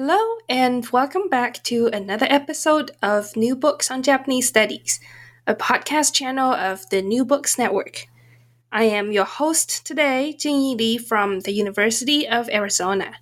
Hello, 0.00 0.36
and 0.48 0.88
welcome 0.90 1.28
back 1.28 1.60
to 1.64 1.88
another 1.88 2.28
episode 2.30 2.92
of 3.02 3.36
New 3.36 3.56
Books 3.56 3.90
on 3.90 4.04
Japanese 4.04 4.46
Studies, 4.46 5.00
a 5.44 5.56
podcast 5.56 6.14
channel 6.14 6.52
of 6.52 6.88
the 6.90 7.02
New 7.02 7.24
Books 7.24 7.58
Network. 7.58 8.06
I 8.70 8.84
am 8.84 9.10
your 9.10 9.24
host 9.24 9.84
today, 9.84 10.36
Jingyi 10.38 10.78
Li 10.78 10.98
from 10.98 11.40
the 11.40 11.50
University 11.50 12.28
of 12.28 12.48
Arizona. 12.50 13.14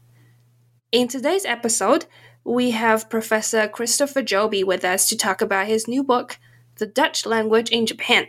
In 0.92 1.08
today's 1.08 1.46
episode, 1.46 2.04
we 2.44 2.72
have 2.72 3.08
Professor 3.08 3.66
Christopher 3.68 4.20
Joby 4.20 4.62
with 4.62 4.84
us 4.84 5.08
to 5.08 5.16
talk 5.16 5.40
about 5.40 5.68
his 5.68 5.88
new 5.88 6.04
book, 6.04 6.38
The 6.74 6.86
Dutch 6.86 7.24
Language 7.24 7.70
in 7.70 7.86
Japan, 7.86 8.26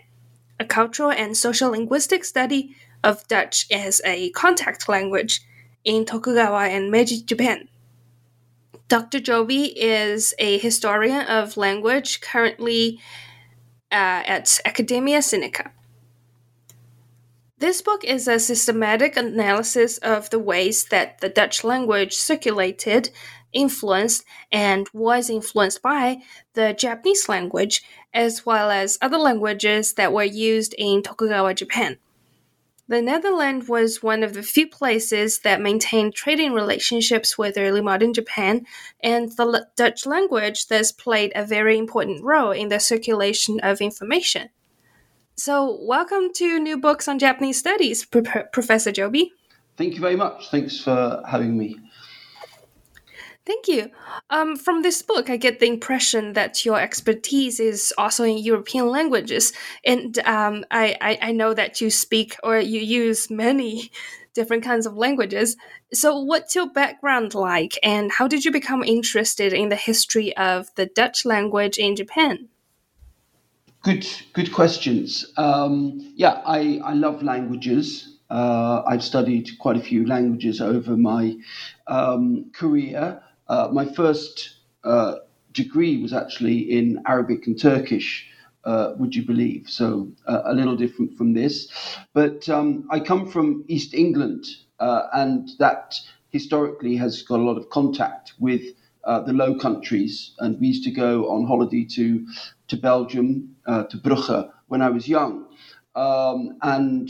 a 0.57 0.63
cultural 0.63 1.11
and 1.11 1.35
social 1.35 1.71
linguistic 1.71 2.23
study 2.23 2.77
of 3.03 3.27
Dutch 3.27 3.67
as 3.69 4.01
a 4.05 4.29
contact 4.29 4.87
language 4.87 5.41
in 5.83 6.05
Tokugawa 6.05 6.69
and 6.69 6.89
Meiji 6.89 7.21
Japan. 7.21 7.67
Dr. 8.87 9.19
Joby 9.19 9.77
is 9.77 10.33
a 10.39 10.57
historian 10.59 11.25
of 11.27 11.57
language 11.57 12.21
currently 12.21 12.99
uh, 13.91 14.23
at 14.25 14.59
Academia 14.63 15.19
Sinica. 15.19 15.71
This 17.57 17.81
book 17.81 18.05
is 18.05 18.27
a 18.27 18.39
systematic 18.39 19.17
analysis 19.17 19.97
of 19.97 20.29
the 20.29 20.39
ways 20.39 20.85
that 20.85 21.19
the 21.19 21.27
Dutch 21.27 21.63
language 21.63 22.15
circulated, 22.15 23.09
influenced, 23.51 24.23
and 24.51 24.87
was 24.93 25.29
influenced 25.29 25.81
by 25.81 26.21
the 26.53 26.73
Japanese 26.73 27.27
language, 27.27 27.83
as 28.13 28.45
well 28.45 28.69
as 28.69 28.97
other 29.01 29.17
languages 29.17 29.93
that 29.93 30.13
were 30.13 30.23
used 30.23 30.75
in 30.77 31.01
Tokugawa 31.01 31.55
Japan. 31.55 31.97
The 32.89 33.01
Netherlands 33.01 33.67
was 33.67 34.01
one 34.01 34.23
of 34.23 34.33
the 34.33 34.41
few 34.41 34.65
places 34.65 35.39
that 35.39 35.59
maintained 35.59 36.13
trading 36.13 36.53
relationships 36.53 37.37
with 37.37 37.57
early 37.57 37.81
modern 37.81 38.13
Japan, 38.13 38.65
and 39.03 39.29
the 39.33 39.67
Dutch 39.75 40.05
language 40.05 40.67
thus 40.67 40.93
played 40.93 41.33
a 41.35 41.45
very 41.45 41.77
important 41.77 42.23
role 42.23 42.51
in 42.51 42.69
the 42.69 42.79
circulation 42.79 43.59
of 43.59 43.81
information. 43.81 44.47
So, 45.35 45.77
welcome 45.81 46.31
to 46.35 46.59
New 46.59 46.77
Books 46.77 47.09
on 47.09 47.19
Japanese 47.19 47.59
Studies, 47.59 48.05
Pro- 48.05 48.45
Professor 48.53 48.93
Joby. 48.93 49.33
Thank 49.75 49.95
you 49.95 49.99
very 49.99 50.15
much. 50.15 50.49
Thanks 50.49 50.79
for 50.79 51.21
having 51.27 51.57
me. 51.57 51.75
Thank 53.47 53.69
you. 53.69 53.89
Um, 54.29 54.57
from 54.57 54.81
this 54.81 55.01
book, 55.01 55.29
I 55.29 55.37
get 55.37 55.61
the 55.61 55.67
impression 55.67 56.33
that 56.33 56.65
your 56.65 56.81
expertise 56.81 57.61
is 57.61 57.93
also 57.97 58.25
in 58.25 58.39
European 58.39 58.89
languages, 58.89 59.53
and 59.85 60.19
um, 60.27 60.65
I, 60.69 60.97
I, 60.99 61.17
I 61.21 61.31
know 61.31 61.53
that 61.53 61.79
you 61.79 61.89
speak 61.89 62.35
or 62.43 62.59
you 62.59 62.81
use 62.81 63.29
many 63.29 63.89
different 64.33 64.65
kinds 64.65 64.85
of 64.85 64.97
languages. 64.97 65.55
So, 65.93 66.19
what's 66.19 66.55
your 66.55 66.69
background 66.69 67.35
like, 67.35 67.79
and 67.81 68.11
how 68.11 68.27
did 68.27 68.43
you 68.43 68.51
become 68.51 68.83
interested 68.83 69.53
in 69.53 69.69
the 69.69 69.77
history 69.77 70.35
of 70.35 70.67
the 70.75 70.85
Dutch 70.85 71.23
language 71.23 71.77
in 71.77 71.95
Japan? 71.95 72.49
Good, 73.81 74.05
good 74.33 74.51
questions. 74.51 75.25
Um, 75.37 76.13
yeah, 76.17 76.41
I, 76.45 76.81
I 76.83 76.95
love 76.95 77.23
languages. 77.23 78.17
Uh, 78.29 78.83
I've 78.85 79.03
studied 79.03 79.57
quite 79.57 79.77
a 79.77 79.81
few 79.81 80.05
languages 80.05 80.59
over 80.59 80.97
my 80.97 81.37
um, 81.87 82.51
career. 82.53 83.21
Uh, 83.49 83.69
my 83.71 83.85
first 83.85 84.57
uh, 84.83 85.15
degree 85.53 86.01
was 86.01 86.13
actually 86.13 86.59
in 86.59 87.01
Arabic 87.05 87.47
and 87.47 87.59
Turkish. 87.59 88.27
Uh, 88.65 88.93
would 88.97 89.15
you 89.15 89.25
believe? 89.25 89.69
So 89.69 90.09
uh, 90.27 90.41
a 90.45 90.53
little 90.53 90.75
different 90.75 91.17
from 91.17 91.33
this, 91.33 91.69
but 92.13 92.49
um, 92.49 92.85
I 92.91 92.99
come 92.99 93.25
from 93.31 93.63
East 93.69 93.93
England, 93.93 94.45
uh, 94.79 95.03
and 95.13 95.49
that 95.59 95.95
historically 96.31 96.97
has 96.97 97.21
got 97.21 97.39
a 97.39 97.43
lot 97.43 97.57
of 97.57 97.69
contact 97.69 98.33
with 98.39 98.61
uh, 99.05 99.21
the 99.21 99.31
Low 99.31 99.55
Countries, 99.55 100.33
and 100.39 100.59
we 100.59 100.67
used 100.67 100.83
to 100.83 100.91
go 100.91 101.29
on 101.29 101.47
holiday 101.47 101.85
to 101.95 102.27
to 102.67 102.75
Belgium, 102.75 103.55
to 103.67 103.97
Brugge 104.03 104.51
when 104.67 104.81
I 104.81 104.89
was 104.89 105.07
young, 105.07 105.45
um, 105.95 106.57
and 106.61 107.09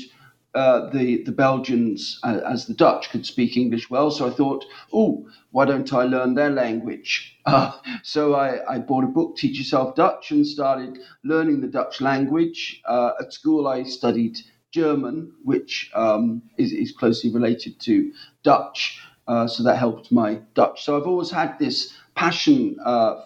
uh, 0.55 0.89
the 0.89 1.23
the 1.23 1.31
Belgians, 1.31 2.19
uh, 2.23 2.39
as 2.45 2.65
the 2.65 2.73
Dutch, 2.73 3.09
could 3.11 3.25
speak 3.25 3.57
English 3.57 3.89
well. 3.89 4.09
So 4.09 4.27
I 4.27 4.31
thought, 4.31 4.65
oh, 4.91 5.27
why 5.51 5.65
don't 5.65 5.91
I 5.93 6.03
learn 6.03 6.33
their 6.35 6.49
language? 6.49 7.33
Uh, 7.47 7.71
so 8.03 8.35
I, 8.35 8.59
I, 8.73 8.77
bought 8.77 9.05
a 9.05 9.07
book, 9.07 9.37
Teach 9.37 9.57
Yourself 9.57 9.95
Dutch, 9.95 10.31
and 10.31 10.45
started 10.45 10.99
learning 11.23 11.61
the 11.61 11.67
Dutch 11.67 12.01
language. 12.01 12.81
Uh, 12.85 13.11
at 13.21 13.31
school, 13.31 13.69
I 13.69 13.83
studied 13.83 14.37
German, 14.71 15.31
which 15.45 15.89
um, 15.95 16.41
is, 16.57 16.73
is, 16.73 16.91
closely 16.91 17.31
related 17.31 17.79
to 17.79 18.11
Dutch. 18.43 18.99
Uh, 19.29 19.47
so 19.47 19.63
that 19.63 19.77
helped 19.77 20.11
my 20.11 20.41
Dutch. 20.55 20.83
So 20.83 20.97
I've 20.97 21.07
always 21.07 21.31
had 21.31 21.57
this 21.57 21.93
passion 22.15 22.75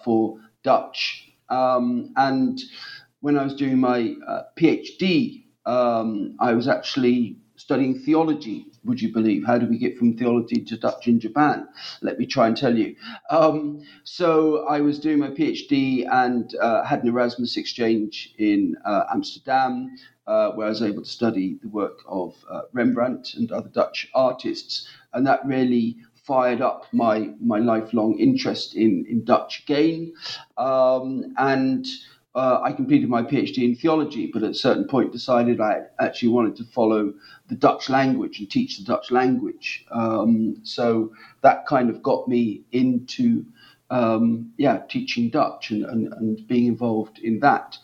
for 0.04 0.38
Dutch. 0.62 1.32
Um, 1.48 2.12
and 2.14 2.60
when 3.22 3.36
I 3.36 3.42
was 3.42 3.56
doing 3.56 3.80
my 3.80 4.14
PhD 4.56 5.41
um, 5.66 6.36
I 6.40 6.52
was 6.54 6.68
actually 6.68 7.36
studying 7.56 7.98
theology. 7.98 8.66
Would 8.84 9.00
you 9.00 9.12
believe? 9.12 9.46
How 9.46 9.58
do 9.58 9.66
we 9.66 9.78
get 9.78 9.96
from 9.96 10.16
theology 10.16 10.64
to 10.64 10.76
Dutch 10.76 11.06
in 11.06 11.20
Japan? 11.20 11.68
Let 12.00 12.18
me 12.18 12.26
try 12.26 12.48
and 12.48 12.56
tell 12.56 12.76
you. 12.76 12.96
Um, 13.30 13.82
so 14.02 14.66
I 14.66 14.80
was 14.80 14.98
doing 14.98 15.20
my 15.20 15.28
PhD 15.28 16.06
and 16.10 16.52
uh, 16.60 16.84
had 16.84 17.02
an 17.02 17.08
Erasmus 17.08 17.56
exchange 17.56 18.34
in 18.38 18.74
uh, 18.84 19.04
Amsterdam, 19.12 19.94
uh, 20.26 20.50
where 20.52 20.66
I 20.66 20.70
was 20.70 20.82
able 20.82 21.02
to 21.02 21.08
study 21.08 21.58
the 21.62 21.68
work 21.68 22.00
of 22.08 22.34
uh, 22.50 22.62
Rembrandt 22.72 23.34
and 23.34 23.52
other 23.52 23.68
Dutch 23.68 24.08
artists, 24.14 24.88
and 25.12 25.26
that 25.26 25.46
really 25.46 25.98
fired 26.26 26.60
up 26.60 26.86
my 26.92 27.30
my 27.40 27.58
lifelong 27.58 28.18
interest 28.18 28.74
in 28.74 29.04
in 29.08 29.24
Dutch 29.24 29.62
again, 29.64 30.12
um, 30.56 31.34
and 31.38 31.86
uh, 32.34 32.60
I 32.62 32.72
completed 32.72 33.08
my 33.08 33.22
PhD 33.22 33.58
in 33.58 33.76
theology, 33.76 34.30
but 34.32 34.42
at 34.42 34.50
a 34.50 34.54
certain 34.54 34.86
point 34.86 35.12
decided 35.12 35.60
I 35.60 35.82
actually 36.00 36.30
wanted 36.30 36.56
to 36.56 36.64
follow 36.64 37.12
the 37.48 37.54
Dutch 37.54 37.90
language 37.90 38.38
and 38.38 38.50
teach 38.50 38.78
the 38.78 38.84
Dutch 38.84 39.10
language. 39.10 39.84
Um, 39.90 40.56
so 40.62 41.12
that 41.42 41.66
kind 41.66 41.90
of 41.90 42.02
got 42.02 42.28
me 42.28 42.62
into 42.72 43.44
um, 43.90 44.50
yeah 44.56 44.80
teaching 44.88 45.28
Dutch 45.28 45.70
and, 45.70 45.84
and, 45.84 46.12
and 46.14 46.48
being 46.48 46.66
involved 46.66 47.18
in 47.18 47.40
that. 47.40 47.76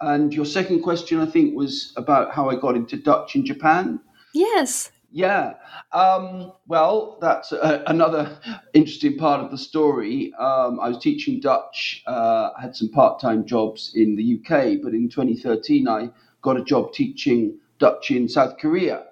And 0.00 0.32
your 0.32 0.44
second 0.44 0.82
question, 0.82 1.20
I 1.20 1.26
think, 1.26 1.56
was 1.56 1.92
about 1.96 2.32
how 2.32 2.50
I 2.50 2.56
got 2.56 2.76
into 2.76 2.96
Dutch 2.96 3.34
in 3.34 3.44
Japan. 3.44 3.98
Yes. 4.34 4.92
Yeah. 5.10 5.54
Um, 5.92 6.52
well, 6.66 7.18
that's 7.20 7.52
a, 7.52 7.82
another 7.86 8.38
interesting 8.74 9.16
part 9.16 9.40
of 9.40 9.50
the 9.50 9.58
story. 9.58 10.32
Um, 10.38 10.80
I 10.80 10.88
was 10.88 10.98
teaching 10.98 11.40
Dutch, 11.40 12.02
uh, 12.06 12.50
had 12.60 12.74
some 12.74 12.90
part 12.90 13.20
time 13.20 13.46
jobs 13.46 13.92
in 13.94 14.16
the 14.16 14.40
UK, 14.40 14.82
but 14.82 14.92
in 14.92 15.08
2013, 15.08 15.88
I 15.88 16.10
got 16.42 16.56
a 16.56 16.64
job 16.64 16.92
teaching 16.92 17.58
Dutch 17.78 18.10
in 18.10 18.28
South 18.28 18.58
Korea. 18.58 19.04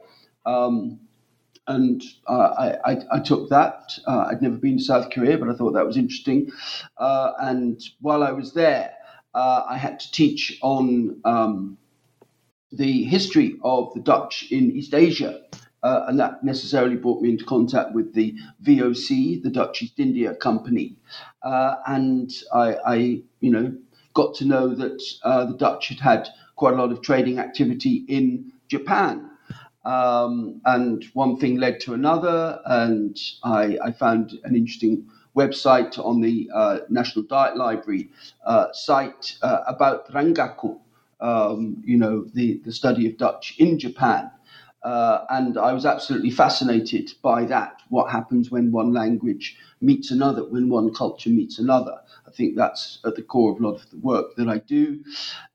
Um, 0.46 1.00
and 1.66 2.02
uh, 2.28 2.76
I, 2.84 2.92
I, 2.92 2.96
I, 3.12 3.20
took 3.20 3.48
that. 3.48 3.98
Uh, 4.06 4.26
I'd 4.30 4.42
never 4.42 4.56
been 4.56 4.76
to 4.76 4.84
South 4.84 5.10
Korea, 5.10 5.38
but 5.38 5.48
I 5.48 5.54
thought 5.54 5.72
that 5.72 5.86
was 5.86 5.96
interesting. 5.96 6.50
Uh, 6.98 7.32
and 7.40 7.80
while 8.00 8.22
I 8.22 8.32
was 8.32 8.52
there, 8.52 8.92
uh, 9.34 9.62
I 9.66 9.78
had 9.78 9.98
to 10.00 10.12
teach 10.12 10.58
on 10.60 11.20
um, 11.24 11.78
the 12.70 13.04
history 13.04 13.58
of 13.64 13.94
the 13.94 14.00
Dutch 14.00 14.48
in 14.50 14.72
East 14.72 14.92
Asia. 14.92 15.40
Uh, 15.84 16.06
and 16.08 16.18
that 16.18 16.42
necessarily 16.42 16.96
brought 16.96 17.20
me 17.20 17.28
into 17.28 17.44
contact 17.44 17.92
with 17.92 18.14
the 18.14 18.34
VOC, 18.64 19.42
the 19.42 19.50
Dutch 19.50 19.82
East 19.82 20.00
India 20.00 20.34
Company, 20.34 20.96
uh, 21.42 21.76
and 21.86 22.32
I, 22.54 22.74
I, 22.86 22.94
you 23.40 23.50
know, 23.50 23.76
got 24.14 24.34
to 24.36 24.46
know 24.46 24.74
that 24.74 25.02
uh, 25.22 25.44
the 25.44 25.56
Dutch 25.58 25.88
had 25.88 26.00
had 26.00 26.28
quite 26.56 26.72
a 26.72 26.76
lot 26.76 26.90
of 26.90 27.02
trading 27.02 27.38
activity 27.38 28.04
in 28.08 28.52
Japan. 28.68 29.30
Um, 29.84 30.62
and 30.64 31.04
one 31.12 31.36
thing 31.36 31.58
led 31.58 31.80
to 31.80 31.92
another, 31.92 32.60
and 32.64 33.20
I, 33.42 33.76
I 33.84 33.92
found 33.92 34.38
an 34.44 34.56
interesting 34.56 35.06
website 35.36 35.98
on 35.98 36.20
the 36.22 36.50
uh, 36.54 36.78
National 36.88 37.24
Diet 37.26 37.56
Library 37.56 38.08
uh, 38.46 38.72
site 38.72 39.36
uh, 39.42 39.60
about 39.66 40.10
Rangaku, 40.10 40.78
um, 41.20 41.82
you 41.84 41.98
know, 41.98 42.24
the, 42.32 42.60
the 42.64 42.72
study 42.72 43.06
of 43.06 43.18
Dutch 43.18 43.56
in 43.58 43.78
Japan. 43.78 44.30
Uh, 44.84 45.24
and 45.30 45.56
I 45.58 45.72
was 45.72 45.86
absolutely 45.86 46.30
fascinated 46.30 47.10
by 47.22 47.46
that. 47.46 47.80
What 47.88 48.10
happens 48.10 48.50
when 48.50 48.70
one 48.70 48.92
language 48.92 49.56
meets 49.80 50.10
another, 50.10 50.44
when 50.44 50.68
one 50.68 50.92
culture 50.94 51.30
meets 51.30 51.58
another. 51.58 51.98
I 52.26 52.30
think 52.30 52.56
that's 52.56 52.98
at 53.04 53.16
the 53.16 53.22
core 53.22 53.52
of 53.52 53.60
a 53.60 53.66
lot 53.66 53.76
of 53.76 53.90
the 53.90 53.98
work 53.98 54.36
that 54.36 54.48
I 54.48 54.58
do. 54.58 55.02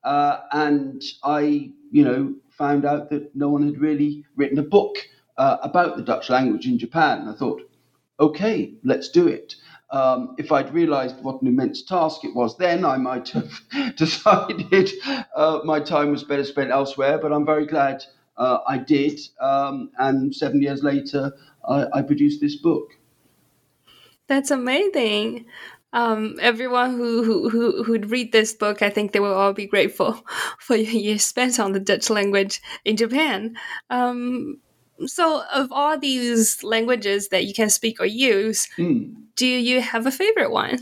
Uh, 0.04 0.40
and 0.52 1.04
I, 1.24 1.72
you 1.92 2.04
know, 2.04 2.36
found 2.50 2.86
out 2.86 3.10
that 3.12 3.36
no 3.36 3.50
one 3.50 3.66
had 3.66 3.80
really 3.80 4.26
written 4.36 4.60
a 4.60 4.64
book 4.64 4.98
uh, 5.38 5.58
about 5.64 5.96
the 5.98 6.04
Dutch 6.04 6.30
language 6.30 6.66
in 6.68 6.80
Japan. 6.80 7.28
I 7.28 7.34
thought, 7.34 7.62
okay, 8.20 8.74
let's 8.84 9.10
do 9.10 9.28
it. 9.28 9.56
Um, 9.92 10.36
if 10.38 10.52
I'd 10.52 10.74
realized 10.74 11.24
what 11.24 11.42
an 11.42 11.48
immense 11.48 11.82
task 11.84 12.24
it 12.24 12.36
was 12.36 12.58
then, 12.58 12.86
I 12.86 12.98
might 12.98 13.30
have 13.30 13.52
decided 13.96 14.92
uh, 15.36 15.62
my 15.66 15.80
time 15.80 16.12
was 16.12 16.24
better 16.24 16.44
spent 16.44 16.72
elsewhere. 16.72 17.18
But 17.18 17.34
I'm 17.34 17.46
very 17.46 17.66
glad 17.66 18.04
uh, 18.40 18.60
I 18.68 18.78
did. 18.78 19.20
Um, 19.40 19.92
and 20.00 20.34
seven 20.34 20.62
years 20.62 20.82
later, 20.82 21.34
I, 21.68 21.88
I, 21.94 22.02
produced 22.02 22.42
this 22.42 22.56
book. 22.56 22.94
That's 24.28 24.50
amazing. 24.50 25.46
Um, 25.92 26.38
everyone 26.42 26.98
who, 26.98 27.24
who, 27.24 27.50
who, 27.50 27.84
who'd 27.84 28.10
read 28.10 28.32
this 28.32 28.54
book, 28.54 28.82
I 28.82 28.90
think 28.90 29.12
they 29.12 29.20
will 29.20 29.34
all 29.34 29.54
be 29.54 29.68
grateful 29.68 30.24
for 30.60 30.76
your 30.76 30.92
years 30.92 31.24
spent 31.24 31.60
on 31.60 31.74
the 31.74 31.80
Dutch 31.80 32.10
language 32.10 32.62
in 32.86 32.96
Japan. 32.96 33.58
Um, 33.90 34.60
so, 35.06 35.44
of 35.54 35.72
all 35.72 35.98
these 35.98 36.64
languages 36.64 37.30
that 37.30 37.46
you 37.46 37.54
can 37.54 37.70
speak 37.70 38.00
or 38.00 38.06
use, 38.06 38.68
mm. 38.78 39.14
do 39.36 39.48
you 39.48 39.82
have 39.82 40.06
a 40.06 40.12
favorite 40.12 40.52
one? 40.52 40.80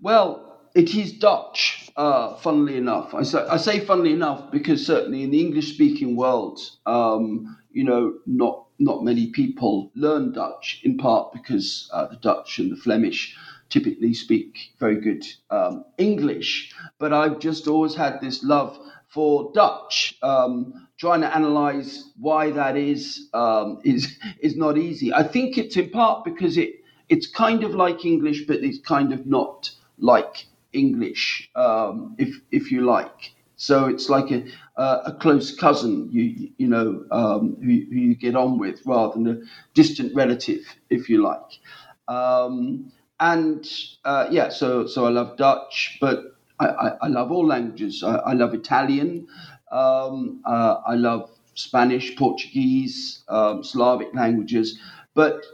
Well, 0.00 0.47
it 0.78 0.94
is 0.94 1.12
Dutch, 1.12 1.90
uh, 1.96 2.36
funnily 2.36 2.76
enough. 2.76 3.12
I 3.12 3.24
say, 3.24 3.44
I 3.50 3.56
say 3.56 3.80
funnily 3.80 4.12
enough 4.12 4.52
because 4.52 4.86
certainly 4.86 5.24
in 5.24 5.32
the 5.32 5.40
English 5.40 5.74
speaking 5.74 6.14
world, 6.14 6.60
um, 6.86 7.58
you 7.72 7.82
know, 7.82 8.14
not, 8.26 8.66
not 8.78 9.02
many 9.02 9.26
people 9.30 9.90
learn 9.96 10.30
Dutch, 10.32 10.80
in 10.84 10.96
part 10.96 11.32
because 11.32 11.90
uh, 11.92 12.06
the 12.06 12.14
Dutch 12.18 12.60
and 12.60 12.70
the 12.70 12.76
Flemish 12.76 13.36
typically 13.70 14.14
speak 14.14 14.72
very 14.78 15.00
good 15.00 15.26
um, 15.50 15.84
English. 15.98 16.72
But 17.00 17.12
I've 17.12 17.40
just 17.40 17.66
always 17.66 17.96
had 17.96 18.20
this 18.20 18.44
love 18.44 18.78
for 19.08 19.50
Dutch. 19.52 20.16
Um, 20.22 20.86
trying 20.96 21.22
to 21.22 21.34
analyze 21.34 22.12
why 22.20 22.52
that 22.52 22.76
is 22.76 23.28
um, 23.34 23.80
is 23.84 24.16
is 24.38 24.56
not 24.56 24.78
easy. 24.78 25.12
I 25.12 25.24
think 25.24 25.58
it's 25.58 25.76
in 25.76 25.90
part 25.90 26.24
because 26.24 26.56
it 26.56 26.76
it's 27.08 27.26
kind 27.26 27.64
of 27.64 27.74
like 27.74 28.04
English, 28.04 28.46
but 28.46 28.58
it's 28.58 28.78
kind 28.78 29.12
of 29.12 29.26
not 29.26 29.72
like 29.98 30.46
English, 30.72 31.50
um, 31.56 32.14
if 32.18 32.34
if 32.50 32.70
you 32.72 32.82
like. 32.84 33.34
So 33.56 33.86
it's 33.86 34.08
like 34.08 34.30
a 34.30 34.44
a 34.76 35.16
close 35.20 35.54
cousin, 35.54 36.08
you 36.12 36.50
you 36.58 36.68
know, 36.68 37.04
um, 37.10 37.56
who, 37.60 37.72
who, 37.90 37.96
you 37.96 38.14
get 38.14 38.36
on 38.36 38.58
with, 38.58 38.80
rather 38.86 39.14
than 39.14 39.26
a 39.28 39.36
distant 39.74 40.14
relative, 40.14 40.60
if 40.90 41.08
you 41.08 41.22
like. 41.22 41.58
Um, 42.06 42.92
and 43.20 43.66
uh, 44.04 44.28
yeah, 44.30 44.48
so 44.48 44.86
so 44.86 45.06
I 45.06 45.10
love 45.10 45.36
Dutch, 45.36 45.98
but 46.00 46.36
I, 46.60 46.66
I, 46.66 46.88
I 47.02 47.06
love 47.08 47.32
all 47.32 47.46
languages. 47.46 48.02
I, 48.04 48.16
I 48.16 48.32
love 48.34 48.54
Italian. 48.54 49.26
Um, 49.72 50.40
uh, 50.46 50.76
I 50.86 50.94
love 50.94 51.30
Spanish, 51.54 52.16
Portuguese, 52.16 53.24
um, 53.28 53.64
Slavic 53.64 54.14
languages, 54.14 54.78
but 55.14 55.44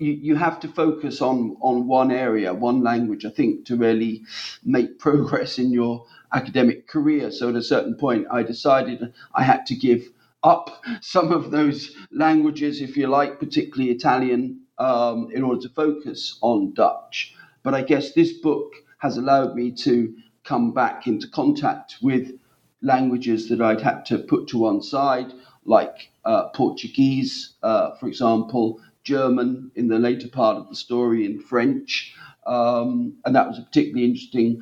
you, 0.00 0.12
you 0.12 0.34
have 0.36 0.58
to 0.60 0.68
focus 0.68 1.20
on, 1.20 1.56
on 1.60 1.86
one 1.86 2.10
area, 2.10 2.54
one 2.54 2.82
language, 2.82 3.26
I 3.26 3.30
think, 3.30 3.66
to 3.66 3.76
really 3.76 4.22
make 4.64 4.98
progress 4.98 5.58
in 5.58 5.70
your 5.70 6.06
academic 6.32 6.88
career. 6.88 7.30
So 7.30 7.50
at 7.50 7.56
a 7.56 7.62
certain 7.62 7.94
point, 7.94 8.26
I 8.30 8.42
decided 8.42 9.12
I 9.34 9.42
had 9.42 9.66
to 9.66 9.74
give 9.76 10.02
up 10.42 10.82
some 11.02 11.32
of 11.32 11.50
those 11.50 11.94
languages, 12.10 12.80
if 12.80 12.96
you 12.96 13.06
like, 13.08 13.38
particularly 13.38 13.90
Italian, 13.90 14.62
um, 14.78 15.28
in 15.34 15.42
order 15.42 15.60
to 15.60 15.68
focus 15.68 16.38
on 16.40 16.72
Dutch. 16.72 17.34
But 17.62 17.74
I 17.74 17.82
guess 17.82 18.12
this 18.12 18.32
book 18.32 18.72
has 18.98 19.18
allowed 19.18 19.54
me 19.54 19.70
to 19.72 20.14
come 20.44 20.72
back 20.72 21.06
into 21.06 21.28
contact 21.28 21.96
with 22.00 22.32
languages 22.80 23.50
that 23.50 23.60
I'd 23.60 23.82
had 23.82 24.06
to 24.06 24.18
put 24.18 24.48
to 24.48 24.58
one 24.58 24.80
side, 24.82 25.34
like 25.66 26.10
uh, 26.24 26.48
Portuguese, 26.54 27.52
uh, 27.62 27.94
for 27.96 28.08
example, 28.08 28.80
German 29.04 29.70
in 29.74 29.88
the 29.88 29.98
later 29.98 30.28
part 30.28 30.56
of 30.56 30.68
the 30.68 30.76
story, 30.76 31.24
in 31.24 31.40
French. 31.40 32.14
Um, 32.46 33.14
and 33.24 33.34
that 33.34 33.48
was 33.48 33.58
a 33.58 33.62
particularly 33.62 34.04
interesting 34.04 34.60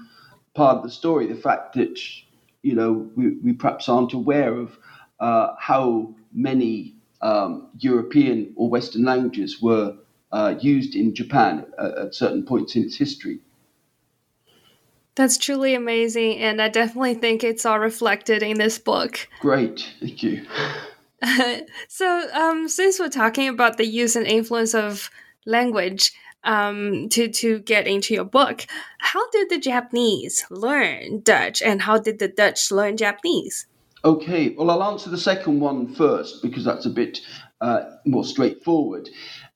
part 0.55 0.79
of 0.79 0.83
the 0.83 0.91
story 0.91 1.27
the 1.27 1.35
fact 1.35 1.75
that, 1.75 1.99
you 2.63 2.75
know, 2.75 3.09
we, 3.15 3.37
we 3.39 3.53
perhaps 3.53 3.89
aren't 3.89 4.13
aware 4.13 4.55
of 4.57 4.77
uh, 5.21 5.55
how 5.59 6.15
many 6.33 6.97
um, 7.23 7.69
European 7.79 8.53
or 8.57 8.69
Western 8.69 9.05
languages 9.05 9.63
were 9.63 9.97
uh, 10.33 10.55
used 10.61 10.95
in 10.95 11.15
Japan 11.15 11.67
at, 11.79 11.99
at 11.99 12.15
certain 12.15 12.45
points 12.45 12.77
in 12.77 12.85
its 12.85 12.97
history. 12.97 13.41
That's 15.15 15.37
truly 15.37 15.75
amazing, 15.75 16.39
and 16.39 16.63
I 16.63 16.69
definitely 16.69 17.15
think 17.15 17.43
it's 17.43 17.67
all 17.67 17.81
reflected 17.81 18.41
in 18.41 18.59
this 18.59 18.79
book. 18.79 19.29
Great, 19.41 19.93
thank 19.99 20.23
you. 20.23 20.47
so, 21.89 22.29
um, 22.33 22.69
since 22.69 22.99
we're 22.99 23.09
talking 23.09 23.49
about 23.49 23.77
the 23.77 23.87
use 23.87 24.17
and 24.17 24.27
influence 24.27 24.75
of 24.75 25.11
language 25.47 26.13
um, 26.45 27.09
to 27.11 27.29
to 27.29 27.59
get 27.61 27.87
into 27.87 28.15
your 28.15 28.25
book, 28.25 28.67
how 28.99 29.29
did 29.31 29.51
the 29.51 29.59
Japanese 29.59 30.45
learn 30.51 31.21
Dutch, 31.23 31.63
and 31.63 31.83
how 31.83 31.99
did 31.99 32.19
the 32.19 32.29
Dutch 32.29 32.71
learn 32.71 32.97
Japanese? 32.97 33.67
Okay, 34.05 34.51
well, 34.51 34.71
I'll 34.71 34.93
answer 34.93 35.11
the 35.11 35.19
second 35.19 35.59
one 35.59 35.93
first 35.93 36.41
because 36.43 36.65
that's 36.65 36.87
a 36.87 36.91
bit 36.91 37.21
uh, 37.61 37.83
more 38.05 38.25
straightforward. 38.25 39.09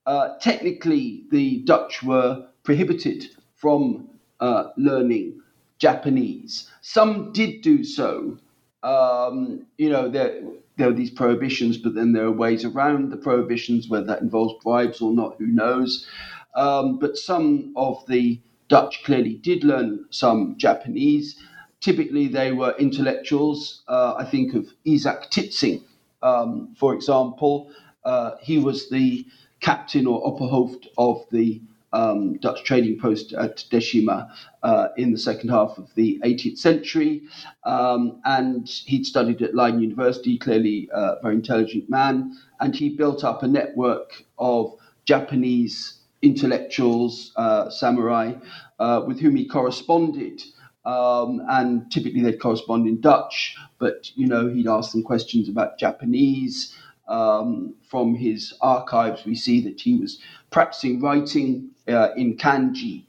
Uh, 0.04 0.36
technically, 0.40 1.24
the 1.30 1.60
Dutch 1.60 2.02
were 2.02 2.48
prohibited 2.64 3.26
from 3.54 4.08
uh, 4.40 4.70
learning 4.76 5.40
Japanese. 5.78 6.68
Some 6.80 7.32
did 7.32 7.62
do 7.62 7.84
so. 7.84 8.38
Um, 8.82 9.66
you 9.78 9.90
know, 9.90 10.08
there, 10.08 10.42
there 10.76 10.88
are 10.88 10.94
these 10.94 11.10
prohibitions, 11.10 11.76
but 11.76 11.94
then 11.94 12.12
there 12.12 12.24
are 12.24 12.32
ways 12.32 12.64
around 12.64 13.10
the 13.10 13.16
prohibitions, 13.16 13.88
whether 13.88 14.06
that 14.06 14.22
involves 14.22 14.62
bribes 14.62 15.00
or 15.00 15.12
not, 15.12 15.36
who 15.38 15.46
knows. 15.46 16.06
Um, 16.54 16.98
but 16.98 17.16
some 17.16 17.72
of 17.76 18.04
the 18.06 18.40
Dutch 18.68 19.02
clearly 19.04 19.34
did 19.34 19.64
learn 19.64 20.06
some 20.10 20.56
Japanese. 20.56 21.36
Typically, 21.80 22.28
they 22.28 22.52
were 22.52 22.74
intellectuals. 22.78 23.82
Uh, 23.88 24.14
I 24.16 24.24
think 24.24 24.54
of 24.54 24.66
Isaac 24.86 25.30
Titsingh, 25.30 25.82
um, 26.22 26.74
for 26.78 26.94
example. 26.94 27.70
Uh, 28.04 28.32
he 28.40 28.58
was 28.58 28.88
the 28.88 29.26
captain 29.60 30.06
or 30.06 30.22
opperhoofd 30.24 30.86
of 30.96 31.24
the 31.30 31.60
um, 31.92 32.34
Dutch 32.38 32.64
trading 32.64 32.98
post 32.98 33.32
at 33.32 33.64
Deshima 33.70 34.30
uh, 34.62 34.88
in 34.96 35.12
the 35.12 35.18
second 35.18 35.50
half 35.50 35.78
of 35.78 35.94
the 35.94 36.20
18th 36.24 36.58
century. 36.58 37.22
Um, 37.64 38.20
and 38.24 38.68
he'd 38.86 39.06
studied 39.06 39.42
at 39.42 39.54
Leiden 39.54 39.80
University, 39.80 40.38
clearly 40.38 40.88
a 40.92 41.16
very 41.22 41.34
intelligent 41.34 41.90
man. 41.90 42.36
And 42.60 42.74
he 42.74 42.90
built 42.90 43.24
up 43.24 43.42
a 43.42 43.48
network 43.48 44.24
of 44.38 44.74
Japanese 45.04 45.98
intellectuals, 46.22 47.32
uh, 47.36 47.68
samurai, 47.68 48.34
uh, 48.78 49.02
with 49.06 49.20
whom 49.20 49.36
he 49.36 49.46
corresponded. 49.46 50.42
Um, 50.84 51.42
and 51.48 51.90
typically 51.92 52.22
they'd 52.22 52.40
correspond 52.40 52.88
in 52.88 53.00
Dutch, 53.00 53.56
but 53.78 54.10
you 54.16 54.26
know 54.26 54.48
he'd 54.48 54.66
ask 54.66 54.92
them 54.92 55.02
questions 55.04 55.48
about 55.48 55.78
Japanese. 55.78 56.76
Um, 57.08 57.74
from 57.88 58.14
his 58.14 58.54
archives, 58.62 59.24
we 59.24 59.34
see 59.34 59.60
that 59.62 59.80
he 59.80 59.96
was 59.96 60.18
practicing 60.50 61.00
writing 61.00 61.71
uh, 61.88 62.08
in 62.16 62.36
kanji. 62.36 63.04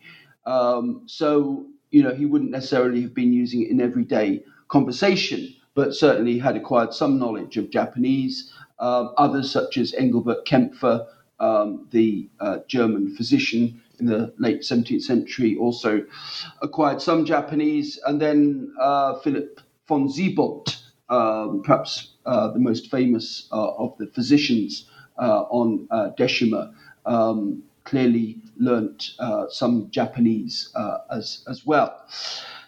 Um, 0.46 1.04
so, 1.06 1.66
you 1.92 2.04
know, 2.04 2.14
he 2.14 2.26
wouldn't 2.26 2.52
necessarily 2.52 3.02
have 3.02 3.14
been 3.14 3.34
using 3.34 3.64
it 3.64 3.70
in 3.70 3.82
everyday 3.82 4.44
conversation, 4.68 5.54
but 5.76 5.94
certainly 5.94 6.40
had 6.40 6.56
acquired 6.56 6.94
some 6.94 7.20
knowledge 7.20 7.58
of 7.58 7.70
Japanese. 7.70 8.52
Uh, 8.80 9.10
others, 9.18 9.52
such 9.52 9.78
as 9.78 9.94
Engelbert 9.94 10.46
Kaempfer, 10.46 11.08
um, 11.40 11.88
the 11.92 12.30
uh, 12.40 12.60
German 12.68 13.16
physician 13.16 13.82
in 14.00 14.08
the 14.08 14.34
late 14.38 14.62
17th 14.62 15.02
century, 15.02 15.56
also 15.56 16.04
acquired 16.62 17.02
some 17.02 17.26
Japanese. 17.26 18.00
And 18.06 18.20
then 18.20 18.74
uh, 18.82 19.20
Philip 19.20 19.62
von 19.88 20.10
Siebold, 20.10 20.76
um, 21.10 21.62
perhaps 21.64 22.14
uh, 22.26 22.52
the 22.52 22.60
most 22.60 22.90
famous 22.90 23.48
uh, 23.52 23.72
of 23.76 23.98
the 23.98 24.08
physicians 24.08 24.90
on 25.18 25.88
Deshima, 26.18 26.74
um, 27.06 27.64
clearly 27.84 28.42
learnt 28.58 29.12
uh, 29.20 29.46
some 29.50 29.90
Japanese 29.92 30.72
uh, 30.76 31.00
as 31.12 31.44
as 31.50 31.66
well. 31.66 32.06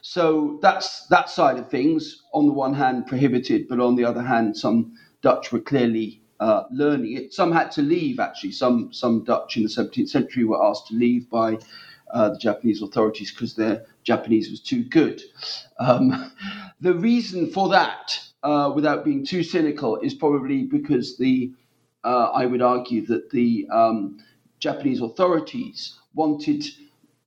So 0.02 0.60
that's 0.62 1.08
that 1.08 1.30
side 1.30 1.58
of 1.58 1.70
things. 1.70 2.24
On 2.34 2.48
the 2.48 2.54
one 2.54 2.74
hand, 2.74 3.08
prohibited, 3.08 3.68
but 3.68 3.80
on 3.80 3.96
the 3.96 4.06
other 4.06 4.22
hand, 4.22 4.56
some 4.58 4.94
Dutch 5.22 5.52
were 5.52 5.60
clearly 5.60 6.22
uh, 6.40 6.64
learning 6.72 7.14
it. 7.18 7.34
Some 7.34 7.52
had 7.52 7.72
to 7.72 7.82
leave. 7.82 8.20
Actually, 8.20 8.52
some 8.52 8.94
some 8.94 9.24
Dutch 9.24 9.58
in 9.58 9.64
the 9.64 9.70
17th 9.70 10.10
century 10.10 10.44
were 10.44 10.64
asked 10.64 10.88
to 10.88 10.96
leave 10.96 11.30
by 11.30 11.58
uh, 12.14 12.30
the 12.30 12.38
Japanese 12.38 12.82
authorities 12.82 13.32
because 13.32 13.56
their 13.56 13.86
Japanese 14.04 14.50
was 14.50 14.60
too 14.60 14.84
good. 14.84 15.22
Um, 15.80 16.32
the 16.82 16.94
reason 16.94 17.52
for 17.52 17.70
that, 17.70 18.20
uh, 18.44 18.72
without 18.76 19.04
being 19.04 19.26
too 19.26 19.44
cynical, 19.44 19.98
is 19.98 20.14
probably 20.14 20.64
because 20.64 21.18
the 21.18 21.52
uh, 22.04 22.30
I 22.34 22.46
would 22.46 22.62
argue 22.62 23.06
that 23.08 23.32
the 23.32 23.68
um, 23.72 24.20
Japanese 24.66 25.00
authorities 25.00 26.00
wanted 26.16 26.66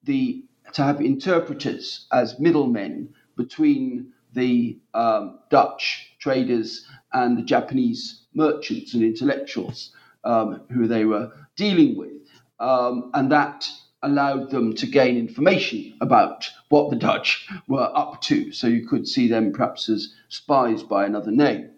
the 0.03 0.43
to 0.73 0.83
have 0.83 1.01
interpreters 1.01 2.07
as 2.13 2.41
middlemen 2.41 3.15
between 3.37 4.13
the 4.35 4.77
um, 4.93 5.39
Dutch 5.49 6.15
traders 6.19 6.85
and 7.13 7.39
the 7.39 7.43
Japanese 7.43 8.23
merchants 8.35 8.93
and 8.95 9.05
intellectuals 9.05 9.93
um, 10.25 10.63
who 10.73 10.89
they 10.89 11.05
were 11.05 11.31
dealing 11.55 11.97
with. 11.97 12.23
Um, 12.59 13.13
and 13.15 13.31
that 13.31 13.69
allowed 14.03 14.51
them 14.51 14.75
to 14.75 14.87
gain 14.87 15.17
information 15.17 15.95
about 16.01 16.51
what 16.71 16.91
the 16.91 16.97
Dutch 16.97 17.49
were 17.69 17.91
up 17.95 18.21
to. 18.23 18.51
So 18.51 18.67
you 18.67 18.85
could 18.87 19.07
see 19.07 19.29
them 19.29 19.53
perhaps 19.53 19.89
as 19.89 20.13
spies 20.29 20.83
by 20.83 21.07
another 21.07 21.31
name. 21.31 21.71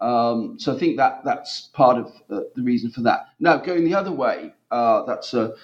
Um, 0.00 0.58
so 0.58 0.74
I 0.74 0.78
think 0.78 0.96
that 0.96 1.24
that's 1.24 1.70
part 1.72 1.98
of 1.98 2.06
uh, 2.30 2.42
the 2.54 2.62
reason 2.62 2.90
for 2.90 3.00
that. 3.02 3.26
Now, 3.40 3.56
going 3.56 3.84
the 3.84 3.94
other 3.94 4.12
way, 4.12 4.54
uh, 4.70 5.04
that's 5.06 5.34
a, 5.34 5.54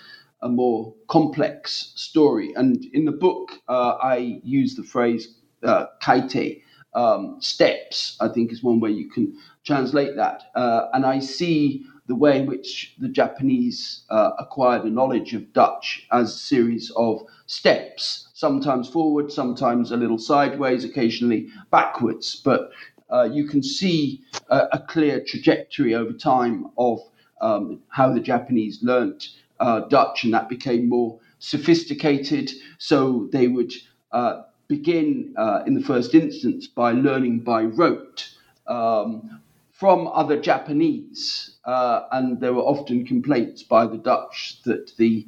a, 0.42 0.48
more 0.48 0.94
complex 1.08 1.92
story. 1.94 2.52
And 2.54 2.84
in 2.92 3.04
the 3.04 3.12
book, 3.12 3.52
uh, 3.68 3.96
I 4.02 4.40
use 4.42 4.74
the 4.74 4.82
phrase 4.82 5.36
uh, 5.62 5.86
kaite, 6.02 6.62
um, 6.94 7.36
steps, 7.40 8.16
I 8.20 8.28
think 8.28 8.52
is 8.52 8.62
one 8.62 8.80
way 8.80 8.90
you 8.90 9.08
can 9.08 9.36
translate 9.64 10.16
that. 10.16 10.44
Uh, 10.54 10.86
and 10.92 11.04
I 11.06 11.20
see 11.20 11.86
the 12.06 12.14
way 12.14 12.38
in 12.38 12.46
which 12.46 12.94
the 12.98 13.08
Japanese 13.08 14.04
uh, 14.10 14.32
acquired 14.38 14.84
a 14.84 14.90
knowledge 14.90 15.32
of 15.34 15.52
Dutch 15.52 16.06
as 16.12 16.34
a 16.34 16.38
series 16.38 16.92
of 16.96 17.22
steps, 17.46 18.28
sometimes 18.34 18.88
forward, 18.88 19.32
sometimes 19.32 19.90
a 19.90 19.96
little 19.96 20.18
sideways, 20.18 20.84
occasionally 20.84 21.48
backwards. 21.70 22.40
But 22.44 22.70
uh, 23.14 23.24
you 23.24 23.46
can 23.46 23.62
see 23.62 24.20
a, 24.48 24.68
a, 24.72 24.78
clear 24.80 25.22
trajectory 25.24 25.94
over 25.94 26.12
time 26.12 26.66
of 26.76 26.98
um, 27.40 27.80
how 27.88 28.12
the 28.12 28.20
Japanese 28.20 28.82
learnt 28.82 29.28
uh, 29.60 29.80
Dutch, 29.80 30.24
and 30.24 30.34
that 30.34 30.48
became 30.48 30.88
more 30.88 31.20
sophisticated. 31.38 32.50
So 32.78 33.28
they 33.30 33.46
would 33.46 33.72
uh, 34.10 34.42
begin 34.66 35.34
uh, 35.36 35.62
in 35.66 35.74
the 35.74 35.82
first 35.82 36.14
instance 36.14 36.66
by 36.66 36.92
learning 36.92 37.40
by 37.40 37.62
rote. 37.64 38.30
Um, 38.66 39.40
from 39.72 40.08
other 40.08 40.40
Japanese, 40.40 41.56
uh, 41.64 42.02
and 42.12 42.40
there 42.40 42.54
were 42.54 42.62
often 42.62 43.04
complaints 43.04 43.62
by 43.64 43.86
the 43.86 43.98
Dutch 43.98 44.62
that 44.64 44.96
the 44.96 45.26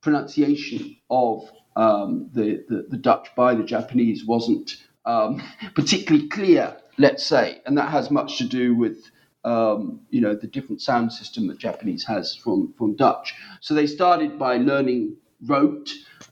pronunciation 0.00 0.96
of 1.08 1.48
um, 1.76 2.28
the, 2.32 2.64
the, 2.68 2.86
the, 2.90 2.96
Dutch 2.96 3.28
by 3.36 3.54
the 3.54 3.62
Japanese 3.62 4.24
wasn't 4.26 4.76
um, 5.06 5.40
particularly 5.74 6.28
clear, 6.28 6.76
let's 6.98 7.24
say, 7.24 7.62
and 7.66 7.78
that 7.78 7.90
has 7.90 8.10
much 8.10 8.38
to 8.38 8.44
do 8.44 8.74
with 8.74 9.10
um, 9.44 10.00
you 10.10 10.20
know 10.20 10.34
the 10.34 10.46
different 10.48 10.82
sound 10.82 11.12
system 11.12 11.46
that 11.48 11.58
Japanese 11.58 12.04
has 12.04 12.34
from 12.34 12.74
from 12.76 12.96
Dutch. 12.96 13.34
So 13.60 13.74
they 13.74 13.86
started 13.86 14.38
by 14.38 14.56
learning 14.58 15.16
rote 15.46 15.90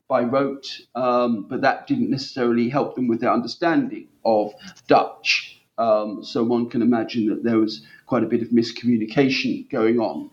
by 0.09 0.23
rote, 0.23 0.67
um, 0.95 1.47
but 1.49 1.61
that 1.63 1.87
didn't 1.87 2.11
necessarily 2.11 2.69
help 2.69 2.95
them 2.95 3.09
with 3.09 3.21
their 3.21 3.33
understanding 3.33 4.09
of 4.25 4.53
Dutch. 4.87 5.61
Um, 5.79 6.25
so 6.25 6.43
one 6.43 6.71
can 6.71 6.81
imagine 6.83 7.27
that 7.29 7.43
there 7.45 7.59
was 7.59 7.85
quite 8.07 8.23
a 8.23 8.27
bit 8.27 8.43
of 8.43 8.49
miscommunication 8.49 9.69
going 9.71 9.99
on. 10.01 10.31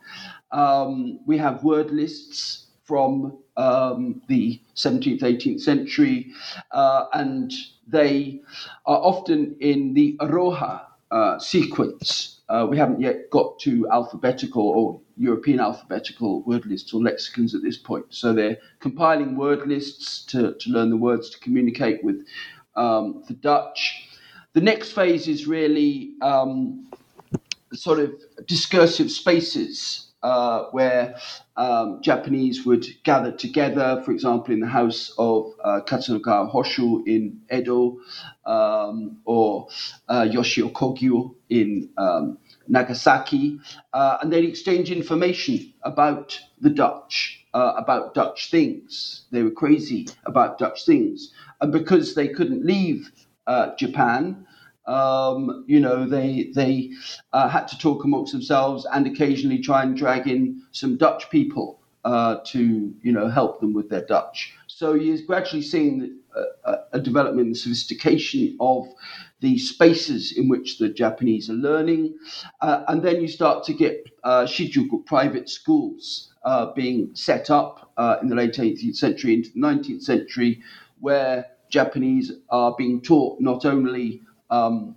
Um, 0.51 1.19
we 1.25 1.37
have 1.39 1.63
word 1.63 1.91
lists 1.91 2.67
from 2.85 3.39
um, 3.57 4.21
the 4.27 4.61
17th, 4.75 5.21
18th 5.21 5.61
century, 5.61 6.31
uh, 6.71 7.05
and 7.13 7.51
they 7.87 8.41
are 8.85 8.97
often 8.97 9.55
in 9.59 9.93
the 9.93 10.17
Iroha 10.19 10.81
uh, 11.11 11.39
sequence. 11.39 12.41
Uh, 12.49 12.67
we 12.69 12.77
haven't 12.77 13.01
yet 13.01 13.29
got 13.29 13.59
to 13.59 13.87
alphabetical 13.91 14.67
or 14.69 15.01
European 15.17 15.59
alphabetical 15.59 16.43
word 16.43 16.65
lists 16.65 16.93
or 16.93 17.01
lexicons 17.01 17.55
at 17.55 17.61
this 17.61 17.77
point. 17.77 18.05
So 18.09 18.33
they're 18.33 18.57
compiling 18.79 19.35
word 19.35 19.67
lists 19.67 20.25
to, 20.27 20.55
to 20.55 20.69
learn 20.69 20.89
the 20.89 20.97
words 20.97 21.29
to 21.31 21.39
communicate 21.39 22.03
with 22.03 22.25
um, 22.75 23.23
the 23.27 23.33
Dutch. 23.33 24.09
The 24.53 24.61
next 24.61 24.91
phase 24.91 25.27
is 25.27 25.47
really 25.47 26.13
um, 26.21 26.87
sort 27.73 27.99
of 27.99 28.13
discursive 28.47 29.11
spaces 29.11 30.12
uh, 30.23 30.65
where 30.71 31.15
um, 31.57 31.99
Japanese 32.01 32.65
would 32.65 32.85
gather 33.03 33.31
together, 33.31 34.01
for 34.05 34.11
example, 34.11 34.53
in 34.53 34.61
the 34.61 34.67
house 34.67 35.13
of 35.17 35.51
uh, 35.63 35.81
Katsuragawa 35.85 36.51
Hoshu 36.51 37.05
in 37.07 37.41
Edo 37.53 37.99
um, 38.45 39.19
or 39.25 39.67
uh, 40.09 40.27
Yoshio 40.31 40.69
in 41.49 41.89
um, 41.97 42.37
Nagasaki, 42.67 43.59
uh, 43.93 44.17
and 44.21 44.31
they'd 44.33 44.45
exchange 44.45 44.91
information 44.91 45.73
about 45.83 46.39
the 46.61 46.69
Dutch, 46.69 47.45
uh, 47.53 47.73
about 47.77 48.13
Dutch 48.15 48.49
things. 48.49 49.25
They 49.31 49.43
were 49.43 49.51
crazy 49.51 50.07
about 50.25 50.57
Dutch 50.57 50.85
things. 50.85 51.33
And 51.61 51.71
because 51.71 52.15
they 52.15 52.29
couldn't 52.29 52.65
leave 52.65 53.11
uh, 53.47 53.75
Japan. 53.77 54.47
Um, 54.85 55.63
you 55.67 55.79
know, 55.79 56.07
they 56.07 56.51
they 56.55 56.91
uh, 57.31 57.47
had 57.49 57.67
to 57.69 57.77
talk 57.77 58.03
amongst 58.03 58.33
themselves 58.33 58.85
and 58.93 59.07
occasionally 59.07 59.59
try 59.59 59.83
and 59.83 59.95
drag 59.95 60.27
in 60.27 60.61
some 60.71 60.97
Dutch 60.97 61.29
people 61.29 61.79
uh, 62.03 62.37
to 62.45 62.93
you 63.01 63.11
know 63.11 63.27
help 63.29 63.59
them 63.61 63.73
with 63.73 63.89
their 63.89 64.05
Dutch. 64.05 64.53
So 64.67 64.93
you're 64.93 65.19
gradually 65.25 65.61
seeing 65.61 66.17
a, 66.65 66.75
a 66.93 66.99
development 66.99 67.47
in 67.47 67.53
the 67.53 67.57
sophistication 67.59 68.57
of 68.59 68.87
the 69.39 69.57
spaces 69.57 70.33
in 70.37 70.49
which 70.49 70.77
the 70.79 70.89
Japanese 70.89 71.49
are 71.49 71.53
learning, 71.53 72.15
uh, 72.61 72.83
and 72.87 73.01
then 73.03 73.21
you 73.21 73.27
start 73.27 73.63
to 73.65 73.73
get 73.73 74.05
uh, 74.23 74.43
shijuku 74.43 75.05
private 75.05 75.49
schools 75.49 76.33
uh, 76.43 76.73
being 76.73 77.09
set 77.13 77.49
up 77.49 77.91
uh, 77.97 78.17
in 78.21 78.27
the 78.27 78.35
late 78.35 78.53
18th 78.55 78.95
century 78.95 79.33
into 79.33 79.49
the 79.53 79.59
19th 79.59 80.01
century, 80.03 80.61
where 80.99 81.45
Japanese 81.69 82.31
are 82.49 82.75
being 82.77 83.01
taught 83.01 83.39
not 83.39 83.65
only 83.65 84.21
um, 84.49 84.95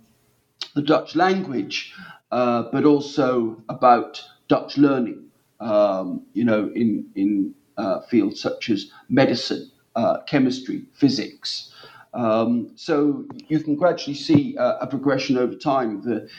the 0.75 0.81
Dutch 0.81 1.15
language, 1.15 1.93
uh, 2.31 2.63
but 2.71 2.85
also 2.85 3.61
about 3.69 4.21
Dutch 4.47 4.77
learning, 4.77 5.29
um, 5.59 6.25
you 6.33 6.43
know, 6.43 6.71
in, 6.75 7.09
in 7.15 7.55
uh, 7.77 8.01
fields 8.01 8.41
such 8.41 8.69
as 8.69 8.91
medicine, 9.09 9.71
uh, 9.95 10.21
chemistry, 10.27 10.85
physics. 10.93 11.73
Um, 12.13 12.71
so 12.75 13.25
you 13.47 13.59
can 13.59 13.75
gradually 13.75 14.15
see 14.15 14.57
uh, 14.57 14.77
a 14.81 14.87
progression 14.87 15.37
over 15.37 15.55
time 15.55 16.01
the 16.01 16.29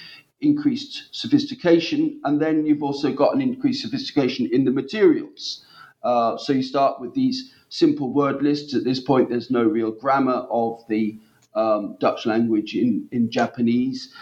increased 0.40 1.08
sophistication, 1.12 2.20
and 2.24 2.40
then 2.40 2.64
you've 2.64 2.82
also 2.82 3.12
got 3.12 3.34
an 3.34 3.40
increased 3.40 3.82
sophistication 3.82 4.48
in 4.52 4.64
the 4.64 4.70
materials. 4.70 5.64
Uh, 6.02 6.36
so 6.36 6.52
you 6.52 6.62
start 6.62 7.00
with 7.00 7.14
these 7.14 7.52
simple 7.68 8.12
word 8.12 8.42
lists. 8.42 8.74
At 8.74 8.84
this 8.84 9.00
point, 9.00 9.30
there's 9.30 9.50
no 9.50 9.64
real 9.64 9.90
grammar 9.90 10.46
of 10.50 10.84
the 10.88 11.18
um, 11.58 11.96
Dutch 11.98 12.26
language 12.26 12.74
in, 12.74 13.08
in 13.12 13.30
Japanese. 13.30 14.12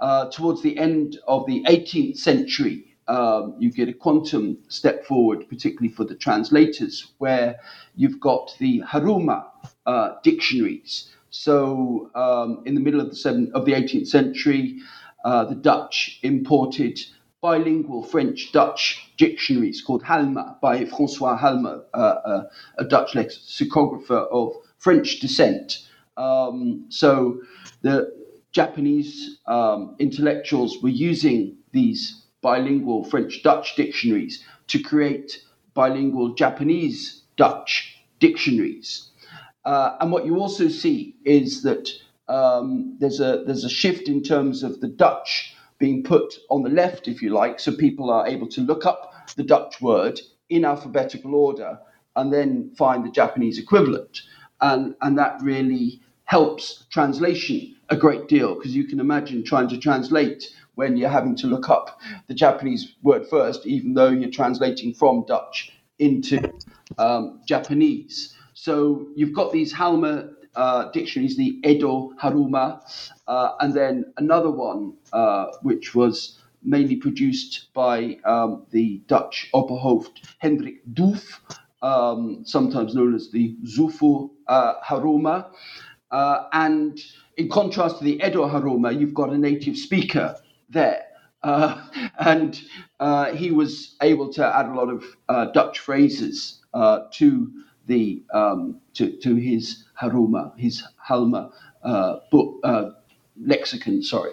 Uh, 0.00 0.30
towards 0.30 0.62
the 0.62 0.78
end 0.78 1.18
of 1.28 1.46
the 1.46 1.62
18th 1.64 2.16
century, 2.16 2.96
um, 3.06 3.54
you 3.58 3.70
get 3.70 3.88
a 3.88 3.92
quantum 3.92 4.58
step 4.68 5.04
forward, 5.04 5.48
particularly 5.48 5.92
for 5.92 6.04
the 6.04 6.14
translators, 6.14 7.12
where 7.18 7.58
you've 7.96 8.20
got 8.20 8.54
the 8.58 8.82
Haruma 8.82 9.46
uh, 9.86 10.14
dictionaries. 10.22 11.10
So, 11.30 12.10
um, 12.14 12.62
in 12.66 12.74
the 12.74 12.80
middle 12.80 13.00
of 13.00 13.10
the, 13.10 13.16
seven, 13.16 13.50
of 13.54 13.64
the 13.64 13.72
18th 13.72 14.08
century, 14.08 14.78
uh, 15.24 15.44
the 15.44 15.54
Dutch 15.54 16.18
imported 16.22 16.98
bilingual 17.40 18.02
French 18.02 18.52
Dutch 18.52 19.12
dictionaries 19.16 19.82
called 19.82 20.02
Halma 20.02 20.58
by 20.60 20.84
Francois 20.84 21.36
Halma, 21.36 21.82
uh, 21.94 21.96
uh, 21.96 22.42
a 22.78 22.84
Dutch 22.84 23.14
lexicographer 23.14 24.16
of 24.16 24.54
French 24.78 25.20
descent. 25.20 25.86
Um, 26.16 26.86
so 26.88 27.40
the 27.82 28.12
Japanese 28.52 29.38
um, 29.46 29.96
intellectuals 29.98 30.82
were 30.82 30.88
using 30.88 31.56
these 31.72 32.24
bilingual 32.42 33.04
French 33.04 33.42
Dutch 33.42 33.76
dictionaries 33.76 34.44
to 34.68 34.82
create 34.82 35.42
bilingual 35.74 36.34
Japanese 36.34 37.22
Dutch 37.36 37.96
dictionaries. 38.18 39.10
Uh, 39.64 39.96
and 40.00 40.10
what 40.10 40.26
you 40.26 40.36
also 40.36 40.68
see 40.68 41.16
is 41.24 41.62
that 41.62 41.90
um, 42.28 42.96
there's 43.00 43.20
a 43.20 43.44
there's 43.46 43.64
a 43.64 43.68
shift 43.68 44.08
in 44.08 44.22
terms 44.22 44.62
of 44.62 44.80
the 44.80 44.88
Dutch 44.88 45.54
being 45.78 46.02
put 46.02 46.34
on 46.50 46.62
the 46.62 46.70
left, 46.70 47.08
if 47.08 47.22
you 47.22 47.30
like, 47.30 47.58
so 47.58 47.74
people 47.76 48.10
are 48.10 48.26
able 48.26 48.46
to 48.48 48.60
look 48.60 48.86
up 48.86 49.12
the 49.36 49.42
Dutch 49.42 49.80
word 49.80 50.20
in 50.48 50.64
alphabetical 50.64 51.34
order 51.34 51.78
and 52.16 52.32
then 52.32 52.72
find 52.76 53.04
the 53.04 53.10
Japanese 53.10 53.58
equivalent. 53.58 54.20
And, 54.60 54.94
and 55.00 55.18
that 55.18 55.40
really 55.42 56.00
helps 56.24 56.86
translation 56.90 57.76
a 57.88 57.96
great 57.96 58.28
deal 58.28 58.54
because 58.54 58.74
you 58.74 58.84
can 58.84 59.00
imagine 59.00 59.44
trying 59.44 59.68
to 59.68 59.78
translate 59.78 60.48
when 60.76 60.96
you're 60.96 61.10
having 61.10 61.36
to 61.36 61.46
look 61.46 61.68
up 61.68 62.00
the 62.28 62.34
Japanese 62.34 62.94
word 63.02 63.26
first, 63.28 63.66
even 63.66 63.94
though 63.94 64.08
you're 64.08 64.30
translating 64.30 64.94
from 64.94 65.24
Dutch 65.26 65.72
into 65.98 66.52
um, 66.98 67.40
Japanese. 67.46 68.34
So 68.54 69.08
you've 69.14 69.34
got 69.34 69.52
these 69.52 69.72
Halma 69.72 70.30
uh, 70.54 70.90
dictionaries, 70.92 71.36
the 71.36 71.60
Edo 71.64 72.12
Haruma, 72.22 72.80
uh, 73.26 73.52
and 73.60 73.74
then 73.74 74.12
another 74.16 74.50
one, 74.50 74.94
uh, 75.12 75.46
which 75.62 75.94
was 75.94 76.38
mainly 76.62 76.96
produced 76.96 77.72
by 77.72 78.18
um, 78.24 78.66
the 78.70 79.02
Dutch 79.06 79.48
Opperhoofd 79.54 80.20
Hendrik 80.38 80.86
Doeff, 80.92 81.40
um, 81.82 82.42
sometimes 82.44 82.94
known 82.94 83.14
as 83.14 83.30
the 83.30 83.56
Zufu 83.64 84.30
uh, 84.46 84.74
Haruma. 84.84 85.50
Uh, 86.10 86.48
and 86.52 87.00
in 87.36 87.48
contrast 87.48 87.98
to 87.98 88.04
the 88.04 88.20
Edo 88.24 88.48
Haruma, 88.48 88.98
you've 88.98 89.14
got 89.14 89.30
a 89.30 89.38
native 89.38 89.76
speaker 89.76 90.36
there. 90.68 91.04
Uh, 91.42 91.86
and 92.18 92.62
uh, 92.98 93.32
he 93.32 93.50
was 93.50 93.96
able 94.02 94.32
to 94.32 94.44
add 94.44 94.66
a 94.66 94.74
lot 94.74 94.88
of 94.88 95.04
uh, 95.28 95.46
Dutch 95.46 95.78
phrases 95.78 96.60
uh, 96.74 97.00
to 97.12 97.50
the 97.86 98.22
um, 98.32 98.80
to, 98.94 99.16
to 99.18 99.34
his 99.36 99.84
Haruma, 100.00 100.56
his 100.58 100.82
Halma 100.96 101.50
book 102.30 102.60
lexicon. 103.40 104.02
Sorry. 104.02 104.32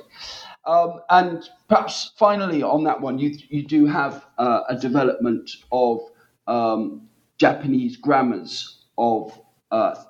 Um, 0.66 1.00
and 1.10 1.50
perhaps 1.70 2.12
finally 2.18 2.62
on 2.62 2.84
that 2.84 3.00
one, 3.00 3.18
you 3.18 3.38
you 3.50 3.64
do 3.64 3.86
have 3.86 4.26
a 4.38 4.78
development 4.80 5.50
of 5.72 6.02
um, 6.46 7.08
Japanese 7.38 7.98
grammars 7.98 8.86
of 8.98 9.40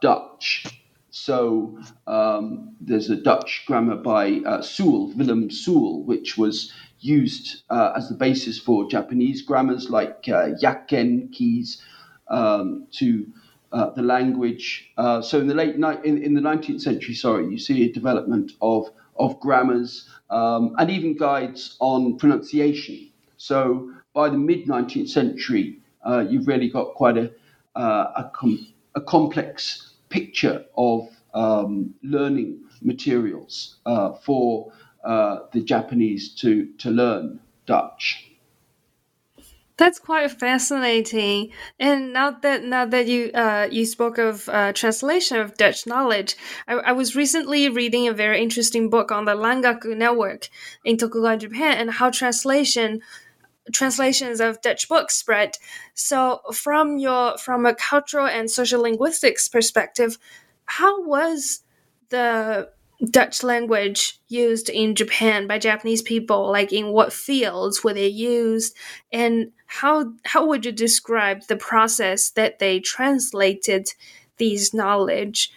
Dutch. 0.01 0.65
So 1.12 1.79
um, 2.07 2.75
there's 2.81 3.10
a 3.10 3.15
Dutch 3.17 3.63
grammar 3.67 3.98
by 3.98 4.41
uh, 4.46 4.62
Sewel, 4.62 5.13
Willem 5.15 5.51
Sewel, 5.51 6.03
which 6.03 6.38
was 6.38 6.74
used 7.01 7.63
uh, 7.69 7.93
as 7.98 8.10
the 8.10 8.15
basis 8.15 8.60
for 8.60 8.89
Japanese 8.89 9.41
grammars 9.43 9.89
like 9.89 10.25
uh, 10.29 10.50
yakken 10.63 11.31
keys 11.34 11.81
um, 12.29 12.88
to 12.93 13.27
uh, 13.74 13.91
the 13.91 14.03
language. 14.03 14.91
Uh, 14.98 15.22
so 15.22 15.39
in 15.39 15.48
the 15.48 15.55
late 15.55 15.77
ni- 15.77 16.00
in, 16.05 16.22
in 16.24 16.34
the 16.36 16.41
19th 16.41 16.81
century, 16.81 17.15
sorry, 17.15 17.48
you 17.50 17.60
see 17.60 17.86
a 17.86 17.93
development 17.93 18.53
of 18.62 18.89
of 19.17 19.39
grammars 19.39 20.10
um, 20.29 20.75
and 20.79 20.91
even 20.91 21.17
guides 21.17 21.77
on 21.79 22.17
pronunciation. 22.17 23.10
So 23.38 23.91
by 24.13 24.29
the 24.29 24.38
mid 24.38 24.67
19th 24.67 25.10
century, 25.10 25.79
uh, 26.06 26.25
you've 26.27 26.48
really 26.48 26.70
got 26.70 26.94
quite 26.94 27.18
a 27.18 27.32
uh, 27.75 28.12
a, 28.16 28.32
com- 28.34 28.68
a 28.96 29.01
complex 29.01 29.94
picture 30.10 30.66
of 30.75 31.08
um, 31.34 31.94
learning 32.01 32.60
materials 32.82 33.77
uh, 33.86 34.13
for 34.13 34.72
uh, 35.04 35.39
the 35.54 35.62
Japanese 35.62 36.34
to, 36.36 36.68
to 36.80 36.89
learn 36.89 37.39
Dutch. 37.66 38.24
That's 39.77 40.00
quite 40.00 40.32
fascinating. 40.32 41.51
And 41.80 42.12
now 42.12 42.32
that 42.32 42.63
now 42.63 42.88
that 42.88 43.06
you 43.06 43.30
uh, 43.32 43.68
you 43.72 43.86
spoke 43.86 44.18
of 44.18 44.50
uh, 44.50 44.74
translation 44.74 45.38
of 45.38 45.56
Dutch 45.56 45.86
knowledge, 45.86 46.36
I, 46.68 46.74
I, 46.77 46.92
was 46.94 47.16
recently 47.16 47.70
reading 47.70 48.08
a 48.08 48.13
very 48.13 48.42
interesting 48.42 48.89
book 48.89 49.12
on 49.12 49.25
the 49.25 49.36
Rangaku 49.36 49.96
network 49.96 50.50
in 50.84 50.98
Tokugawa, 50.98 51.38
Japan, 51.38 51.77
and 51.77 51.92
how 51.92 52.10
translation 52.10 53.01
translations 53.71 54.39
of 54.39 54.62
Dutch 54.62 54.88
books 54.88 55.15
spread. 55.15 55.57
So, 55.93 56.41
from 56.53 56.97
your 56.97 57.38
from 57.38 57.65
a 57.65 57.75
cultural 57.75 58.27
and 58.27 58.50
social 58.50 58.81
linguistics 58.81 59.47
perspective, 59.47 60.17
how 60.65 61.03
was 61.05 61.63
the 62.09 62.69
Dutch 63.12 63.43
language 63.43 64.19
used 64.27 64.69
in 64.69 64.95
Japan 64.95 65.47
by 65.47 65.59
Japanese 65.59 66.01
people? 66.01 66.51
Like, 66.51 66.71
in 66.71 66.88
what 66.88 67.13
fields 67.13 67.83
were 67.83 67.93
they 67.93 68.07
used, 68.07 68.75
and 69.12 69.51
how 69.67 70.13
how 70.25 70.45
would 70.47 70.65
you 70.65 70.71
describe 70.71 71.43
the 71.43 71.57
process 71.57 72.29
that 72.31 72.59
they 72.59 72.79
translated 72.79 73.89
these 74.38 74.74
knowledge, 74.74 75.51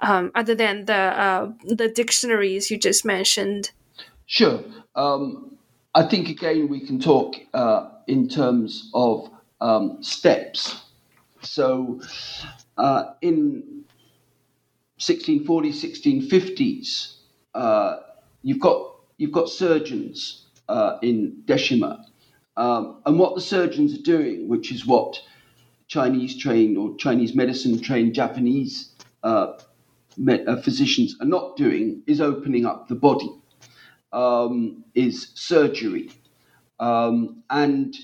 um, 0.00 0.30
other 0.34 0.54
than 0.54 0.84
the 0.84 0.94
uh, 0.94 1.52
the 1.64 1.88
dictionaries 1.88 2.70
you 2.70 2.78
just 2.78 3.04
mentioned? 3.04 3.72
Sure. 4.26 4.64
Um, 4.94 5.55
I 5.96 6.02
think 6.02 6.28
again 6.28 6.68
we 6.68 6.80
can 6.80 7.00
talk 7.00 7.36
uh, 7.54 7.88
in 8.06 8.28
terms 8.28 8.90
of 8.92 9.30
um, 9.62 10.02
steps. 10.02 10.82
So 11.40 12.02
uh, 12.76 13.14
in 13.22 13.84
1640s, 15.00 16.28
1650s, 16.28 17.14
uh, 17.54 17.96
you've 18.42 18.60
got 18.60 18.96
you've 19.16 19.32
got 19.32 19.48
surgeons 19.48 20.48
uh, 20.68 20.98
in 21.00 21.42
Deshima, 21.46 22.04
um, 22.58 23.00
and 23.06 23.18
what 23.18 23.34
the 23.34 23.40
surgeons 23.40 23.98
are 23.98 24.02
doing, 24.02 24.48
which 24.48 24.70
is 24.70 24.84
what 24.84 25.18
Chinese 25.88 26.36
trained 26.36 26.76
or 26.76 26.94
Chinese 26.96 27.34
medicine 27.34 27.80
trained 27.80 28.12
Japanese 28.12 28.92
uh, 29.22 29.54
uh, 30.28 30.56
physicians 30.60 31.16
are 31.22 31.26
not 31.26 31.56
doing, 31.56 32.02
is 32.06 32.20
opening 32.20 32.66
up 32.66 32.86
the 32.88 32.94
body 32.94 33.30
um, 34.12 34.84
is 34.94 35.32
surgery. 35.34 36.10
Um, 36.80 37.42
and 37.50 37.94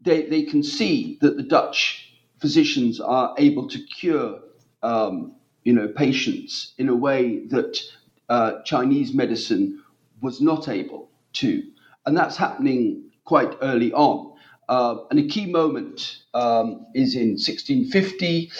they, 0.00 0.26
they 0.26 0.42
can 0.42 0.62
see 0.62 1.18
that 1.20 1.36
the 1.36 1.42
Dutch 1.42 2.12
physicians 2.40 3.00
are 3.00 3.34
able 3.38 3.68
to 3.68 3.78
cure 3.78 4.40
um, 4.82 5.34
you 5.64 5.72
know, 5.72 5.88
patients 5.88 6.74
in 6.78 6.88
a 6.88 6.94
way 6.94 7.44
that 7.46 7.80
uh, 8.28 8.62
Chinese 8.64 9.12
medicine 9.12 9.82
was 10.22 10.40
not 10.40 10.68
able 10.68 11.10
to. 11.34 11.62
And 12.06 12.16
that's 12.16 12.36
happening 12.36 13.10
quite 13.24 13.56
early 13.62 13.92
on. 13.92 14.32
Uh, 14.68 14.98
and 15.10 15.18
a 15.18 15.26
key 15.26 15.46
moment 15.46 16.18
um, 16.34 16.86
is 16.94 17.16
in 17.16 17.30
1650, 17.30 18.50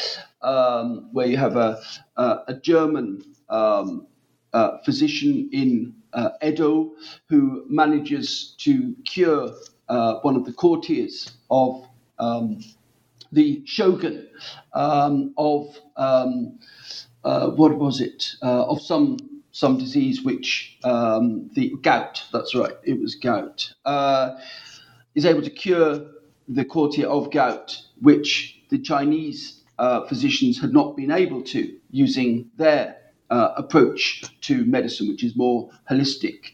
um, 0.42 1.08
where 1.12 1.26
you 1.26 1.36
have 1.36 1.56
a, 1.56 1.80
a, 2.16 2.38
a 2.48 2.54
German 2.54 3.22
um, 3.48 4.06
uh, 4.56 4.78
physician 4.84 5.50
in 5.52 5.94
uh, 6.14 6.30
Edo 6.42 6.92
who 7.28 7.66
manages 7.68 8.54
to 8.56 8.96
cure 9.04 9.50
uh, 9.90 10.14
one 10.22 10.34
of 10.34 10.46
the 10.46 10.52
courtiers 10.52 11.30
of 11.50 11.86
um, 12.18 12.64
the 13.32 13.62
shogun 13.66 14.26
um, 14.72 15.34
of 15.36 15.76
um, 15.96 16.58
uh, 17.22 17.50
what 17.50 17.76
was 17.78 18.00
it? 18.00 18.32
Uh, 18.42 18.64
of 18.64 18.80
some 18.80 19.18
some 19.52 19.76
disease 19.76 20.22
which 20.22 20.78
um, 20.84 21.50
the 21.54 21.74
gout 21.82 22.24
that's 22.32 22.54
right 22.54 22.76
it 22.82 22.98
was 22.98 23.14
gout 23.14 23.74
uh, 23.84 24.36
is 25.14 25.26
able 25.26 25.42
to 25.42 25.50
cure 25.50 26.00
the 26.48 26.64
courtier 26.64 27.08
of 27.08 27.30
gout 27.30 27.78
which 28.00 28.58
the 28.70 28.78
Chinese 28.78 29.62
physicians 30.08 30.58
had 30.58 30.72
not 30.72 30.96
been 30.96 31.10
able 31.10 31.42
to 31.42 31.76
using 31.90 32.50
their 32.56 32.96
uh, 33.30 33.52
approach 33.56 34.24
to 34.42 34.64
medicine, 34.64 35.08
which 35.08 35.24
is 35.24 35.36
more 35.36 35.70
holistic. 35.90 36.52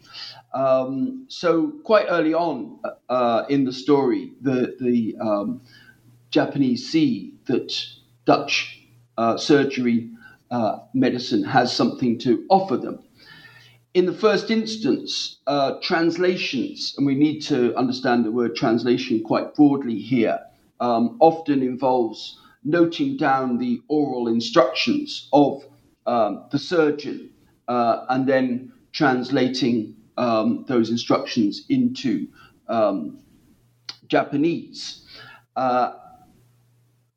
Um, 0.54 1.24
so 1.28 1.72
quite 1.84 2.06
early 2.08 2.34
on 2.34 2.78
uh, 3.08 3.44
in 3.48 3.64
the 3.64 3.72
story, 3.72 4.32
the 4.40 4.76
the 4.80 5.16
um, 5.20 5.62
Japanese 6.30 6.90
see 6.90 7.34
that 7.46 7.74
Dutch 8.24 8.80
uh, 9.18 9.36
surgery 9.36 10.10
uh, 10.50 10.78
medicine 10.94 11.42
has 11.44 11.74
something 11.74 12.18
to 12.20 12.44
offer 12.50 12.76
them. 12.76 12.98
In 13.94 14.06
the 14.06 14.12
first 14.12 14.50
instance, 14.50 15.38
uh, 15.46 15.74
translations, 15.82 16.94
and 16.96 17.06
we 17.06 17.14
need 17.14 17.40
to 17.42 17.74
understand 17.76 18.24
the 18.24 18.32
word 18.32 18.56
translation 18.56 19.22
quite 19.22 19.54
broadly 19.54 19.98
here, 19.98 20.38
um, 20.80 21.18
often 21.20 21.62
involves 21.62 22.38
noting 22.64 23.16
down 23.16 23.58
the 23.58 23.82
oral 23.88 24.28
instructions 24.28 25.28
of 25.32 25.64
um, 26.06 26.46
the 26.50 26.58
surgeon 26.58 27.30
uh, 27.68 28.06
and 28.08 28.26
then 28.26 28.72
translating 28.92 29.96
um, 30.16 30.64
those 30.68 30.90
instructions 30.90 31.64
into 31.68 32.28
um, 32.68 33.20
Japanese. 34.06 35.06
Uh, 35.56 35.92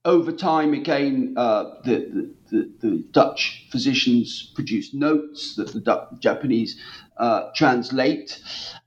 over 0.05 0.31
time, 0.31 0.73
again, 0.73 1.33
uh, 1.35 1.75
the, 1.83 2.31
the, 2.51 2.71
the, 2.79 3.03
Dutch 3.11 3.67
physicians 3.71 4.51
produce 4.53 4.93
notes 4.93 5.55
that 5.55 5.73
the 5.73 6.17
Japanese 6.19 6.79
uh, 7.17 7.49
translate. 7.55 8.39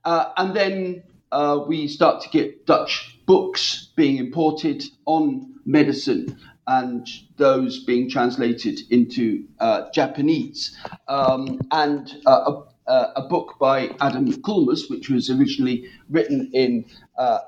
Uh, 0.05 0.31
and 0.37 0.55
then 0.55 1.03
uh, 1.31 1.59
we 1.67 1.87
start 1.87 2.21
to 2.21 2.29
get 2.29 2.65
Dutch 2.65 3.19
books 3.25 3.89
being 3.95 4.17
imported 4.17 4.83
on 5.05 5.55
medicine 5.65 6.39
and 6.69 7.09
those 7.37 7.83
being 7.83 8.07
translated 8.07 8.79
into 8.91 9.43
uh, 9.59 9.89
Japanese. 9.91 10.77
Um, 11.07 11.59
and 11.71 12.15
uh, 12.27 12.61
a, 12.87 12.93
a, 13.15 13.27
book 13.27 13.55
by 13.59 13.89
Adam 13.99 14.31
Kulmus, 14.43 14.87
which 14.87 15.09
was 15.09 15.31
originally 15.31 15.89
written 16.11 16.51
in, 16.53 16.85
uh, 17.17 17.39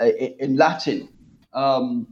in 0.00 0.56
Latin, 0.56 1.10
um, 1.52 2.06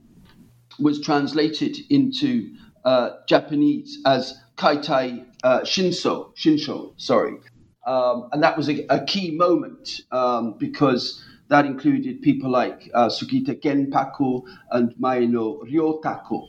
was 0.78 1.00
translated 1.00 1.78
into 1.88 2.54
uh, 2.84 3.12
Japanese 3.26 3.98
as 4.04 4.38
Kaitai 4.56 5.24
uh, 5.42 5.60
Shinso, 5.60 6.36
Shinsho, 6.36 6.92
sorry. 6.98 7.38
Um, 7.86 8.28
and 8.32 8.42
that 8.42 8.58
was 8.58 8.68
a, 8.68 8.84
a 8.90 9.02
key 9.06 9.30
moment 9.30 10.02
um, 10.12 10.58
because 10.58 11.24
that 11.50 11.66
included 11.66 12.22
people 12.22 12.50
like 12.50 12.90
uh, 12.94 13.08
Sugita 13.08 13.60
Genpaku 13.60 14.42
and 14.70 14.94
Maeno 14.96 15.62
Ryotaku. 15.68 16.48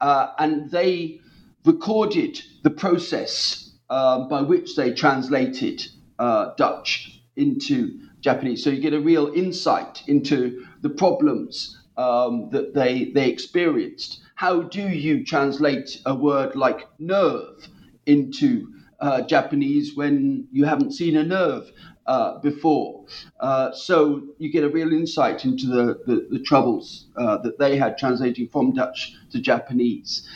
Uh, 0.00 0.32
and 0.38 0.70
they 0.70 1.20
recorded 1.64 2.40
the 2.62 2.70
process 2.70 3.72
um, 3.90 4.28
by 4.28 4.42
which 4.42 4.76
they 4.76 4.92
translated 4.92 5.86
uh, 6.18 6.52
Dutch 6.56 7.22
into 7.36 8.00
Japanese. 8.20 8.62
So 8.64 8.70
you 8.70 8.80
get 8.80 8.94
a 8.94 9.00
real 9.00 9.32
insight 9.34 10.02
into 10.08 10.66
the 10.82 10.90
problems 10.90 11.78
um, 11.96 12.50
that 12.50 12.74
they 12.74 13.06
they 13.14 13.28
experienced. 13.30 14.20
How 14.34 14.62
do 14.62 14.82
you 14.88 15.24
translate 15.24 16.00
a 16.06 16.14
word 16.14 16.56
like 16.56 16.88
nerve 16.98 17.68
into 18.06 18.68
uh, 19.00 19.22
Japanese 19.22 19.96
when 19.96 20.48
you 20.52 20.64
haven't 20.64 20.92
seen 20.92 21.16
a 21.16 21.24
nerve 21.24 21.70
uh, 22.06 22.38
before? 22.38 23.04
Uh, 23.38 23.72
so 23.72 24.22
you 24.38 24.50
get 24.50 24.64
a 24.64 24.68
real 24.68 24.92
insight 24.92 25.44
into 25.44 25.66
the 25.66 26.00
the, 26.06 26.26
the 26.30 26.38
troubles 26.40 27.06
uh, 27.16 27.38
that 27.38 27.58
they 27.58 27.76
had 27.76 27.98
translating 27.98 28.48
from 28.48 28.72
Dutch 28.72 29.14
to 29.32 29.40
Japanese. 29.40 30.28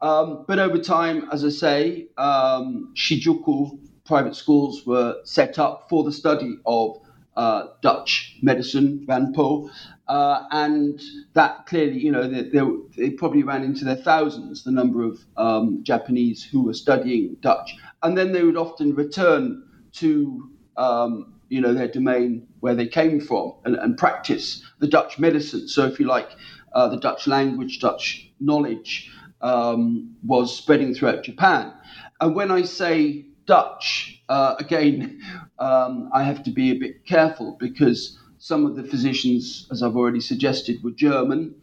Um, 0.00 0.44
but 0.46 0.58
over 0.58 0.78
time, 0.78 1.28
as 1.32 1.44
I 1.44 1.48
say, 1.48 2.08
um, 2.18 2.92
Shijuku 2.94 3.78
private 4.04 4.36
schools 4.36 4.86
were 4.86 5.16
set 5.24 5.58
up 5.58 5.88
for 5.88 6.04
the 6.04 6.12
study 6.12 6.56
of 6.64 7.00
uh, 7.36 7.66
Dutch 7.82 8.38
medicine, 8.40 9.04
Ranpo, 9.06 9.68
uh, 10.08 10.44
and 10.52 11.00
that 11.34 11.66
clearly, 11.66 11.98
you 11.98 12.10
know, 12.10 12.28
they, 12.28 12.42
they, 12.42 12.60
they, 12.96 13.10
probably 13.10 13.42
ran 13.42 13.62
into 13.62 13.84
their 13.84 13.96
thousands, 13.96 14.64
the 14.64 14.70
number 14.70 15.02
of 15.02 15.18
um, 15.36 15.82
Japanese 15.82 16.44
who 16.44 16.62
were 16.62 16.72
studying 16.72 17.36
Dutch. 17.40 17.74
And 18.02 18.16
then 18.16 18.32
they 18.32 18.42
would 18.42 18.56
often 18.56 18.94
return 18.94 19.64
to, 19.94 20.50
um, 20.76 21.34
you 21.48 21.60
know, 21.60 21.74
their 21.74 21.88
domain 21.88 22.46
where 22.60 22.74
they 22.74 22.86
came 22.86 23.20
from 23.20 23.54
and, 23.64 23.76
and 23.76 23.96
practice 23.96 24.62
the 24.80 24.88
Dutch 24.88 25.18
medicine. 25.18 25.68
So, 25.68 25.86
if 25.86 26.00
you 26.00 26.06
like, 26.06 26.28
uh, 26.72 26.88
the 26.88 26.98
Dutch 26.98 27.26
language, 27.26 27.80
Dutch 27.80 28.30
knowledge 28.40 29.10
um, 29.40 30.16
was 30.24 30.56
spreading 30.56 30.94
throughout 30.94 31.22
Japan. 31.22 31.72
And 32.20 32.34
when 32.34 32.50
I 32.50 32.62
say 32.62 33.26
Dutch, 33.46 34.22
uh, 34.28 34.56
again, 34.58 35.20
um, 35.58 36.10
I 36.12 36.22
have 36.24 36.42
to 36.44 36.50
be 36.50 36.70
a 36.70 36.78
bit 36.78 37.06
careful 37.06 37.56
because 37.58 38.18
some 38.38 38.66
of 38.66 38.76
the 38.76 38.84
physicians, 38.84 39.66
as 39.70 39.82
I've 39.82 39.96
already 39.96 40.20
suggested, 40.20 40.82
were 40.82 40.90
German. 40.90 41.54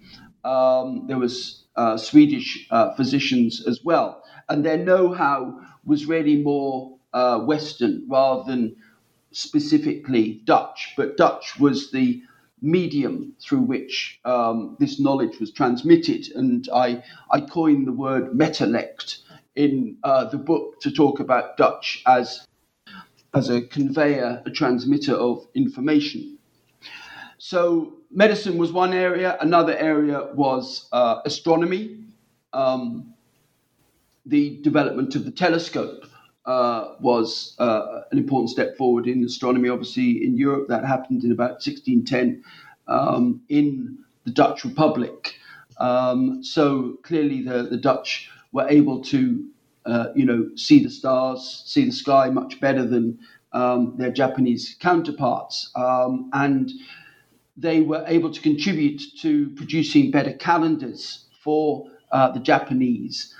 Um, 0.43 1.05
there 1.07 1.17
was 1.17 1.65
uh, 1.75 1.97
Swedish 1.97 2.67
uh, 2.71 2.93
physicians 2.95 3.65
as 3.67 3.81
well, 3.83 4.23
and 4.49 4.65
their 4.65 4.77
know-how 4.77 5.59
was 5.85 6.05
really 6.05 6.37
more 6.41 6.97
uh, 7.13 7.39
Western 7.39 8.05
rather 8.09 8.43
than 8.49 8.75
specifically 9.33 10.41
Dutch. 10.45 10.93
But 10.97 11.17
Dutch 11.17 11.59
was 11.59 11.91
the 11.91 12.21
medium 12.61 13.33
through 13.41 13.61
which 13.61 14.19
um, 14.25 14.77
this 14.79 14.99
knowledge 14.99 15.39
was 15.39 15.51
transmitted, 15.51 16.27
and 16.35 16.67
I 16.73 17.03
I 17.31 17.41
coined 17.41 17.87
the 17.87 17.91
word 17.93 18.31
metalect 18.33 19.19
in 19.55 19.97
uh, 20.03 20.25
the 20.25 20.37
book 20.37 20.79
to 20.81 20.91
talk 20.91 21.19
about 21.19 21.57
Dutch 21.57 22.01
as 22.07 22.47
as 23.33 23.49
a 23.49 23.61
conveyor, 23.61 24.43
a 24.45 24.51
transmitter 24.51 25.13
of 25.15 25.47
information. 25.55 26.37
So 27.39 27.93
medicine 28.11 28.57
was 28.57 28.71
one 28.71 28.93
area. 28.93 29.37
Another 29.41 29.75
area 29.77 30.29
was 30.33 30.87
uh, 30.91 31.21
astronomy. 31.25 32.05
Um, 32.53 33.13
the 34.25 34.61
development 34.61 35.15
of 35.15 35.25
the 35.25 35.31
telescope 35.31 36.05
uh, 36.45 36.95
was 36.99 37.55
uh, 37.59 38.01
an 38.11 38.17
important 38.17 38.49
step 38.49 38.77
forward 38.77 39.07
in 39.07 39.23
astronomy. 39.23 39.69
Obviously, 39.69 40.23
in 40.23 40.37
Europe, 40.37 40.67
that 40.69 40.85
happened 40.85 41.23
in 41.23 41.31
about 41.31 41.61
1610 41.63 42.43
um, 42.87 43.41
in 43.49 43.97
the 44.25 44.31
Dutch 44.31 44.65
Republic. 44.65 45.35
Um, 45.77 46.43
so 46.43 46.97
clearly, 47.03 47.43
the, 47.43 47.63
the 47.63 47.77
Dutch 47.77 48.29
were 48.51 48.67
able 48.69 49.01
to, 49.05 49.45
uh, 49.85 50.07
you 50.15 50.25
know, 50.25 50.49
see 50.55 50.83
the 50.83 50.89
stars, 50.89 51.63
see 51.65 51.85
the 51.85 51.91
sky 51.91 52.29
much 52.29 52.59
better 52.59 52.85
than 52.85 53.19
um, 53.53 53.95
their 53.97 54.11
Japanese 54.11 54.75
counterparts, 54.79 55.71
um, 55.75 56.29
and 56.33 56.71
they 57.55 57.81
were 57.81 58.03
able 58.07 58.31
to 58.31 58.41
contribute 58.41 59.01
to 59.21 59.49
producing 59.51 60.09
better 60.11 60.33
calendars 60.33 61.25
for 61.43 61.87
uh, 62.11 62.31
the 62.31 62.39
Japanese, 62.39 63.33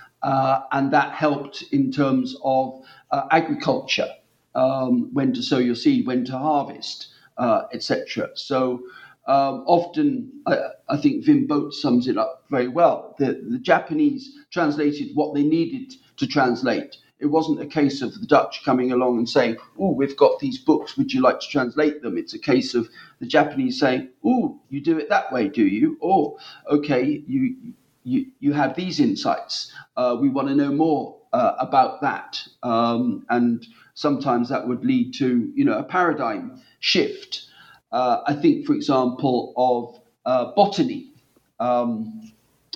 and 0.72 0.92
that 0.92 1.14
helped 1.14 1.64
in 1.72 1.92
terms 1.92 2.36
of 2.44 2.82
uh, 3.12 3.28
agriculture, 3.32 4.10
um, 4.56 5.14
when 5.14 5.34
to 5.34 5.44
sow 5.44 5.58
your 5.58 5.76
seed, 5.76 6.08
when 6.08 6.26
to 6.26 6.38
harvest, 6.38 7.08
uh, 7.38 7.64
etc. 7.74 8.30
So 8.36 8.84
um, 9.28 9.64
often, 9.68 10.32
I, 10.46 10.98
think 10.98 11.26
Wim 11.26 11.48
Boot 11.48 11.74
sums 11.74 12.08
it 12.08 12.18
up 12.18 12.44
very 12.50 12.68
well. 12.68 13.16
The, 13.20 13.42
the 13.50 13.60
Japanese 13.60 14.38
translated 14.52 15.16
what 15.16 15.34
they 15.34 15.44
needed 15.44 15.94
to 16.18 16.28
translate. 16.28 16.98
It 17.20 17.28
wasn't 17.28 17.62
a 17.62 17.66
case 17.66 18.02
of 18.02 18.20
the 18.20 18.26
Dutch 18.26 18.66
coming 18.66 18.92
along 18.92 19.18
and 19.18 19.30
saying, 19.30 19.56
"Oh, 19.80 19.94
we've 19.94 20.18
got 20.18 20.40
these 20.40 20.58
books. 20.58 20.98
Would 20.98 21.14
you 21.14 21.22
like 21.22 21.40
to 21.40 21.48
translate 21.48 22.02
them?" 22.02 22.18
It's 22.18 22.34
a 22.34 22.40
case 22.40 22.74
of 22.76 22.90
the 23.20 23.26
Japanese 23.26 23.80
saying, 23.80 24.10
"Oh, 24.26 24.60
you 24.70 24.82
do 24.82 24.98
it 24.98 25.08
that 25.08 25.32
way, 25.32 25.48
do 25.48 25.66
you?" 25.66 25.98
Or, 26.02 26.36
"Okay, 26.70 27.24
you 27.26 27.56
you 28.04 28.28
you 28.40 28.54
have 28.54 28.76
these 28.76 29.00
insights. 29.00 29.72
Uh, 29.98 30.18
we 30.20 30.30
want 30.30 30.48
to 30.48 30.56
know 30.56 30.72
more 30.72 31.18
uh, 31.34 31.54
about 31.60 32.02
that." 32.02 32.46
Um, 32.64 33.26
and 33.30 33.66
sometimes 33.94 34.50
that 34.50 34.68
would 34.68 34.86
lead 34.86 35.14
to 35.16 35.52
you 35.56 35.66
know 35.66 35.78
a 35.78 35.84
paradigm 35.84 36.62
shift. 36.80 37.46
Uh, 37.92 38.22
I 38.26 38.34
think, 38.34 38.66
for 38.66 38.74
example, 38.74 39.54
of 39.56 40.02
uh, 40.26 40.52
botany 40.56 41.12
um, 41.60 42.32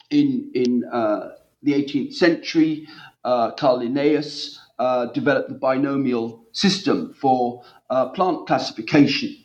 in 0.10 0.52
in 0.54 0.84
uh, 0.86 1.32
the 1.64 1.74
18th 1.74 2.14
century. 2.14 2.88
Uh, 3.24 3.52
Carl 3.52 3.80
Linnaeus 3.80 4.60
developed 5.14 5.50
the 5.50 5.56
binomial 5.56 6.46
system 6.54 7.14
for 7.20 7.64
plant 8.16 8.48
classification. 8.48 9.36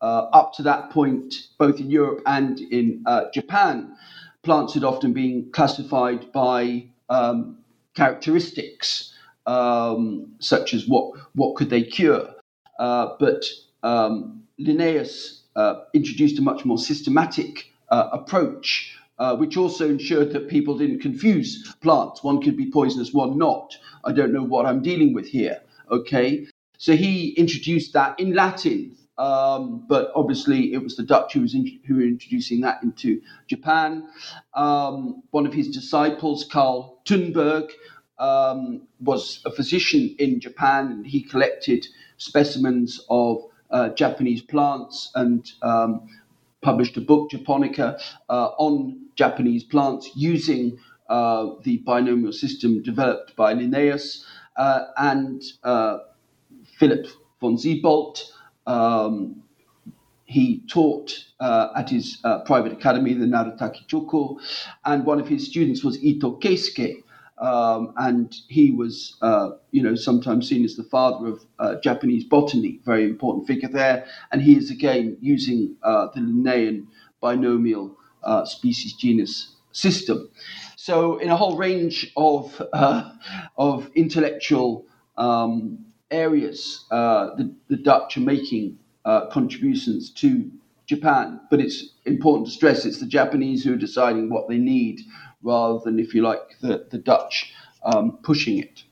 up 0.00 0.52
to 0.54 0.62
that 0.62 0.90
point, 0.90 1.34
both 1.58 1.80
in 1.80 1.90
Europe 1.90 2.22
and 2.26 2.60
in 2.60 3.04
Japan, 3.32 3.96
plants 4.44 4.74
had 4.74 4.84
often 4.84 5.12
been 5.12 5.50
classified 5.52 6.30
by 6.32 6.86
um, 7.08 7.58
characteristics, 7.94 9.12
um, 9.46 10.34
such 10.38 10.74
as 10.74 10.86
what 10.86 11.12
what 11.34 11.56
could 11.56 11.70
they 11.70 11.82
cure. 11.82 12.28
but 12.78 13.44
um, 13.82 14.42
Linnaeus 14.58 15.42
uh, 15.56 15.80
introduced 15.92 16.38
a 16.38 16.42
much 16.42 16.64
more 16.64 16.78
systematic 16.78 17.70
uh, 17.90 18.08
approach, 18.12 18.96
uh, 19.18 19.36
which 19.36 19.56
also 19.56 19.88
ensured 19.88 20.32
that 20.32 20.48
people 20.48 20.76
didn't 20.78 21.00
confuse 21.00 21.74
plants. 21.80 22.22
One 22.24 22.40
could 22.40 22.56
be 22.56 22.70
poisonous, 22.70 23.12
one 23.12 23.38
not. 23.38 23.76
I 24.04 24.12
don't 24.12 24.32
know 24.32 24.42
what 24.42 24.66
I'm 24.66 24.82
dealing 24.82 25.14
with 25.14 25.26
here. 25.26 25.60
Okay, 25.90 26.46
so 26.78 26.96
he 26.96 27.30
introduced 27.30 27.92
that 27.92 28.18
in 28.18 28.34
Latin, 28.34 28.96
um, 29.18 29.84
but 29.88 30.10
obviously 30.14 30.72
it 30.72 30.82
was 30.82 30.96
the 30.96 31.02
Dutch 31.02 31.34
who, 31.34 31.40
was 31.40 31.54
in, 31.54 31.80
who 31.86 31.96
were 31.96 32.02
introducing 32.02 32.60
that 32.62 32.82
into 32.82 33.20
Japan. 33.46 34.08
Um, 34.54 35.22
one 35.30 35.46
of 35.46 35.52
his 35.52 35.68
disciples, 35.68 36.44
Carl 36.50 37.00
Thunberg, 37.06 37.70
um, 38.18 38.82
was 39.00 39.40
a 39.44 39.50
physician 39.50 40.14
in 40.18 40.40
Japan, 40.40 40.90
and 40.90 41.06
he 41.06 41.22
collected 41.22 41.86
specimens 42.16 43.04
of 43.10 43.42
uh, 43.70 43.88
Japanese 43.90 44.42
plants 44.42 45.10
and 45.14 45.50
um, 45.62 46.08
published 46.62 46.96
a 46.96 47.00
book, 47.00 47.30
Japonica, 47.30 47.98
uh, 48.28 48.50
on 48.58 49.06
Japanese 49.16 49.64
plants 49.64 50.10
using 50.14 50.78
uh, 51.08 51.50
the 51.62 51.78
binomial 51.78 52.32
system 52.32 52.82
developed 52.82 53.36
by 53.36 53.52
Linnaeus 53.52 54.24
uh, 54.56 54.86
and 54.96 55.42
uh, 55.62 55.98
Philip 56.78 57.06
von 57.40 57.58
Siebold. 57.58 58.20
Um, 58.66 59.42
he 60.24 60.62
taught 60.68 61.12
uh, 61.38 61.68
at 61.76 61.90
his 61.90 62.18
uh, 62.24 62.40
private 62.40 62.72
academy, 62.72 63.14
the 63.14 63.26
narutaki-juku, 63.26 64.40
and 64.84 65.04
one 65.04 65.20
of 65.20 65.28
his 65.28 65.46
students 65.46 65.84
was 65.84 66.02
Ito 66.02 66.38
Keisuke, 66.38 67.02
um, 67.38 67.92
and 67.96 68.34
he 68.48 68.70
was, 68.70 69.16
uh, 69.20 69.50
you 69.70 69.82
know, 69.82 69.94
sometimes 69.94 70.48
seen 70.48 70.64
as 70.64 70.76
the 70.76 70.84
father 70.84 71.26
of 71.26 71.44
uh, 71.58 71.74
Japanese 71.82 72.24
botany, 72.24 72.80
very 72.84 73.04
important 73.04 73.46
figure 73.46 73.68
there. 73.68 74.06
And 74.32 74.40
he 74.40 74.56
is 74.56 74.70
again 74.70 75.18
using 75.20 75.76
uh, 75.82 76.08
the 76.14 76.20
Linnaean 76.20 76.88
binomial 77.20 77.96
uh, 78.22 78.44
species 78.44 78.94
genus 78.94 79.56
system. 79.72 80.30
So, 80.76 81.18
in 81.18 81.28
a 81.28 81.36
whole 81.36 81.56
range 81.56 82.12
of 82.16 82.62
of 83.56 83.90
intellectual 83.94 84.86
um, 85.16 85.86
areas, 86.10 86.84
uh, 86.90 87.34
the, 87.36 87.54
the, 87.68 87.76
Dutch 87.76 88.16
are 88.16 88.20
making 88.20 88.78
contributions 89.32 90.10
to 90.10 90.50
Japan. 90.86 91.40
But 91.50 91.60
it's 91.60 91.94
important 92.04 92.46
to 92.48 92.52
stress 92.52 92.84
it's 92.84 93.00
the 93.00 93.06
Japanese 93.06 93.64
who 93.64 93.74
are 93.74 93.76
deciding 93.76 94.30
what 94.30 94.48
they 94.48 94.58
need 94.58 95.00
rather 95.42 95.78
than, 95.84 95.98
if 95.98 96.14
you 96.14 96.22
like, 96.22 96.58
the, 96.60 96.86
the 96.90 96.98
Dutch 96.98 97.52
um, 97.84 98.18
pushing 98.22 98.58
it. 98.58 98.84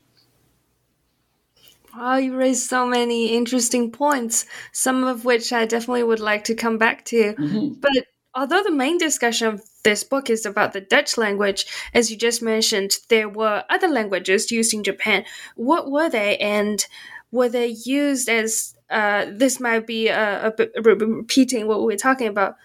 Wow, 1.95 2.15
you 2.17 2.35
raised 2.35 2.67
so 2.67 2.87
many 2.87 3.35
interesting 3.35 3.91
points, 3.91 4.45
some 4.71 5.03
of 5.03 5.25
which 5.25 5.53
I 5.53 5.65
definitely 5.65 6.03
would 6.03 6.19
like 6.19 6.43
to 6.45 6.55
come 6.55 6.77
back 6.77 7.05
to. 7.05 7.33
Mm-hmm. 7.33 7.73
But 7.79 7.91
although 8.33 8.63
the 8.63 8.71
main 8.71 8.97
discussion 8.97 9.47
of 9.47 9.63
this 9.83 10.03
book 10.03 10.29
is 10.29 10.45
about 10.45 10.73
the 10.73 10.81
Dutch 10.81 11.17
language, 11.17 11.65
as 11.93 12.09
you 12.09 12.17
just 12.17 12.41
mentioned, 12.41 12.91
there 13.09 13.29
were 13.29 13.63
other 13.69 13.87
languages 13.87 14.51
used 14.51 14.73
in 14.73 14.83
Japan. 14.83 15.25
What 15.55 15.91
were 15.91 16.09
they, 16.09 16.37
and 16.37 16.85
were 17.31 17.49
they 17.49 17.67
used 17.67 18.29
as 18.29 18.75
uh, 18.89 19.25
this 19.29 19.59
might 19.59 19.87
be 19.87 20.09
repeating 20.09 21.67
what 21.67 21.83
we 21.83 21.93
are 21.93 21.97
talking 21.97 22.27
about 22.27 22.55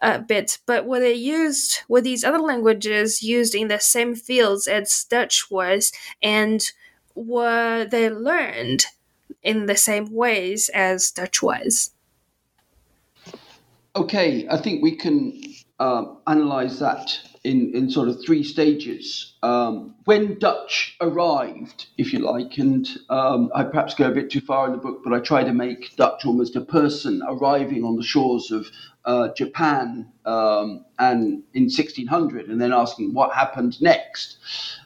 a 0.00 0.18
bit, 0.18 0.58
but 0.66 0.84
were 0.84 1.00
they 1.00 1.14
used, 1.14 1.80
were 1.88 2.00
these 2.00 2.24
other 2.24 2.40
languages 2.40 3.22
used 3.22 3.54
in 3.54 3.68
the 3.68 3.78
same 3.78 4.14
fields 4.14 4.66
as 4.66 5.04
Dutch 5.04 5.50
was, 5.50 5.92
and 6.22 6.72
were 7.14 7.84
they 7.84 8.10
learned 8.10 8.86
in 9.42 9.66
the 9.66 9.76
same 9.76 10.12
ways 10.12 10.68
as 10.74 11.10
Dutch 11.10 11.42
was? 11.42 11.92
Okay, 13.94 14.46
I 14.50 14.56
think 14.56 14.82
we 14.82 14.96
can 14.96 15.40
um, 15.82 16.18
analyze 16.28 16.78
that 16.78 17.18
in, 17.42 17.74
in 17.74 17.90
sort 17.90 18.08
of 18.08 18.24
three 18.24 18.44
stages. 18.44 19.34
Um, 19.42 19.96
when 20.04 20.38
Dutch 20.38 20.96
arrived, 21.00 21.86
if 21.98 22.12
you 22.12 22.20
like, 22.20 22.56
and 22.58 22.88
um, 23.08 23.50
I 23.52 23.64
perhaps 23.64 23.94
go 23.94 24.08
a 24.08 24.14
bit 24.14 24.30
too 24.30 24.40
far 24.40 24.66
in 24.66 24.72
the 24.72 24.78
book, 24.78 25.00
but 25.02 25.12
I 25.12 25.18
try 25.18 25.42
to 25.42 25.52
make 25.52 25.96
Dutch 25.96 26.24
almost 26.24 26.54
a 26.54 26.60
person 26.60 27.20
arriving 27.26 27.82
on 27.82 27.96
the 27.96 28.04
shores 28.04 28.52
of 28.52 28.68
uh, 29.04 29.30
Japan 29.36 30.12
um, 30.24 30.84
and 31.00 31.42
in 31.52 31.64
1600, 31.64 32.48
and 32.48 32.60
then 32.60 32.72
asking 32.72 33.12
what 33.12 33.34
happened 33.34 33.82
next. 33.82 34.36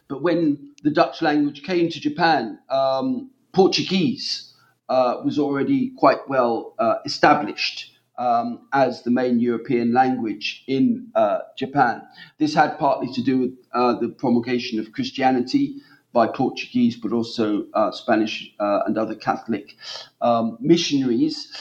But 0.08 0.22
when 0.22 0.72
the 0.82 0.90
Dutch 0.90 1.20
language 1.20 1.62
came 1.62 1.90
to 1.90 2.00
Japan, 2.00 2.58
um, 2.70 3.30
Portuguese 3.52 4.54
uh, 4.88 5.20
was 5.22 5.38
already 5.38 5.90
quite 5.98 6.26
well 6.26 6.74
uh, 6.78 6.96
established 7.04 7.95
um, 8.18 8.66
as 8.72 9.02
the 9.02 9.10
main 9.10 9.38
European 9.40 9.92
language 9.92 10.64
in 10.66 11.08
uh, 11.14 11.38
Japan. 11.56 12.02
This 12.38 12.54
had 12.54 12.78
partly 12.78 13.12
to 13.12 13.22
do 13.22 13.38
with 13.38 13.52
uh, 13.72 13.94
the 13.94 14.08
promulgation 14.08 14.78
of 14.80 14.92
Christianity 14.92 15.76
by 16.12 16.26
Portuguese, 16.26 16.96
but 16.96 17.12
also 17.12 17.66
uh, 17.74 17.90
Spanish 17.90 18.50
uh, 18.58 18.80
and 18.86 18.96
other 18.96 19.14
Catholic 19.14 19.76
um, 20.22 20.56
missionaries, 20.60 21.52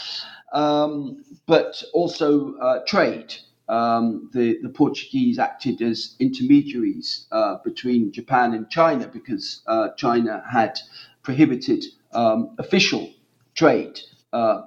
um, 0.54 1.24
but 1.46 1.84
also 1.94 2.56
uh, 2.56 2.80
trade. 2.88 3.36
Um, 3.68 4.30
the, 4.32 4.60
the, 4.62 4.70
Portuguese 4.70 5.40
acted 5.40 5.82
as 5.82 6.16
intermediaries 6.20 7.26
uh, 7.32 7.56
between 7.66 8.12
Japan 8.12 8.54
and 8.54 8.70
China 8.70 9.08
because 9.08 9.64
China 9.98 10.44
had 10.48 10.78
prohibited 11.24 11.84
um, 12.14 12.56
official 12.60 13.12
trade 13.56 14.00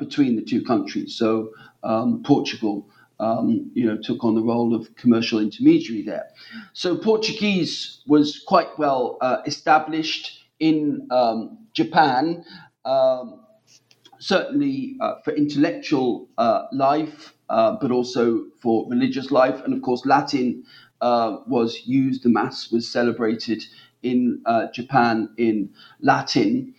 between 0.00 0.34
the 0.34 0.42
two 0.42 0.64
countries. 0.64 1.14
So 1.16 1.52
um, 1.82 2.22
Portugal, 2.22 2.88
um, 3.20 3.70
you 3.74 3.86
know, 3.86 3.98
took 4.00 4.24
on 4.24 4.34
the 4.34 4.42
role 4.42 4.74
of 4.74 4.94
commercial 4.96 5.38
intermediary 5.40 6.02
there. 6.02 6.28
So 6.72 6.96
Portuguese 6.96 8.02
was 8.06 8.42
quite 8.46 8.78
well 8.78 9.18
uh, 9.20 9.38
established 9.46 10.44
in 10.60 11.06
um, 11.10 11.58
Japan, 11.72 12.44
um, 12.84 13.40
certainly 14.18 14.96
uh, 15.00 15.14
for 15.24 15.32
intellectual 15.34 16.28
uh, 16.38 16.64
life, 16.72 17.34
uh, 17.48 17.76
but 17.80 17.90
also 17.90 18.44
for 18.60 18.88
religious 18.88 19.30
life, 19.30 19.62
and 19.64 19.72
of 19.74 19.82
course 19.82 20.04
Latin 20.04 20.64
uh, 21.00 21.38
was 21.46 21.82
used. 21.86 22.22
The 22.24 22.28
mass 22.28 22.70
was 22.70 22.88
celebrated 22.88 23.64
in 24.02 24.40
uh, 24.46 24.66
Japan 24.72 25.30
in 25.38 25.70
Latin. 26.00 26.74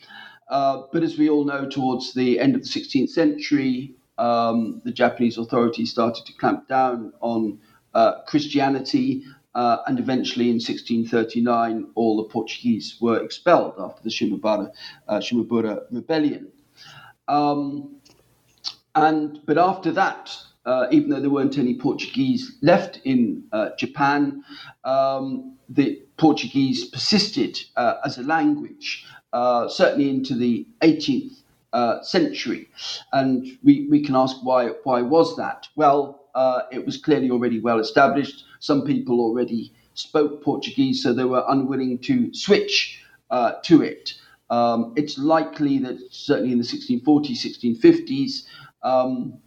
but 0.49 1.03
as 1.03 1.17
we 1.17 1.29
all 1.29 1.45
know, 1.45 1.67
towards 1.67 2.13
the 2.13 2.39
end 2.39 2.55
of 2.55 2.62
the 2.62 2.67
16th 2.67 3.09
century, 3.09 3.95
um, 4.19 4.82
the 4.84 4.91
Japanese 4.91 5.38
authorities 5.38 5.91
started 5.91 6.25
to 6.25 6.34
clamp 6.34 6.67
down 6.67 7.13
on 7.21 7.60
uh, 7.93 8.21
Christianity, 8.27 9.23
uh, 9.55 9.77
and 9.88 9.97
eventually 9.97 10.45
in 10.45 10.55
1639, 10.55 11.88
all 11.95 12.17
the 12.17 12.25
Portuguese 12.25 12.97
were 13.01 13.23
expelled 13.23 13.73
after 13.79 14.03
the 14.03 14.10
Shimabara, 14.10 14.71
uh, 15.08 15.19
Shimabura 15.19 15.84
rebellion. 15.89 16.49
Um, 17.27 17.95
and 18.93 19.39
but 19.45 19.58
after 19.58 19.91
that, 19.91 20.36
uh, 20.65 20.88
even 20.91 21.10
though 21.10 21.21
there 21.21 21.29
weren't 21.29 21.58
any 21.58 21.75
Portuguese 21.75 22.58
left 22.62 22.99
in 23.05 23.45
uh, 23.53 23.69
Japan, 23.77 24.43
um, 24.84 25.58
the 25.69 26.01
Portuguese 26.17 26.86
persisted 26.86 27.58
uh, 27.77 27.95
as 28.03 28.17
a 28.17 28.23
language, 28.23 29.05
certainly 29.69 30.10
into 30.10 30.36
the 30.36 30.67
18th 30.82 31.41
uh, 31.73 32.01
century. 32.01 32.69
And 33.13 33.58
we, 33.63 33.88
we 33.89 34.03
can 34.03 34.15
ask 34.15 34.38
why, 34.43 34.69
why 34.84 35.01
was 35.01 35.36
that? 35.38 35.67
Well, 35.75 36.25
uh, 36.36 36.62
it 36.71 36.86
was 36.86 36.97
clearly 36.97 37.29
already 37.32 37.60
well 37.60 37.79
established. 37.79 38.45
Some 38.60 38.84
people 38.84 39.19
already 39.19 39.73
spoke 39.93 40.43
Portuguese, 40.43 41.03
so 41.03 41.13
they 41.13 41.25
were 41.25 41.43
unwilling 41.47 41.99
to 41.99 42.34
switch 42.34 43.03
uh, 43.29 43.53
to 43.63 43.82
it. 43.82 44.13
Um, 44.49 44.93
it's 44.95 45.17
likely 45.17 45.77
that 45.79 45.99
certainly 46.12 46.51
in 46.51 46.58
the 46.58 46.63
1640s, 46.63 47.82
1650s, 47.82 48.43
um, 48.84 49.38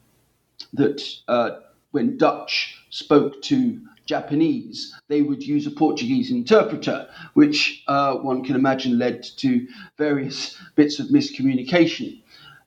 that 0.75 1.03
uh, 1.29 1.51
when 1.91 2.17
Dutch 2.17 2.77
spoke 2.91 3.43
to 3.43 3.81
Japanese, 4.07 4.95
they 5.09 5.23
would 5.23 5.43
use 5.43 5.67
a 5.67 5.71
Portuguese 5.71 6.31
interpreter, 6.31 7.09
which 7.35 7.83
uh, 7.89 8.17
one 8.17 8.45
can 8.45 8.57
imagine 8.57 8.99
led 8.99 9.23
to 9.39 9.67
various 9.99 10.57
bits 10.77 10.99
of 11.01 11.09
miscommunication. 11.09 12.23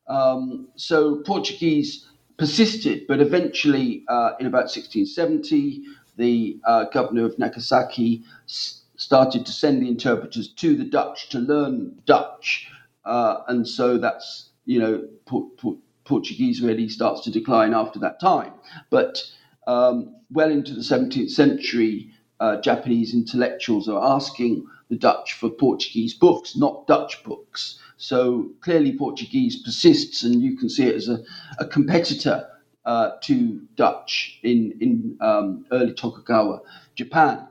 Um, 0.07 0.67
so 0.75 1.17
Portuguese 1.25 2.07
persisted, 2.37 3.07
but 3.07 3.21
eventually, 3.21 4.03
uh, 4.07 4.31
in 4.39 4.45
about 4.47 4.69
1670, 4.69 5.83
the 6.17 6.59
uh, 6.65 6.85
governor 6.85 7.25
of 7.25 7.37
Nagasaki 7.39 8.23
s- 8.45 8.83
started 8.97 9.45
to 9.45 9.51
send 9.51 9.81
the 9.81 9.89
interpreters 9.89 10.47
to 10.53 10.75
the 10.75 10.85
Dutch 10.85 11.29
to 11.29 11.39
learn 11.39 11.99
Dutch, 12.05 12.69
uh, 13.05 13.37
and 13.47 13.67
so 13.67 13.97
that's 13.97 14.49
you 14.65 14.79
know 14.79 15.07
Por- 15.25 15.49
Por- 15.57 15.77
Portuguese 16.05 16.61
really 16.61 16.87
starts 16.89 17.21
to 17.21 17.31
decline 17.31 17.73
after 17.73 17.99
that 17.99 18.19
time, 18.19 18.53
but 18.89 19.23
um, 19.67 20.15
well 20.31 20.51
into 20.51 20.73
the 20.73 20.81
17th 20.81 21.31
century, 21.31 22.11
uh, 22.39 22.59
Japanese 22.61 23.13
intellectuals 23.13 23.87
are 23.87 24.03
asking 24.03 24.67
the 24.89 24.95
Dutch 24.95 25.33
for 25.33 25.49
Portuguese 25.49 26.13
books, 26.13 26.55
not 26.55 26.87
Dutch 26.87 27.23
books. 27.23 27.79
So 27.97 28.51
clearly, 28.61 28.97
Portuguese 28.97 29.63
persists, 29.63 30.23
and 30.23 30.41
you 30.41 30.57
can 30.57 30.69
see 30.69 30.85
it 30.85 30.95
as 30.95 31.07
a, 31.07 31.23
a 31.59 31.65
competitor 31.65 32.47
uh, 32.85 33.11
to 33.23 33.61
Dutch 33.75 34.39
in, 34.43 34.77
in 34.79 35.17
um, 35.21 35.65
early 35.71 35.93
Tokugawa 35.93 36.59
Japan. 36.95 37.47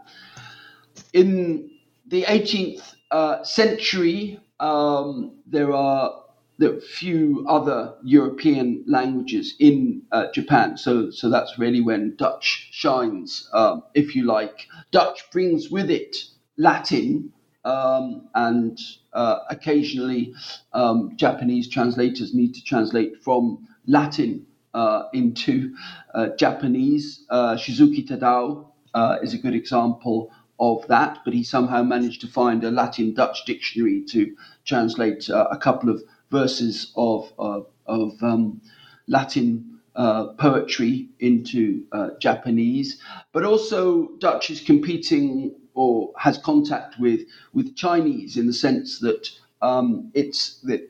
In 1.13 1.71
the 2.07 2.25
18th 2.25 2.95
uh, 3.11 3.43
century, 3.43 4.39
um, 4.61 5.39
there 5.47 5.73
are 5.73 6.24
the 6.59 6.81
few 6.81 7.45
other 7.49 7.95
European 8.05 8.85
languages 8.87 9.55
in 9.59 10.03
uh, 10.13 10.31
Japan. 10.33 10.77
So, 10.77 11.11
so 11.11 11.29
that's 11.29 11.59
really 11.59 11.81
when 11.81 12.15
Dutch 12.17 12.69
shines, 12.71 13.49
um, 13.53 13.83
if 13.95 14.15
you 14.15 14.25
like. 14.25 14.69
Dutch 14.93 15.31
brings 15.33 15.71
with 15.71 15.91
it 15.91 16.17
Latin, 16.57 17.33
um, 17.65 18.29
and 18.35 18.79
uh, 19.13 19.39
occasionally 19.51 20.35
um, 20.73 21.13
Japanese 21.17 21.69
translators 21.69 22.35
need 22.35 22.55
to 22.55 22.63
translate 22.63 23.23
from 23.23 23.67
Latin 23.87 24.47
uh, 24.75 25.05
into 25.13 25.75
uh, 26.15 26.29
Japanese. 26.39 27.25
Uh, 27.31 27.55
Shizuki 27.55 28.07
Tadao 28.07 28.67
uh, 28.93 29.19
is 29.23 29.35
a 29.35 29.39
good 29.39 29.55
example 29.55 30.31
of 30.61 30.87
that, 30.87 31.19
but 31.25 31.35
he 31.35 31.43
somehow 31.43 31.83
managed 31.83 32.21
to 32.21 32.29
find 32.29 32.63
a 32.63 32.71
Latin 32.71 33.13
Dutch 33.15 33.45
dictionary 33.45 34.05
to 34.09 34.37
translate 34.65 35.29
a 35.29 35.59
couple 35.59 35.91
of 35.91 36.01
verses 36.41 36.93
of 36.97 37.33
of, 37.39 37.67
of 37.87 38.23
um, 38.23 38.61
Latin 39.07 39.79
uh, 39.97 40.25
poetry 40.47 41.09
into 41.21 41.85
uh, 41.93 42.11
Japanese, 42.19 43.01
but 43.33 43.45
also 43.45 44.09
Dutch 44.19 44.51
is 44.51 44.61
competing 44.61 45.55
or 45.75 46.13
has 46.19 46.39
contact 46.39 46.99
with 46.99 47.21
with 47.53 47.77
Chinese 47.77 48.37
in 48.37 48.47
the 48.47 48.53
sense 48.67 48.99
that 49.01 49.31
um, 49.63 50.11
it's 50.15 50.61
that 50.63 50.83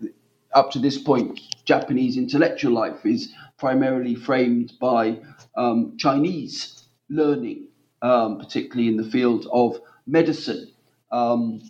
up 0.54 0.70
to 0.72 0.78
this 0.78 0.98
point 0.98 1.40
Japanese 1.64 2.16
intellectual 2.16 2.72
life 2.72 3.04
is 3.04 3.33
primarily 3.59 4.14
framed 4.14 4.72
by 4.80 5.18
um, 5.57 5.96
Chinese 5.98 6.85
learning, 7.09 7.68
um, 8.02 8.38
particularly 8.38 8.88
in 8.88 8.96
the 8.96 9.11
field 9.11 9.46
of 9.52 9.80
medicine. 10.07 10.70
Um, 11.11 11.62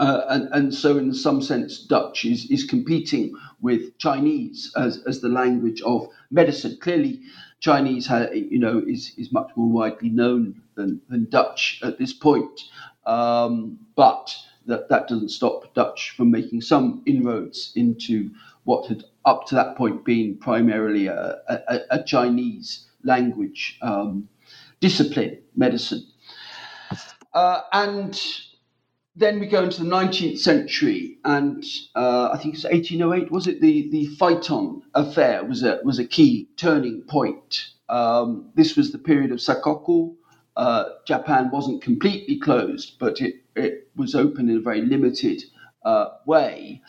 uh, 0.00 0.24
and, 0.30 0.48
and 0.52 0.74
so, 0.74 0.96
in 0.96 1.12
some 1.12 1.42
sense, 1.42 1.78
Dutch 1.78 2.24
is, 2.24 2.50
is 2.50 2.64
competing 2.64 3.34
with 3.60 3.98
Chinese 3.98 4.72
as, 4.74 5.02
as 5.06 5.20
the 5.20 5.28
language 5.28 5.82
of 5.82 6.08
medicine. 6.30 6.78
Clearly, 6.80 7.20
Chinese, 7.60 8.06
ha, 8.06 8.28
you 8.32 8.58
know, 8.58 8.82
is, 8.86 9.12
is 9.18 9.30
much 9.30 9.50
more 9.56 9.68
widely 9.68 10.08
known 10.08 10.62
than, 10.74 11.02
than 11.10 11.28
Dutch 11.28 11.80
at 11.82 11.98
this 11.98 12.14
point. 12.14 12.62
Um, 13.04 13.78
but 13.94 14.34
that, 14.64 14.88
that 14.88 15.06
doesn't 15.06 15.28
stop 15.28 15.74
Dutch 15.74 16.14
from 16.16 16.30
making 16.30 16.62
some 16.62 17.02
inroads 17.04 17.72
into 17.76 18.30
what 18.64 18.86
had 18.86 19.04
up 19.26 19.46
to 19.48 19.54
that 19.54 19.76
point 19.76 20.02
been 20.06 20.38
primarily 20.38 21.08
a, 21.08 21.36
a, 21.46 21.80
a 21.90 22.02
Chinese 22.04 22.86
language 23.04 23.78
um, 23.82 24.30
discipline, 24.80 25.42
medicine. 25.54 26.06
Uh, 27.34 27.60
and 27.74 28.18
then 29.20 29.38
we 29.38 29.46
go 29.46 29.62
into 29.62 29.84
the 29.84 29.88
19th 29.88 30.38
century, 30.38 31.18
and 31.24 31.62
uh, 31.94 32.30
I 32.32 32.38
think 32.38 32.54
it's 32.54 32.64
1808. 32.64 33.30
Was 33.30 33.46
it 33.46 33.60
the 33.60 33.88
the 33.90 34.06
Phaeton 34.16 34.82
affair? 34.94 35.44
Was 35.44 35.62
a 35.62 35.80
was 35.84 35.98
a 35.98 36.06
key 36.06 36.48
turning 36.56 37.02
point. 37.02 37.68
Um, 37.88 38.50
this 38.54 38.76
was 38.76 38.92
the 38.92 38.98
period 38.98 39.30
of 39.30 39.38
Sakoku. 39.38 40.14
Uh, 40.56 40.84
Japan 41.06 41.50
wasn't 41.52 41.82
completely 41.82 42.38
closed, 42.38 42.98
but 42.98 43.20
it, 43.20 43.36
it 43.56 43.88
was 43.96 44.14
open 44.14 44.48
in 44.48 44.56
a 44.56 44.60
very 44.60 44.82
limited 44.82 45.42
uh, 45.84 46.08
way. 46.26 46.82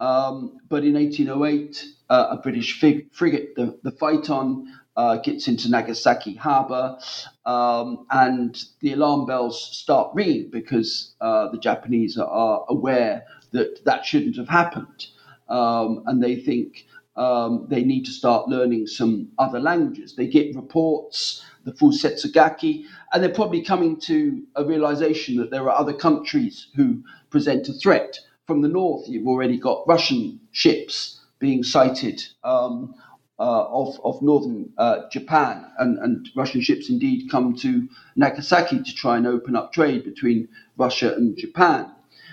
Um, 0.00 0.58
but 0.68 0.84
in 0.84 0.94
1808, 0.94 1.84
uh, 2.10 2.26
a 2.30 2.36
British 2.36 2.78
frigate, 2.78 3.54
the, 3.56 3.78
the 3.82 3.92
Phaeton, 3.92 4.72
uh, 4.98 5.16
gets 5.18 5.46
into 5.46 5.70
Nagasaki 5.70 6.34
harbor, 6.34 6.98
um, 7.46 8.04
and 8.10 8.64
the 8.80 8.92
alarm 8.92 9.26
bells 9.26 9.62
start 9.62 10.10
ringing 10.12 10.50
because 10.50 11.14
uh, 11.20 11.48
the 11.52 11.58
Japanese 11.58 12.18
are 12.18 12.64
aware 12.68 13.24
that 13.52 13.84
that 13.84 14.04
shouldn't 14.04 14.36
have 14.36 14.48
happened. 14.48 15.06
Um, 15.48 16.02
and 16.06 16.20
they 16.20 16.34
think 16.34 16.84
um, 17.14 17.66
they 17.70 17.84
need 17.84 18.06
to 18.06 18.10
start 18.10 18.48
learning 18.48 18.88
some 18.88 19.28
other 19.38 19.60
languages. 19.60 20.16
They 20.16 20.26
get 20.26 20.56
reports, 20.56 21.44
the 21.64 21.72
Fusetsugaki, 21.72 22.82
and 23.12 23.22
they're 23.22 23.30
probably 23.30 23.62
coming 23.62 24.00
to 24.00 24.42
a 24.56 24.64
realization 24.64 25.36
that 25.36 25.52
there 25.52 25.62
are 25.70 25.78
other 25.78 25.94
countries 25.94 26.66
who 26.74 27.04
present 27.30 27.68
a 27.68 27.72
threat. 27.72 28.18
From 28.48 28.62
the 28.62 28.68
north, 28.68 29.08
you've 29.08 29.28
already 29.28 29.58
got 29.58 29.86
Russian 29.86 30.40
ships 30.50 31.20
being 31.38 31.62
sighted 31.62 32.20
um, 32.42 32.94
uh, 33.40 33.66
of, 33.70 34.00
of 34.02 34.20
northern 34.20 34.72
uh, 34.78 35.08
Japan, 35.12 35.64
and, 35.78 35.96
and 36.00 36.28
Russian 36.34 36.60
ships 36.60 36.88
indeed 36.90 37.30
come 37.30 37.54
to 37.58 37.88
Nagasaki 38.16 38.82
to 38.82 38.94
try 38.94 39.16
and 39.16 39.28
open 39.28 39.54
up 39.54 39.72
trade 39.72 40.04
between 40.04 40.48
Russia 40.76 41.14
and 41.14 41.36
Japan. 41.36 41.92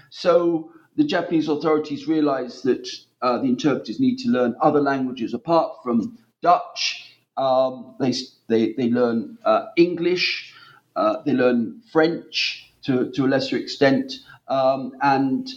So 0.10 0.72
the 0.96 1.04
Japanese 1.04 1.48
authorities 1.48 2.08
realize 2.08 2.64
that 2.64 2.88
uh, 3.22 3.38
the 3.38 3.48
interpreters 3.48 4.00
need 4.00 4.18
to 4.18 4.30
learn 4.30 4.56
other 4.62 4.82
languages 4.82 5.36
apart 5.36 5.74
from 5.84 6.18
Dutch. 6.42 7.16
Um, 7.38 7.96
they, 8.00 8.14
they, 8.48 8.74
they 8.74 8.90
learn 8.90 9.38
uh, 9.46 9.68
English, 9.78 10.54
uh, 10.96 11.18
they 11.24 11.34
learn 11.34 11.82
French 11.92 12.72
to, 12.86 13.12
to 13.12 13.26
a 13.26 13.28
lesser 13.28 13.58
extent, 13.58 14.14
um, 14.48 14.94
and 15.02 15.48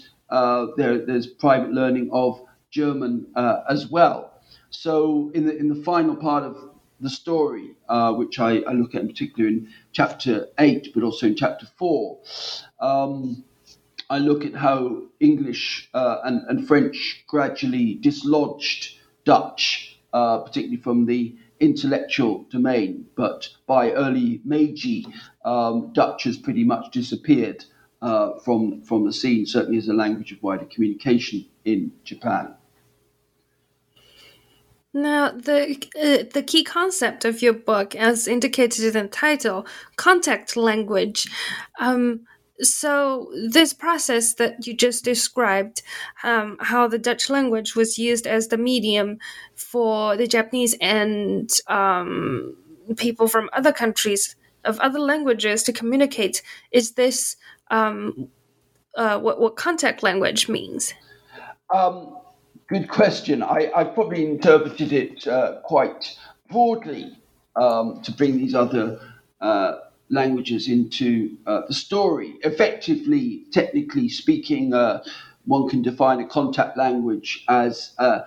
there, 0.77 1.07
there's 1.07 1.27
private 1.27 1.73
learning 1.73 2.11
of 2.13 2.39
German 2.71 3.27
as 3.71 3.89
well. 3.91 4.28
So 4.71 5.31
in 5.35 5.47
the 5.47 5.57
in 5.57 5.69
the 5.69 5.83
final 5.83 6.17
part 6.17 6.45
of 6.45 6.57
the 7.01 7.11
story, 7.11 7.77
uh, 7.89 8.13
which 8.15 8.39
I, 8.39 8.59
I, 8.61 8.73
look 8.73 8.95
at 8.95 9.03
in 9.03 9.09
particular 9.09 9.49
in 9.49 9.69
chapter 9.93 10.49
eight, 10.59 10.89
but 10.95 11.03
also 11.03 11.27
in 11.27 11.37
chapter 11.37 11.67
four, 11.79 12.19
um, 12.81 13.45
I 14.11 14.19
look 14.19 14.45
at 14.45 14.55
how 14.55 15.03
English 15.21 15.89
uh, 15.95 16.19
and, 16.25 16.43
and 16.49 16.67
French 16.67 17.25
gradually 17.29 17.95
dislodged 17.95 18.97
Dutch, 19.25 19.99
uh, 20.13 20.39
particularly 20.39 20.83
from 20.83 21.07
the 21.07 21.37
intellectual 21.61 22.45
domain. 22.51 23.07
But 23.15 23.49
by 23.67 23.93
early 23.93 24.41
Meiji, 24.45 25.07
um, 25.45 25.93
Dutch 25.93 26.25
has 26.25 26.37
pretty 26.37 26.65
much 26.65 26.91
disappeared 26.91 27.65
uh, 28.03 28.39
from 28.45 28.83
from 28.83 29.05
the 29.05 29.13
scene, 29.13 29.47
certainly 29.47 29.79
as 29.79 29.89
a 29.89 29.95
language 29.95 30.33
of 30.33 30.43
wider 30.43 30.67
communication 30.67 31.47
in 31.65 31.93
Japan. 32.05 32.55
Now, 34.95 35.31
the 35.31 35.77
uh, 36.01 36.25
the 36.33 36.43
key 36.43 36.65
concept 36.65 37.25
of 37.25 37.43
your 37.43 37.53
book, 37.53 37.95
as 37.95 38.27
indicated 38.27 38.97
in 38.97 39.05
the 39.05 39.09
title, 39.09 39.67
contact 39.97 40.57
language. 40.57 41.29
Um, 41.79 42.21
so, 42.61 43.31
this 43.51 43.73
process 43.73 44.35
that 44.35 44.67
you 44.67 44.75
just 44.75 45.05
described, 45.05 45.83
um, 46.25 46.57
how 46.61 46.89
the 46.89 46.99
Dutch 46.99 47.29
language 47.29 47.77
was 47.77 47.99
used 47.99 48.27
as 48.27 48.49
the 48.49 48.57
medium 48.57 49.19
for 49.55 50.17
the 50.17 50.27
Japanese 50.27 50.75
and 50.81 51.51
um, 51.69 52.57
people 52.97 53.29
from 53.29 53.51
other 53.53 53.73
countries 53.73 54.37
of 54.65 54.81
other 54.81 54.99
languages 54.99 55.63
to 55.65 55.73
communicate, 55.73 56.43
is 56.73 56.93
this 56.93 57.37
um, 57.71 58.29
uh, 58.97 59.19
what 59.19 59.39
what 59.39 59.57
contact 59.57 60.03
language 60.03 60.49
means? 60.49 60.95
Um, 61.73 62.17
Good 62.69 62.91
question. 62.91 63.43
I, 63.43 63.71
I 63.75 63.85
probably 63.85 64.27
interpreted 64.27 64.93
it 64.93 65.27
uh, 65.27 65.61
quite 65.65 66.19
broadly 66.51 67.19
um, 67.57 68.03
to 68.03 68.13
bring 68.13 68.37
these 68.37 68.55
other 68.55 69.01
uh, 69.41 69.79
languages 70.11 70.69
into 70.69 71.39
uh, 71.47 71.63
the 71.67 71.73
story. 71.73 72.35
Effectively, 72.43 73.47
technically 73.53 74.11
speaking, 74.11 74.75
uh, 74.75 75.03
one 75.47 75.67
can 75.71 75.81
define 75.81 76.21
a 76.21 76.27
contact 76.29 76.77
language 76.77 77.43
as 77.49 77.95
uh, 77.99 78.21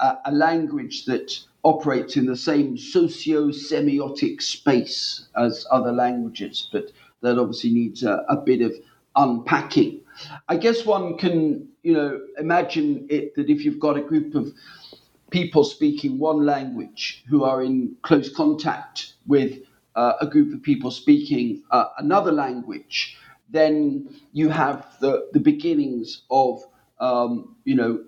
a, 0.00 0.16
a 0.24 0.32
language 0.32 1.04
that 1.04 1.38
operates 1.62 2.16
in 2.16 2.26
the 2.26 2.36
same 2.36 2.76
socio 2.76 3.50
semiotic 3.50 4.42
space 4.42 5.28
as 5.36 5.64
other 5.70 5.92
languages, 5.92 6.68
but 6.72 6.90
that 7.22 7.38
obviously 7.38 7.70
needs 7.70 8.02
a, 8.02 8.24
a 8.28 8.36
bit 8.36 8.60
of 8.60 8.72
unpacking. 9.14 10.00
I 10.48 10.56
guess 10.56 10.84
one 10.84 11.18
can, 11.18 11.68
you 11.82 11.92
know, 11.92 12.20
imagine 12.38 13.06
it 13.10 13.34
that 13.36 13.50
if 13.50 13.64
you've 13.64 13.80
got 13.80 13.96
a 13.96 14.02
group 14.02 14.34
of 14.34 14.52
people 15.30 15.64
speaking 15.64 16.18
one 16.18 16.44
language 16.44 17.24
who 17.28 17.44
are 17.44 17.62
in 17.62 17.96
close 18.02 18.32
contact 18.34 19.14
with 19.26 19.58
uh, 19.96 20.14
a 20.20 20.26
group 20.26 20.54
of 20.54 20.62
people 20.62 20.90
speaking 20.90 21.62
uh, 21.70 21.86
another 21.98 22.32
language, 22.32 23.16
then 23.50 24.08
you 24.32 24.48
have 24.48 24.86
the, 25.00 25.28
the 25.32 25.40
beginnings 25.40 26.22
of, 26.30 26.62
um, 27.00 27.56
you 27.64 27.74
know, 27.74 28.04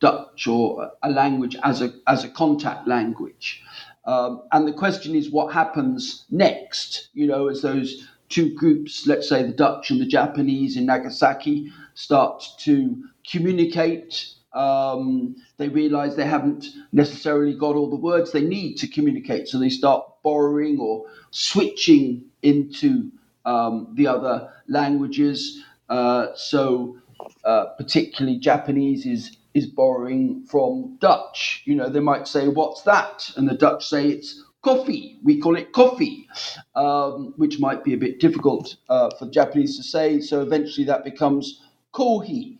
Dutch 0.00 0.46
or 0.46 0.92
a 1.02 1.10
language 1.10 1.56
as 1.62 1.82
a, 1.82 1.92
as 2.06 2.24
a 2.24 2.28
contact 2.28 2.88
language. 2.88 3.62
Um, 4.06 4.42
and 4.52 4.66
the 4.66 4.72
question 4.72 5.14
is 5.14 5.30
what 5.30 5.52
happens 5.52 6.24
next, 6.30 7.10
you 7.12 7.26
know, 7.26 7.48
as 7.48 7.60
those 7.60 8.08
two 8.30 8.54
groups, 8.54 9.06
let's 9.06 9.28
say 9.28 9.42
the 9.42 9.52
Dutch 9.52 9.90
and 9.90 10.00
the 10.00 10.06
Japanese 10.06 10.76
in 10.76 10.86
Nagasaki, 10.86 11.70
start 11.94 12.44
to 12.60 13.04
communicate. 13.30 14.34
Um, 14.54 15.36
they 15.58 15.68
realize 15.68 16.16
they 16.16 16.26
haven't 16.26 16.66
necessarily 16.92 17.54
got 17.54 17.76
all 17.76 17.90
the 17.90 17.96
words 17.96 18.32
they 18.32 18.42
need 18.42 18.76
to 18.76 18.88
communicate, 18.88 19.48
so 19.48 19.58
they 19.58 19.68
start 19.68 20.04
borrowing 20.22 20.78
or 20.80 21.06
switching 21.30 22.24
into 22.42 23.10
um, 23.44 23.92
the 23.94 24.06
other 24.06 24.52
languages. 24.68 25.62
Uh, 25.88 26.28
so, 26.34 26.96
uh, 27.44 27.66
particularly 27.78 28.38
Japanese 28.38 29.06
is 29.06 29.36
is 29.52 29.66
borrowing 29.66 30.44
from 30.46 30.96
Dutch. 31.00 31.62
You 31.64 31.74
know, 31.74 31.88
they 31.88 32.00
might 32.00 32.28
say, 32.28 32.48
"What's 32.48 32.82
that?" 32.82 33.30
and 33.36 33.48
the 33.48 33.56
Dutch 33.56 33.86
say, 33.88 34.08
"It's 34.08 34.42
coffee. 34.62 35.18
We 35.22 35.40
call 35.40 35.56
it 35.56 35.72
coffee, 35.72 36.28
um, 36.74 37.34
which 37.36 37.60
might 37.60 37.84
be 37.84 37.94
a 37.94 37.98
bit 37.98 38.20
difficult 38.20 38.76
uh, 38.88 39.10
for 39.18 39.28
Japanese 39.30 39.76
to 39.76 39.82
say. 39.82 40.20
So 40.20 40.42
eventually 40.42 40.86
that 40.86 41.04
becomes 41.04 41.62
kohi. 41.94 42.58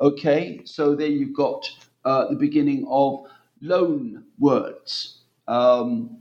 Okay, 0.00 0.60
so 0.64 0.94
there 0.94 1.08
you've 1.08 1.36
got 1.36 1.68
uh, 2.04 2.28
the 2.28 2.36
beginning 2.36 2.86
of 2.90 3.24
loan 3.60 4.24
words. 4.38 5.22
Um, 5.48 6.18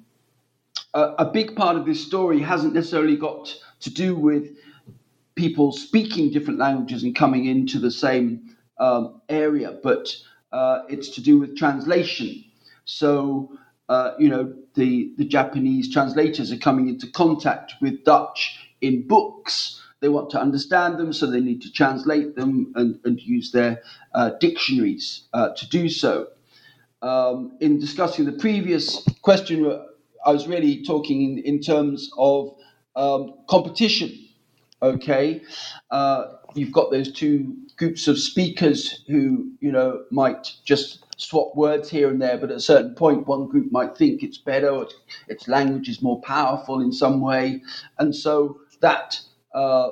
a, 0.94 1.02
a 1.20 1.26
big 1.26 1.56
part 1.56 1.76
of 1.78 1.86
this 1.86 2.06
story 2.06 2.40
hasn't 2.40 2.74
necessarily 2.74 3.18
got 3.18 3.54
to 3.82 3.90
do 3.90 4.16
with 4.16 4.52
people 5.36 5.72
speaking 5.72 6.32
different 6.32 6.60
languages 6.60 7.04
and 7.04 7.16
coming 7.16 7.46
into 7.46 7.80
the 7.80 7.92
same 7.92 8.56
um, 8.80 9.22
area, 9.30 9.78
but 9.84 10.16
uh, 10.52 10.84
it's 10.90 11.10
to 11.10 11.22
do 11.22 11.40
with 11.40 11.58
translation. 11.58 12.44
So 12.86 13.58
uh, 13.90 14.12
you 14.20 14.30
know, 14.30 14.54
the, 14.76 15.14
the 15.18 15.26
Japanese 15.26 15.92
translators 15.92 16.52
are 16.52 16.58
coming 16.58 16.90
into 16.90 17.08
contact 17.12 17.74
with 17.82 18.04
Dutch 18.04 18.60
in 18.82 19.08
books. 19.08 19.82
They 20.02 20.10
want 20.10 20.30
to 20.32 20.40
understand 20.42 20.98
them, 21.00 21.14
so 21.14 21.26
they 21.30 21.40
need 21.40 21.62
to 21.64 21.72
translate 21.72 22.36
them 22.36 22.74
and, 22.76 23.00
and 23.06 23.20
use 23.22 23.52
their 23.52 23.82
uh, 24.14 24.32
dictionaries 24.40 25.28
uh, 25.34 25.50
to 25.56 25.70
do 25.70 25.90
so. 25.90 26.28
Um, 27.02 27.58
in 27.62 27.80
discussing 27.80 28.26
the 28.26 28.32
previous 28.34 29.04
question, 29.22 29.66
I 30.26 30.32
was 30.32 30.48
really 30.48 30.84
talking 30.84 31.22
in, 31.22 31.44
in 31.44 31.62
terms 31.62 32.10
of 32.18 32.56
um, 32.96 33.36
competition. 33.50 34.12
Okay, 34.82 35.42
uh, 35.92 36.26
you've 36.56 36.72
got 36.72 36.92
those 36.92 37.12
two 37.12 37.56
groups 37.78 38.08
of 38.08 38.20
speakers 38.20 39.04
who, 39.08 39.52
you 39.60 39.72
know, 39.72 40.04
might 40.12 40.52
just 40.66 41.05
swap 41.18 41.56
words 41.56 41.90
here 41.90 42.10
and 42.10 42.22
there, 42.22 42.38
but 42.38 42.52
at 42.52 42.58
a 42.58 42.62
certain 42.62 42.96
point, 42.96 43.28
one 43.28 43.48
group 43.48 43.72
might 43.72 43.98
think 43.98 44.24
it's 44.24 44.38
better, 44.38 44.86
its 45.28 45.48
language 45.48 45.90
is 45.90 46.02
more 46.02 46.22
powerful 46.22 46.82
in 46.82 46.92
some 46.92 47.22
way, 47.22 47.62
and 48.00 48.16
so 48.16 48.60
that 48.82 49.20
uh, 49.54 49.90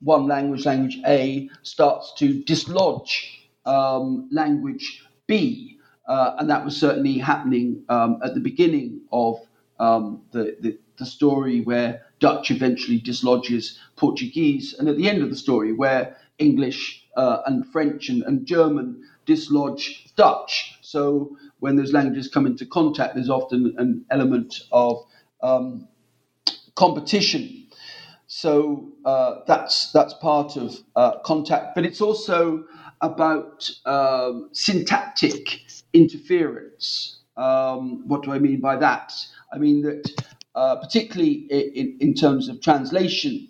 one 0.00 0.26
language, 0.26 0.66
language 0.66 0.98
A, 1.06 1.48
starts 1.62 2.12
to 2.18 2.42
dislodge 2.44 3.48
um, 3.64 4.28
language 4.30 5.04
B, 5.26 5.78
uh, 6.06 6.36
and 6.38 6.48
that 6.50 6.64
was 6.64 6.76
certainly 6.76 7.18
happening 7.18 7.82
um, 7.88 8.20
at 8.22 8.34
the 8.34 8.40
beginning 8.40 9.00
of 9.12 9.40
um, 9.78 10.22
the, 10.32 10.56
the, 10.60 10.78
the 10.98 11.06
story 11.06 11.60
where 11.60 12.02
Dutch 12.20 12.50
eventually 12.50 12.98
dislodges 12.98 13.78
Portuguese, 13.96 14.74
and 14.78 14.88
at 14.88 14.96
the 14.96 15.08
end 15.08 15.22
of 15.22 15.30
the 15.30 15.36
story 15.36 15.72
where 15.72 16.16
English 16.38 17.04
uh, 17.16 17.42
and 17.46 17.66
French 17.66 18.08
and, 18.08 18.22
and, 18.24 18.46
German 18.46 19.02
dislodge 19.26 20.14
Dutch. 20.16 20.78
So 20.82 21.36
when 21.60 21.76
those 21.76 21.92
languages 21.92 22.28
come 22.28 22.46
into 22.46 22.66
contact, 22.66 23.14
there's 23.14 23.30
often 23.30 23.74
an 23.78 24.04
element 24.10 24.54
of 24.72 25.04
um, 25.42 25.88
competition. 26.74 27.66
So 28.28 28.92
uh, 29.04 29.40
that's 29.46 29.92
that's 29.92 30.14
part 30.14 30.56
of 30.56 30.76
uh, 30.96 31.18
contact, 31.20 31.74
but 31.74 31.84
it's 31.84 32.00
also 32.00 32.64
about 33.00 33.70
um, 33.84 34.48
syntactic 34.52 35.60
interference. 35.92 37.20
Um, 37.36 38.06
what 38.08 38.22
do 38.22 38.32
I 38.32 38.38
mean 38.38 38.60
by 38.60 38.76
that? 38.76 39.12
I 39.52 39.58
mean 39.58 39.82
that 39.82 40.10
uh, 40.54 40.76
particularly 40.76 41.46
in, 41.50 41.98
in, 42.00 42.14
terms 42.14 42.48
of 42.48 42.62
translation, 42.62 43.46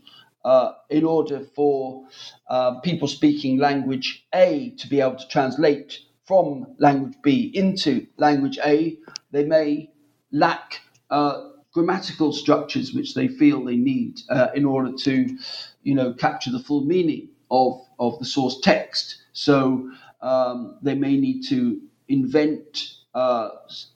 uh, 0.47 0.75
in 0.91 1.05
order 1.05 1.41
for 1.57 2.07
uh, 2.49 2.79
people 2.81 3.09
speaking 3.09 3.59
language 3.59 4.25
A 4.33 4.71
to 4.79 4.89
be 4.89 5.01
able 5.01 5.17
to 5.17 5.29
translate 5.29 5.99
from 6.25 6.67
language 6.79 7.17
B 7.23 7.51
into 7.55 8.07
language 8.17 8.59
A, 8.65 8.97
they 9.33 9.45
may 9.45 9.91
lack 10.31 10.81
uh, 11.11 11.49
grammatical 11.75 12.33
structures 12.33 12.95
which 12.95 13.15
they 13.15 13.29
feel 13.29 13.65
they 13.65 13.77
need 13.77 14.21
uh, 14.31 14.49
in 14.55 14.65
order 14.65 14.93
to, 14.93 15.37
you 15.83 15.95
know, 15.95 16.15
capture 16.15 16.53
the 16.53 16.61
full 16.61 16.85
meaning 16.85 17.29
of, 17.51 17.81
of 17.99 18.19
the 18.21 18.25
source 18.25 18.61
text. 18.61 19.23
So 19.33 19.91
um, 20.23 20.79
they 20.83 20.95
may 20.95 21.17
need 21.17 21.43
to 21.49 21.81
invent 22.09 22.93
uh, 23.15 23.49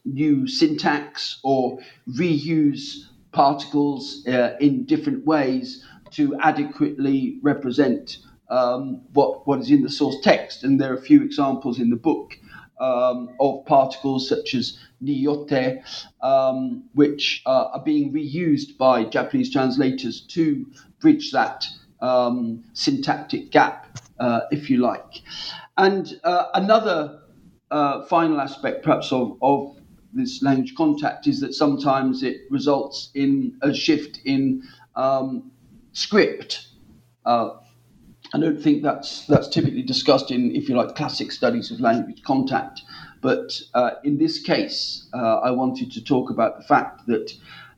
new 0.05 0.49
syntax 0.49 1.39
or 1.45 1.79
reuse 2.09 3.05
particles 3.33 4.27
uh, 4.27 4.57
in 4.61 4.85
different 4.85 5.25
ways 5.25 5.85
to 6.13 6.37
adequately 6.41 7.39
represent 7.43 8.19
um, 8.49 9.03
what, 9.13 9.47
what 9.47 9.61
is 9.61 9.71
in 9.71 9.83
the 9.83 9.89
source 9.89 10.17
text. 10.23 10.65
And 10.65 10.81
there 10.81 10.93
are 10.93 10.97
a 10.97 11.03
few 11.03 11.23
examples 11.23 11.79
in 11.79 11.91
the 11.91 11.97
book 11.97 12.37
um, 12.81 13.31
of 13.39 13.65
particles 13.67 14.29
such 14.29 14.55
as 14.55 14.79
ni 15.01 15.25
yotte, 15.25 15.83
um, 16.23 16.85
which 16.95 17.43
uh, 17.47 17.69
are 17.73 17.85
being 17.85 18.13
reused 18.13 18.77
by 18.79 19.05
Japanese 19.05 19.53
translators 19.53 20.23
to 20.23 20.67
bridge 21.01 21.31
that 21.33 21.67
um, 22.01 22.65
syntactic 22.73 23.51
gap, 23.51 23.99
uh, 24.19 24.41
if 24.51 24.71
you 24.71 24.79
like. 24.79 25.23
And 25.77 26.21
uh, 26.25 26.47
another 26.55 27.21
uh, 27.71 28.05
final 28.07 28.41
aspect, 28.41 28.83
perhaps, 28.83 29.13
of, 29.13 29.37
of 29.43 29.77
this 30.13 30.43
language 30.43 30.75
contact 30.75 31.27
is 31.27 31.41
that 31.41 31.55
sometimes 31.55 32.23
it 32.23 32.39
results 32.51 33.11
in 33.15 33.57
a 33.63 33.73
shift 33.73 34.21
in 34.25 34.63
um, 34.97 35.51
script. 35.93 36.69
Uh, 37.25 37.51
I 38.33 38.39
don't 38.39 38.63
think 38.63 38.83
that's 38.83 39.27
that's 39.27 39.49
typically 39.49 39.83
discussed 39.83 40.31
in, 40.31 40.55
if 40.55 40.69
you 40.69 40.77
like, 40.77 40.95
classic 40.95 41.33
studies 41.33 41.71
of 41.71 41.81
language 41.81 42.23
contact. 42.23 42.83
But 43.21 43.61
uh, 43.75 43.93
in 44.05 44.19
this 44.19 44.41
case, 44.41 45.09
uh, 45.13 45.41
I 45.41 45.51
wanted 45.51 45.93
to 45.93 46.05
talk 46.05 46.31
about 46.31 46.59
the 46.59 46.65
fact 46.65 47.07
that 47.07 47.33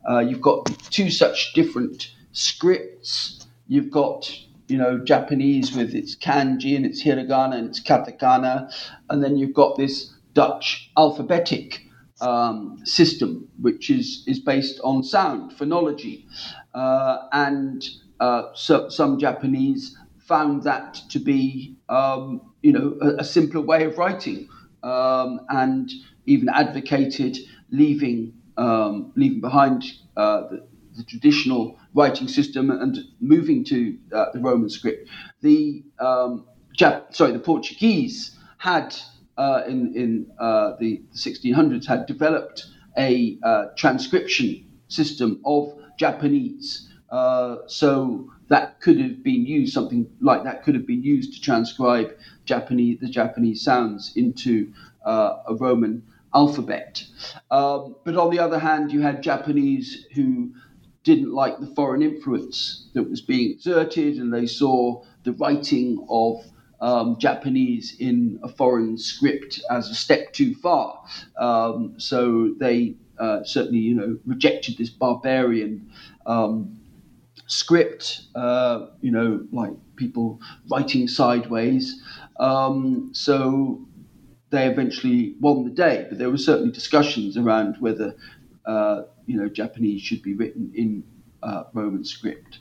uh, 0.09 0.19
you've 0.19 0.41
got 0.41 0.65
two 0.91 1.09
such 1.09 1.53
different 1.53 2.11
scripts. 2.31 3.45
You've 3.67 3.91
got 3.91 4.31
you 4.67 4.77
know 4.77 4.99
Japanese 4.99 5.75
with 5.75 5.93
its 5.95 6.15
kanji 6.15 6.75
and 6.75 6.85
its 6.85 7.03
hiragana 7.03 7.55
and 7.55 7.69
its 7.69 7.81
katakana, 7.81 8.71
and 9.09 9.23
then 9.23 9.37
you've 9.37 9.53
got 9.53 9.77
this 9.77 10.13
Dutch 10.33 10.91
alphabetic 10.97 11.81
um, 12.21 12.79
system, 12.83 13.49
which 13.59 13.89
is 13.89 14.23
is 14.27 14.39
based 14.39 14.79
on 14.83 15.03
sound 15.03 15.51
phonology, 15.51 16.25
uh, 16.73 17.27
and 17.31 17.83
uh, 18.19 18.53
so, 18.53 18.89
some 18.89 19.19
Japanese 19.19 19.97
found 20.19 20.63
that 20.63 21.01
to 21.09 21.19
be, 21.19 21.75
um, 21.89 22.41
you 22.61 22.71
know, 22.71 22.97
a, 23.01 23.21
a, 23.21 23.23
simpler 23.23 23.61
way 23.61 23.83
of 23.83 23.97
writing, 23.97 24.47
um, 24.83 25.41
and 25.49 25.91
even 26.25 26.47
advocated 26.49 27.37
leaving 27.71 28.33
um, 28.55 29.11
leaving 29.15 29.41
behind 29.41 29.83
uh, 30.15 30.41
the, 30.49 30.65
the, 30.95 31.03
traditional 31.03 31.77
writing 31.95 32.27
system 32.27 32.69
and 32.69 32.99
moving 33.19 33.63
to 33.65 33.97
uh, 34.13 34.25
the 34.33 34.39
Roman 34.39 34.69
script. 34.69 35.09
The 35.41 35.83
um, 35.99 36.45
Jap- 36.77 37.13
sorry, 37.15 37.31
the 37.31 37.39
Portuguese 37.39 38.37
had 38.57 38.95
uh, 39.37 39.63
in 39.67 39.95
in 39.95 40.31
uh, 40.39 40.73
the 40.79 41.01
1600s 41.15 41.87
had 41.87 42.05
developed 42.05 42.67
a 42.97 43.37
transcription 43.75 44.71
system 44.87 45.41
of 45.45 45.73
Japanese. 45.97 46.89
So 47.67 48.29
that 48.47 48.79
could 48.81 48.99
have 48.99 49.23
been 49.23 49.45
used, 49.45 49.73
something 49.73 50.07
like 50.19 50.43
that 50.43 50.63
could 50.63 50.75
have 50.75 50.87
been 50.87 51.03
used 51.03 51.33
to 51.33 51.41
transcribe 51.41 52.15
Japanese, 52.45 52.99
the 52.99 53.07
Japanese 53.07 53.61
sounds 53.63 54.13
into 54.15 54.73
uh, 55.05 55.37
a 55.47 55.55
Roman 55.55 56.03
alphabet. 56.33 57.03
Um, 57.51 57.95
but 58.03 58.15
on 58.17 58.31
the 58.31 58.39
other 58.39 58.59
hand, 58.59 58.91
you 58.91 59.01
had 59.01 59.21
Japanese 59.21 60.07
who 60.15 60.53
didn't 61.03 61.33
like 61.33 61.59
the 61.59 61.67
foreign 61.75 62.01
influence 62.01 62.87
that 62.93 63.09
was 63.09 63.21
being 63.21 63.51
exerted, 63.51 64.17
and 64.17 64.33
they 64.33 64.47
saw 64.47 65.03
the 65.23 65.33
writing 65.33 66.05
of 66.09 66.43
um, 66.81 67.17
Japanese 67.19 67.95
in 67.99 68.39
a 68.43 68.49
foreign 68.49 68.97
script 68.97 69.61
as 69.69 69.89
a 69.89 69.95
step 69.95 70.33
too 70.33 70.55
far. 70.55 71.03
Um, 71.37 71.95
so 71.97 72.53
they 72.59 72.95
uh, 73.19 73.43
certainly, 73.43 73.79
you 73.79 73.95
know, 73.95 74.17
rejected 74.25 74.77
this 74.77 74.89
barbarian 74.89 75.91
um, 76.25 76.79
script, 77.47 78.21
uh, 78.35 78.87
you 79.01 79.11
know, 79.11 79.45
like 79.51 79.71
people 79.95 80.39
writing 80.71 81.07
sideways. 81.07 82.01
Um, 82.39 83.09
so 83.13 83.85
they 84.49 84.67
eventually 84.67 85.35
won 85.39 85.63
the 85.65 85.71
day, 85.71 86.05
but 86.09 86.17
there 86.19 86.29
were 86.29 86.37
certainly 86.37 86.71
discussions 86.71 87.37
around 87.37 87.77
whether, 87.79 88.15
uh, 88.65 89.03
you 89.25 89.37
know, 89.37 89.49
Japanese 89.49 90.01
should 90.01 90.21
be 90.21 90.33
written 90.33 90.71
in 90.75 91.03
uh, 91.41 91.63
Roman 91.73 92.05
script. 92.05 92.59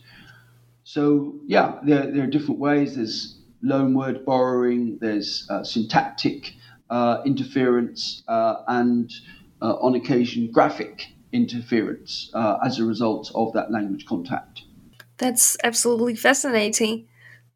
So 0.84 1.34
yeah, 1.46 1.78
there, 1.84 2.10
there 2.10 2.24
are 2.24 2.28
different 2.28 2.60
ways. 2.60 2.96
There's 2.96 3.38
loanword 3.64 4.24
borrowing. 4.24 4.98
There's 5.00 5.46
uh, 5.48 5.64
syntactic 5.64 6.54
uh, 6.90 7.22
interference, 7.24 8.22
uh, 8.28 8.56
and 8.68 9.10
on 9.60 9.94
occasion 9.94 10.50
graphic 10.50 11.06
interference 11.32 12.30
as 12.64 12.80
a 12.80 12.84
result 12.84 13.30
of 13.34 13.52
that 13.52 13.70
language 13.70 14.06
contact. 14.06 14.62
That's 15.22 15.56
absolutely 15.62 16.16
fascinating. 16.16 17.06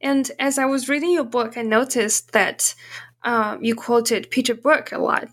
And 0.01 0.31
as 0.39 0.59
I 0.59 0.67
was 0.67 0.89
reading 0.89 1.11
your 1.12 1.25
book, 1.25 1.57
I 1.59 1.62
noticed 1.62 2.33
that 2.33 2.75
um, 3.25 3.64
you 3.64 3.75
quoted 3.75 4.31
Peter 4.31 4.55
Burke 4.55 4.93
a 4.93 4.99
lot. 4.99 5.29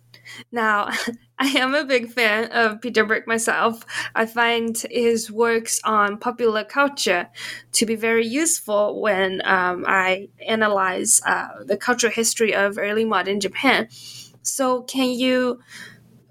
Now, 0.52 0.90
I 1.40 1.48
am 1.50 1.76
a 1.76 1.86
big 1.86 2.12
fan 2.12 2.52
of 2.52 2.82
Peter 2.82 3.06
Burke 3.06 3.28
myself. 3.28 3.86
I 4.16 4.26
find 4.26 4.76
his 4.90 5.32
works 5.32 5.80
on 5.84 6.18
popular 6.18 6.64
culture 6.64 7.30
to 7.74 7.86
be 7.86 7.96
very 7.96 8.26
useful 8.28 9.02
when 9.02 9.42
um, 9.46 9.86
I 9.88 10.30
analyze 10.48 11.22
uh, 11.28 11.50
the 11.66 11.78
cultural 11.78 12.14
history 12.14 12.56
of 12.56 12.80
early 12.80 13.06
modern 13.06 13.42
Japan. 13.42 13.90
So, 14.44 14.84
can 14.84 15.12
you, 15.12 15.62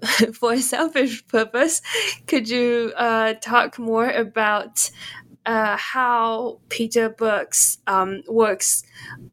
for 0.33 0.53
a 0.53 0.61
selfish 0.61 1.25
purpose, 1.27 1.81
could 2.27 2.49
you 2.49 2.93
uh, 2.97 3.35
talk 3.41 3.79
more 3.79 4.09
about 4.09 4.89
uh, 5.45 5.77
how 5.77 6.59
Peter 6.69 7.09
Burke's 7.09 7.79
um, 7.87 8.23
works 8.27 8.83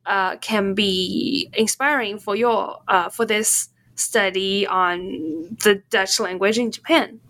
uh, 0.07 0.37
can 0.37 0.75
be 0.75 1.49
inspiring 1.55 2.19
for 2.19 2.37
your 2.37 2.81
uh, 2.89 3.09
for 3.09 3.25
this 3.25 3.69
study 3.95 4.67
on 4.67 5.57
the 5.63 5.83
Dutch 5.91 6.19
language 6.21 6.59
in 6.59 6.71
Japan. 6.71 7.21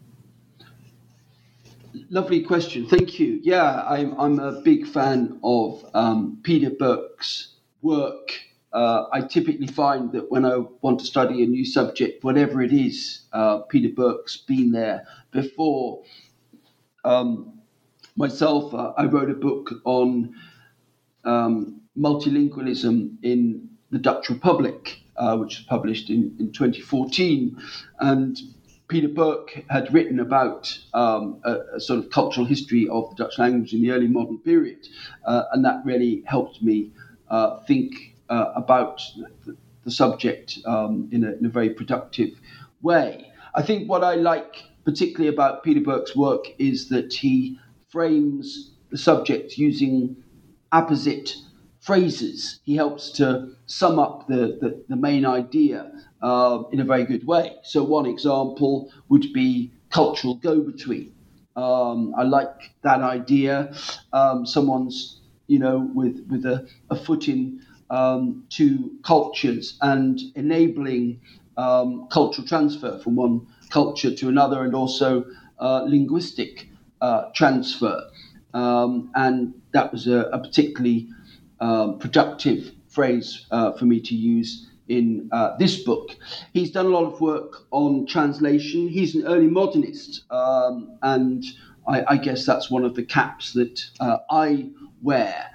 Lovely 2.09 2.43
question, 2.43 2.87
thank 2.87 3.21
you. 3.21 3.39
Yeah, 3.43 3.83
I'm 3.87 4.19
I'm 4.19 4.39
a 4.39 4.61
big 4.63 4.87
fan 4.87 5.39
of 5.43 5.85
um, 5.95 6.39
Peter 6.43 6.71
Burke's 6.71 7.55
work. 7.83 8.41
Uh, 8.73 9.07
I 9.13 9.23
typically 9.23 9.67
find 9.67 10.13
that 10.13 10.31
when 10.31 10.45
I 10.45 10.59
want 10.81 11.01
to 11.01 11.07
study 11.07 11.43
a 11.43 11.47
new 11.47 11.65
subject, 11.65 12.23
whatever 12.23 12.63
it 12.63 12.73
is, 12.73 13.23
uh, 13.33 13.59
Peter 13.69 13.93
Burke's 13.95 14.37
been 14.37 14.71
there 14.71 15.07
before. 15.33 16.05
Um, 17.05 17.60
myself, 18.21 18.75
uh, 18.75 18.93
I 18.99 19.07
wrote 19.07 19.31
a 19.31 19.35
book 19.35 19.71
on 19.85 20.35
um, 21.25 21.81
multilingualism 21.99 23.17
in 23.23 23.71
the 23.91 23.99
Dutch 23.99 24.29
Republic, 24.29 25.01
uh, 25.17 25.37
which 25.39 25.57
was 25.59 25.67
published 25.67 26.11
in, 26.11 26.37
in 26.39 26.53
2014. 26.53 27.57
And 27.99 28.39
Peter 28.89 29.09
Burke 29.09 29.65
had 29.71 29.93
written 29.95 30.21
about 30.21 30.79
um, 30.93 31.41
a, 31.45 31.77
a, 31.77 31.81
sort 31.81 31.99
of 31.99 32.11
cultural 32.11 32.45
history 32.47 32.87
of 32.89 33.09
the 33.09 33.25
Dutch 33.25 33.39
language 33.39 33.73
in 33.73 33.81
the 33.81 33.91
early 33.91 34.07
modern 34.07 34.39
period. 34.39 34.87
Uh, 35.25 35.45
and 35.53 35.65
that 35.65 35.81
really 35.85 36.23
helped 36.27 36.63
me 36.63 36.91
uh, 37.31 37.61
think 37.61 38.17
uh, 38.29 38.53
about 38.55 39.01
the, 39.47 39.57
the 39.85 39.91
subject 39.91 40.59
um, 40.67 41.09
in, 41.11 41.25
a, 41.25 41.33
in 41.33 41.47
a 41.47 41.49
very 41.49 41.71
productive 41.71 42.39
way. 42.83 43.33
I 43.55 43.63
think 43.63 43.89
what 43.89 44.05
I 44.05 44.17
like 44.17 44.65
particularly 44.85 45.29
about 45.29 45.63
Peter 45.63 45.81
Burke's 45.81 46.15
work 46.15 46.45
is 46.59 46.89
that 46.91 47.13
he 47.13 47.59
frames 47.91 48.73
the 48.91 48.99
subject 48.99 49.57
using 49.59 50.17
apposite 50.73 51.35
phrases. 51.81 52.61
He 52.65 52.77
helps 52.77 53.11
to 53.13 53.51
sum 53.67 53.99
up 53.99 54.27
the, 54.29 54.59
the, 54.61 54.85
the 54.89 54.97
main 54.97 55.25
idea 55.27 55.91
uh, 56.23 56.63
in 56.73 56.81
a 56.81 56.85
very 56.85 57.05
good 57.05 57.27
way. 57.27 57.57
So, 57.63 57.83
one 57.85 58.07
example 58.07 58.93
would 59.09 59.33
be 59.33 59.73
cultural 59.91 60.35
go 60.37 60.61
between. 60.61 61.13
Um, 61.57 62.15
I 62.17 62.23
like 62.23 62.73
that 62.83 63.01
idea. 63.03 63.75
Um, 64.13 64.47
someone's, 64.47 65.21
you 65.47 65.59
know, 65.59 65.91
with, 65.95 66.27
with 66.31 66.45
a, 66.47 66.69
a 66.91 66.97
foot 66.97 67.29
in 67.29 67.61
um, 67.91 68.45
two 68.51 68.93
cultures 69.03 69.77
and 69.83 70.21
enabling 70.37 71.21
um, 71.57 72.07
cultural 72.11 72.47
transfer 72.47 72.99
from 73.01 73.17
one 73.17 73.47
culture 73.69 74.15
to 74.15 74.29
another 74.29 74.63
and 74.65 74.75
also 74.75 75.25
uh, 75.59 75.83
linguistic 75.83 76.70
uh, 77.01 77.31
transfer. 77.35 78.03
Um, 78.53 79.11
and 79.15 79.55
that 79.73 79.93
was 79.93 80.07
a, 80.07 80.29
a 80.33 80.39
particularly 80.39 81.09
um, 81.61 81.99
productive 81.99 82.73
phrase 82.89 83.47
uh, 83.51 83.73
for 83.73 83.85
me 83.85 84.01
to 84.01 84.15
use 84.15 84.67
in 84.89 85.29
uh, 85.31 85.57
this 85.57 85.83
book. 85.83 86.17
He's 86.53 86.73
done 86.73 86.87
a 86.87 86.89
lot 86.89 87.05
of 87.05 87.21
work 87.21 87.67
on 87.71 88.07
translation. 88.07 88.89
He's 88.89 89.15
an 89.15 89.25
early 89.25 89.47
modernist, 89.47 90.25
um, 90.31 90.99
and 91.03 91.45
I, 91.87 92.05
I, 92.09 92.17
guess 92.17 92.45
that's 92.45 92.71
one 92.71 92.85
of 92.85 92.97
the 92.97 93.05
caps 93.05 93.53
that 93.53 93.81
uh, 94.01 94.19
I 94.31 94.71
wear. 95.01 95.47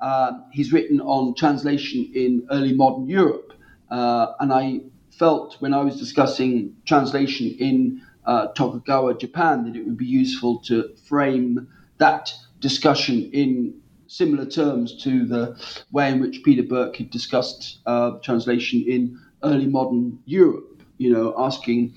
Uh, 0.00 0.32
he's 0.52 0.72
written 0.72 1.00
on 1.00 1.34
translation 1.34 2.10
in 2.14 2.46
early 2.52 2.72
modern 2.72 3.08
Europe, 3.08 3.52
uh, 3.90 4.32
and 4.38 4.52
I 4.52 4.80
felt 5.10 5.56
when 5.60 5.74
I 5.74 5.82
was 5.82 5.98
discussing 5.98 6.76
translation 6.84 7.56
in 7.58 8.00
uh, 8.26 8.48
Tokugawa, 8.48 9.14
Japan, 9.18 9.64
that 9.64 9.76
it 9.76 9.84
would 9.84 9.96
be 9.96 10.06
useful 10.06 10.58
to 10.60 10.94
frame 11.08 11.68
that 11.98 12.32
discussion 12.60 13.30
in 13.32 13.74
similar 14.06 14.46
terms 14.46 15.02
to 15.02 15.26
the 15.26 15.60
way 15.90 16.10
in 16.10 16.20
which 16.20 16.42
Peter 16.44 16.62
Burke 16.62 16.96
had 16.96 17.10
discussed 17.10 17.78
uh, 17.86 18.12
translation 18.22 18.84
in 18.86 19.18
early 19.42 19.66
modern 19.66 20.18
Europe, 20.24 20.82
you 20.98 21.12
know, 21.12 21.34
asking 21.36 21.94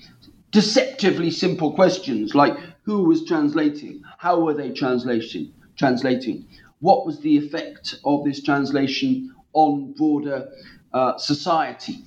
deceptively 0.50 1.30
simple 1.30 1.72
questions 1.72 2.34
like 2.34 2.56
who 2.82 3.04
was 3.04 3.24
translating, 3.24 4.02
how 4.18 4.40
were 4.40 4.54
they 4.54 4.70
translating, 4.70 5.52
translating, 5.76 6.46
what 6.80 7.06
was 7.06 7.20
the 7.20 7.36
effect 7.36 7.96
of 8.04 8.24
this 8.24 8.42
translation 8.42 9.34
on 9.52 9.92
broader 9.92 10.48
uh, 10.92 11.18
society. 11.18 11.98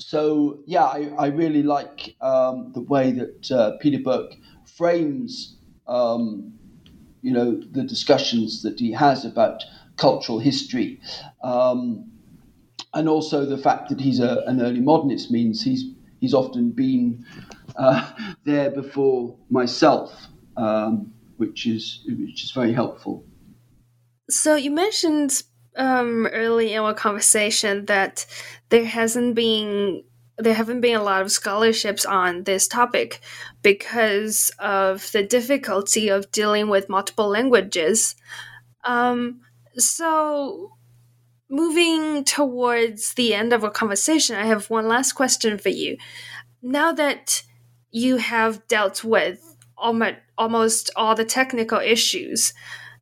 So 0.00 0.60
yeah, 0.66 0.84
I, 0.84 1.12
I 1.18 1.26
really 1.26 1.62
like 1.62 2.16
um, 2.20 2.72
the 2.72 2.80
way 2.80 3.12
that 3.12 3.50
uh, 3.50 3.76
Peter 3.78 3.98
Burke 4.02 4.34
frames 4.66 5.56
um, 5.86 6.52
you 7.22 7.32
know, 7.32 7.60
the 7.72 7.82
discussions 7.82 8.62
that 8.62 8.78
he 8.78 8.92
has 8.92 9.24
about 9.24 9.64
cultural 9.96 10.38
history. 10.38 11.00
Um, 11.42 12.10
and 12.94 13.08
also 13.08 13.44
the 13.44 13.58
fact 13.58 13.88
that 13.90 14.00
he's 14.00 14.20
a, 14.20 14.42
an 14.46 14.60
early 14.60 14.80
modernist 14.80 15.30
means 15.30 15.62
he's 15.62 15.84
he's 16.20 16.34
often 16.34 16.70
been 16.70 17.24
uh, 17.76 18.10
there 18.44 18.70
before 18.70 19.36
myself, 19.50 20.12
um, 20.56 21.12
which 21.36 21.66
is 21.66 22.04
which 22.06 22.42
is 22.42 22.50
very 22.52 22.72
helpful. 22.72 23.24
So 24.28 24.54
you 24.54 24.70
mentioned 24.70 25.42
um, 25.80 26.26
early 26.26 26.74
in 26.74 26.82
our 26.82 26.92
conversation 26.92 27.86
that 27.86 28.26
there 28.68 28.84
hasn't 28.84 29.34
been 29.34 30.04
there 30.36 30.54
haven't 30.54 30.80
been 30.80 30.96
a 30.96 31.02
lot 31.02 31.20
of 31.20 31.30
scholarships 31.30 32.06
on 32.06 32.44
this 32.44 32.66
topic 32.66 33.20
because 33.62 34.50
of 34.58 35.10
the 35.12 35.22
difficulty 35.22 36.08
of 36.08 36.30
dealing 36.32 36.68
with 36.68 36.88
multiple 36.88 37.28
languages. 37.28 38.14
Um, 38.84 39.42
so, 39.76 40.72
moving 41.50 42.24
towards 42.24 43.12
the 43.14 43.34
end 43.34 43.52
of 43.52 43.64
our 43.64 43.70
conversation, 43.70 44.34
I 44.34 44.46
have 44.46 44.70
one 44.70 44.88
last 44.88 45.12
question 45.12 45.58
for 45.58 45.68
you. 45.68 45.98
Now 46.62 46.90
that 46.92 47.42
you 47.90 48.16
have 48.16 48.66
dealt 48.66 49.04
with 49.04 49.56
almost 49.76 50.90
all 50.96 51.14
the 51.14 51.24
technical 51.24 51.80
issues 51.80 52.54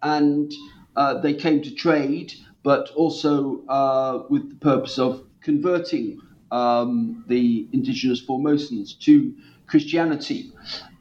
and 0.01 0.53
uh, 0.95 1.19
they 1.19 1.33
came 1.33 1.61
to 1.61 1.71
trade, 1.71 2.33
but 2.63 2.89
also 2.91 3.65
uh, 3.67 4.23
with 4.29 4.49
the 4.49 4.55
purpose 4.55 4.97
of 4.97 5.25
converting 5.41 6.21
um, 6.51 7.23
the 7.27 7.67
indigenous 7.73 8.25
Formosans 8.25 8.97
to 8.99 9.35
Christianity. 9.67 10.51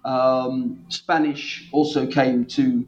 Um, 0.04 0.84
Spanish 0.88 1.68
also 1.72 2.06
came 2.06 2.46
to 2.46 2.86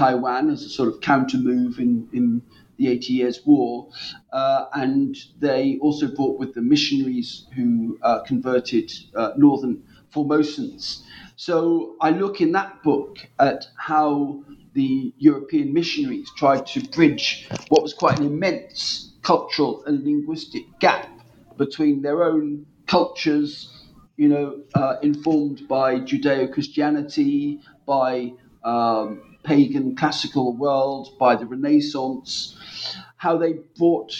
Taiwan 0.00 0.50
as 0.50 0.62
a 0.62 0.68
sort 0.68 0.88
of 0.90 1.00
counter 1.00 1.38
move 1.38 1.78
in, 1.78 2.08
in 2.12 2.42
the 2.76 2.88
Eighty 2.88 3.12
Years' 3.20 3.40
War, 3.46 3.88
uh, 4.32 4.64
and 4.72 5.16
they 5.38 5.78
also 5.80 6.06
brought 6.18 6.38
with 6.40 6.54
them 6.54 6.68
missionaries 6.68 7.46
who 7.54 7.98
uh, 8.02 8.20
converted 8.30 8.90
uh, 9.14 9.30
northern 9.36 9.82
Formosans. 10.12 11.02
So 11.36 11.96
I 12.00 12.10
look 12.10 12.40
in 12.40 12.52
that 12.52 12.82
book 12.82 13.18
at 13.38 13.66
how 13.76 14.42
the 14.74 15.12
European 15.18 15.72
missionaries 15.72 16.28
tried 16.36 16.66
to 16.66 16.80
bridge 16.96 17.48
what 17.68 17.82
was 17.82 17.94
quite 17.94 18.18
an 18.18 18.26
immense 18.26 19.12
cultural 19.22 19.84
and 19.86 20.04
linguistic 20.04 20.64
gap 20.80 21.08
between 21.56 22.02
their 22.02 22.24
own 22.24 22.66
cultures, 22.86 23.70
you 24.16 24.28
know, 24.28 24.62
uh, 24.74 24.96
informed 25.02 25.66
by 25.68 25.98
Judeo 26.00 26.52
Christianity, 26.52 27.60
by 27.86 28.32
um, 28.64 29.33
pagan 29.44 29.94
classical 29.94 30.56
world, 30.56 31.16
by 31.18 31.36
the 31.36 31.46
Renaissance, 31.46 32.56
how 33.16 33.36
they 33.36 33.54
brought 33.78 34.12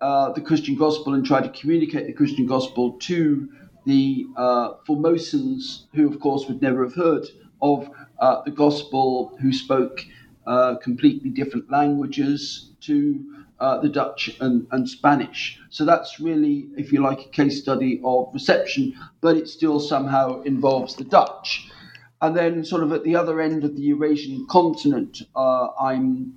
uh, 0.00 0.32
the 0.32 0.40
Christian 0.40 0.76
gospel 0.76 1.14
and 1.14 1.24
tried 1.26 1.44
to 1.44 1.60
communicate 1.60 2.06
the 2.06 2.12
Christian 2.12 2.46
gospel 2.46 2.92
to 3.00 3.48
the 3.84 4.26
uh, 4.36 4.74
Formosans, 4.86 5.86
who 5.94 6.08
of 6.08 6.20
course 6.20 6.46
would 6.48 6.62
never 6.62 6.84
have 6.84 6.94
heard 6.94 7.26
of 7.60 7.90
uh, 8.20 8.42
the 8.44 8.50
gospel, 8.50 9.36
who 9.40 9.52
spoke 9.52 10.00
uh, 10.46 10.76
completely 10.76 11.30
different 11.30 11.70
languages, 11.70 12.70
to 12.80 13.44
uh, 13.60 13.80
the 13.80 13.88
Dutch 13.88 14.30
and, 14.40 14.66
and 14.70 14.88
Spanish. 14.88 15.60
So 15.70 15.84
that's 15.84 16.20
really, 16.20 16.68
if 16.76 16.92
you 16.92 17.02
like, 17.02 17.20
a 17.20 17.28
case 17.28 17.60
study 17.60 18.00
of 18.04 18.30
reception, 18.32 18.94
but 19.20 19.36
it 19.36 19.48
still 19.48 19.80
somehow 19.80 20.42
involves 20.42 20.94
the 20.94 21.04
Dutch. 21.04 21.68
And 22.20 22.36
then, 22.36 22.64
sort 22.64 22.82
of 22.82 22.92
at 22.92 23.04
the 23.04 23.14
other 23.14 23.40
end 23.40 23.62
of 23.64 23.76
the 23.76 23.82
Eurasian 23.82 24.46
continent, 24.48 25.22
uh, 25.36 25.68
I'm 25.80 26.34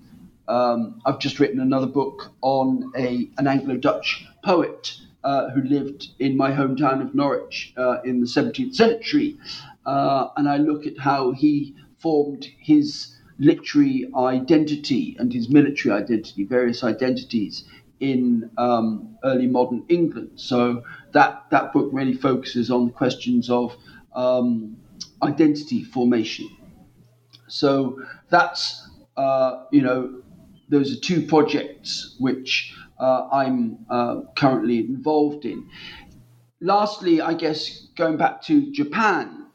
um, 0.48 1.02
I've 1.06 1.20
just 1.20 1.40
written 1.40 1.60
another 1.60 1.88
book 1.88 2.34
on 2.42 2.92
a 2.96 3.30
an 3.38 3.48
Anglo-Dutch 3.48 4.28
poet 4.44 4.96
uh, 5.24 5.50
who 5.50 5.62
lived 5.62 6.10
in 6.20 6.38
my 6.38 6.52
hometown 6.52 7.02
of 7.02 7.16
Norwich 7.16 7.74
uh, 7.78 8.02
in 8.04 8.20
the 8.20 8.28
17th 8.28 8.76
century, 8.76 9.38
uh, 9.86 10.28
and 10.38 10.48
I 10.48 10.58
look 10.58 10.86
at 10.86 11.00
how 11.00 11.32
he 11.32 11.76
formed 11.98 12.48
his 12.60 13.16
literary 13.40 14.08
identity 14.16 15.16
and 15.18 15.34
his 15.34 15.50
military 15.50 15.96
identity, 15.96 16.44
various 16.44 16.84
identities 16.84 17.64
in 18.00 18.52
um, 18.58 19.18
early 19.24 19.48
modern 19.48 19.84
England. 19.90 20.32
So 20.36 20.84
that 21.14 21.46
that 21.50 21.74
book 21.74 21.90
really 21.92 22.14
focuses 22.14 22.70
on 22.70 22.88
the 22.88 22.92
questions 22.92 23.50
of 23.50 23.76
um, 24.14 24.78
identity 25.24 25.84
formation. 25.84 26.50
So 27.48 28.02
that's 28.30 28.90
uh, 29.18 29.66
you 29.72 29.82
know 29.82 30.22
those 30.70 30.96
are 30.96 31.00
two 31.00 31.26
projects 31.28 32.16
which 32.20 32.74
uh, 33.00 33.28
I'm 33.32 33.80
uh, 33.90 34.22
currently 34.36 34.80
involved 34.80 35.46
in. 35.46 35.68
Lastly, 36.62 37.22
I 37.22 37.34
guess 37.34 37.88
going 37.98 38.18
back 38.18 38.42
to 38.44 38.72
Japan, 38.72 39.48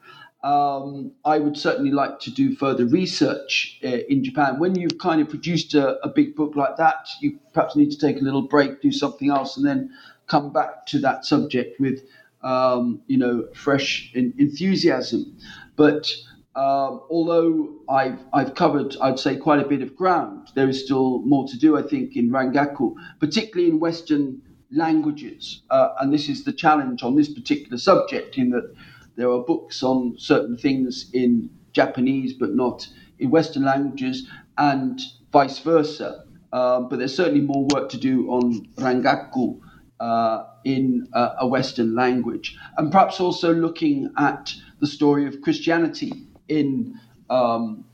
um, 0.43 1.13
I 1.25 1.39
would 1.39 1.57
certainly 1.57 1.91
like 1.91 2.21
to 2.21 2.31
do 2.31 2.55
further 2.55 2.85
research 2.87 3.81
uh, 3.85 3.89
in 4.09 4.23
Japan. 4.23 4.59
When 4.59 4.75
you've 4.75 4.99
kind 4.99 5.21
of 5.21 5.29
produced 5.29 5.75
a, 5.75 6.05
a, 6.05 6.09
big 6.09 6.37
book 6.37 6.55
like 6.55 6.77
that, 6.77 7.09
you 7.21 7.39
perhaps 7.53 7.75
need 7.75 7.91
to 7.91 7.99
take 7.99 8.21
a 8.21 8.25
little 8.25 8.47
break, 8.47 8.81
do 8.81 8.93
something 8.93 9.31
else, 9.31 9.57
and 9.57 9.67
then 9.67 9.91
come 10.27 10.53
back 10.53 10.87
to 10.87 10.99
that 11.01 11.25
subject 11.25 11.81
with, 11.81 12.03
um, 12.43 13.01
you 13.07 13.19
know, 13.19 13.47
fresh 13.55 14.11
enthusiasm. 14.15 15.37
But 15.77 16.11
um, 16.55 17.03
although 17.11 17.75
I've, 17.89 18.21
I've 18.33 18.55
covered, 18.55 18.97
I'd 19.01 19.19
say, 19.19 19.37
quite 19.37 19.61
a 19.61 19.69
bit 19.69 19.83
of 19.83 19.95
ground, 19.95 20.49
there 20.55 20.69
is 20.69 20.83
still 20.85 21.21
more 21.21 21.47
to 21.49 21.59
do, 21.59 21.77
I 21.77 21.83
think, 21.83 22.17
in 22.17 22.31
Rangaku, 22.31 22.95
particularly 23.21 23.71
in 23.71 23.79
Western 23.79 24.41
languages. 24.71 25.63
Uh, 25.71 25.89
and 26.01 26.13
this 26.13 26.29
is 26.29 26.45
the 26.45 26.53
challenge 26.53 27.03
on 27.03 27.15
this 27.15 27.33
particular 27.33 27.79
subject, 27.79 28.39
in 28.39 28.51
that 28.51 28.75
there 29.17 29.31
are 29.31 29.41
books 29.41 29.83
on 29.83 30.15
certain 30.19 30.57
things 30.57 31.11
in 31.13 31.51
Japanese 31.73 32.33
but 32.33 32.55
not 32.55 32.89
in 33.19 33.31
Western 33.31 33.65
languages, 33.65 34.27
and 34.57 35.01
vice 35.33 35.59
versa. 35.59 36.25
Um, 36.53 36.89
but 36.89 36.99
there's 36.99 37.15
certainly 37.15 37.43
more 37.43 37.67
work 37.75 37.91
to 37.91 37.99
do 37.99 38.31
on 38.31 38.67
Rangaku 38.77 39.61
uh, 40.01 40.45
in 40.67 41.09
a 41.15 41.47
Western 41.47 41.95
language, 41.95 42.59
and 42.77 42.91
perhaps 42.91 43.21
also 43.21 43.55
looking 43.55 44.11
at 44.19 44.53
the 44.81 44.87
story 44.87 45.25
of 45.27 45.41
Christianity 45.41 46.13
in 46.49 46.99
um, 47.31 47.85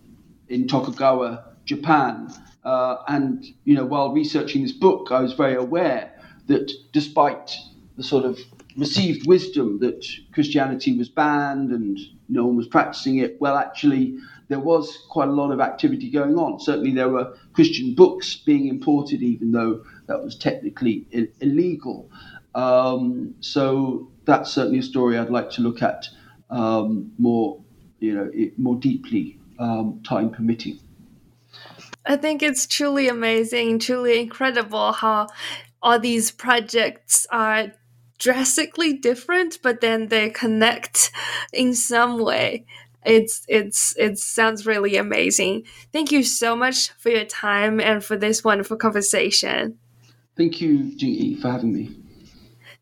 in 0.49 0.67
Tokugawa, 0.67 1.45
Japan. 1.67 2.33
Uh, 2.65 2.97
and 3.09 3.45
you 3.65 3.75
know, 3.75 3.85
while 3.85 4.13
researching 4.13 4.63
this 4.63 4.73
book, 4.73 5.09
I 5.11 5.21
was 5.21 5.35
very 5.35 5.55
aware 5.57 6.13
that 6.47 6.73
despite 6.93 7.55
the 7.99 8.03
sort 8.03 8.25
of 8.25 8.39
received 8.77 9.27
wisdom 9.27 9.79
that 9.81 10.07
Christianity 10.33 10.97
was 10.97 11.11
banned 11.11 11.71
and 11.73 11.99
no 12.31 12.47
one 12.47 12.57
was 12.57 12.69
practicing 12.69 13.19
it, 13.19 13.39
well, 13.41 13.57
actually, 13.59 14.17
there 14.49 14.61
was 14.61 15.07
quite 15.11 15.29
a 15.29 15.33
lot 15.33 15.51
of 15.53 15.61
activity 15.61 16.11
going 16.11 16.37
on. 16.37 16.59
Certainly, 16.61 16.93
there 16.93 17.11
were 17.11 17.37
Christian 17.53 17.95
books 17.95 18.37
being 18.37 18.67
imported, 18.69 19.23
even 19.23 19.53
though 19.53 19.85
that 20.07 20.23
was 20.23 20.37
technically 20.37 21.07
I- 21.15 21.29
illegal. 21.41 22.11
Um, 22.55 23.35
so 23.41 24.11
that's 24.25 24.51
certainly 24.51 24.79
a 24.79 24.83
story 24.83 25.19
I'd 25.19 25.31
like 25.31 25.51
to 25.51 25.63
look 25.63 25.83
at 25.83 26.09
um, 26.51 27.13
more, 27.19 27.61
you 27.99 28.15
know, 28.15 28.31
more 28.59 28.77
deeply, 28.77 29.39
um, 29.59 30.03
time 30.05 30.31
permitting. 30.31 30.79
I 32.05 32.17
think 32.17 32.43
it's 32.43 32.67
truly 32.67 33.09
amazing, 33.09 33.79
truly 33.79 34.21
incredible 34.21 34.93
how 34.93 35.29
all 35.81 35.99
these 35.99 36.31
projects 36.31 37.27
are 37.31 37.73
drastically 38.19 38.93
different, 38.93 39.59
but 39.63 39.81
then 39.81 40.09
they 40.09 40.31
connect 40.31 41.11
in 41.53 41.75
some 41.75 42.19
way. 42.19 42.65
It's 43.05 43.45
it's 43.49 43.97
it 43.97 44.19
sounds 44.19 44.65
really 44.65 44.97
amazing. 44.97 45.65
Thank 45.93 46.13
you 46.13 46.23
so 46.23 46.55
much 46.55 46.91
for 46.93 47.09
your 47.09 47.25
time 47.25 47.81
and 47.81 48.05
for 48.05 48.17
this 48.17 48.45
wonderful 48.45 48.77
conversation. 48.77 49.79
Thank 50.37 50.61
you, 50.61 50.97
Jing 50.97 51.37
for 51.39 51.51
having 51.51 51.73
me. 51.73 52.02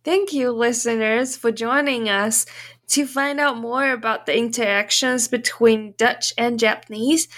Thank 0.02 0.32
you, 0.32 0.50
listeners, 0.50 1.36
for 1.36 1.52
joining 1.52 2.08
us. 2.08 2.46
To 2.88 3.06
find 3.06 3.38
out 3.38 3.56
more 3.56 3.92
about 3.92 4.26
the 4.26 4.36
interactions 4.36 5.28
between 5.28 5.94
Dutch 5.96 6.32
and 6.36 6.58
Japanese, 6.58 7.28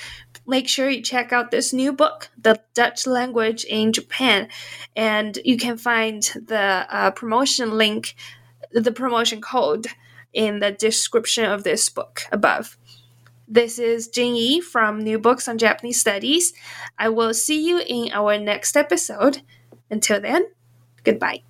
make 0.47 0.67
sure 0.67 0.89
you 0.89 1.03
check 1.03 1.31
out 1.31 1.51
this 1.51 1.75
new 1.75 1.93
book, 1.93 2.31
The 2.41 2.59
Dutch 2.73 3.07
Language 3.07 3.65
in 3.65 3.93
Japan. 3.93 4.49
And 4.97 5.39
you 5.45 5.59
can 5.59 5.77
find 5.77 6.23
the 6.23 6.87
uh, 6.89 7.11
promotion 7.11 7.77
link, 7.77 8.15
the 8.71 8.93
promotion 8.93 9.43
code 9.43 9.89
in 10.33 10.61
the 10.61 10.71
description 10.73 11.45
of 11.45 11.65
this 11.65 11.91
book 11.91 12.23
above. 12.33 12.79
This 13.47 13.79
is 13.79 14.09
Jing 14.09 14.35
Yi 14.37 14.63
from 14.63 15.01
New 15.01 15.19
Books 15.19 15.49
on 15.49 15.59
Japanese 15.59 16.01
Studies. 16.01 16.55
I 16.97 17.11
will 17.11 17.35
see 17.35 17.63
you 17.67 17.83
in 17.87 18.11
our 18.13 18.39
next 18.39 18.75
episode. 18.75 19.43
Until 19.91 20.21
then, 20.21 20.47
goodbye. 21.05 21.43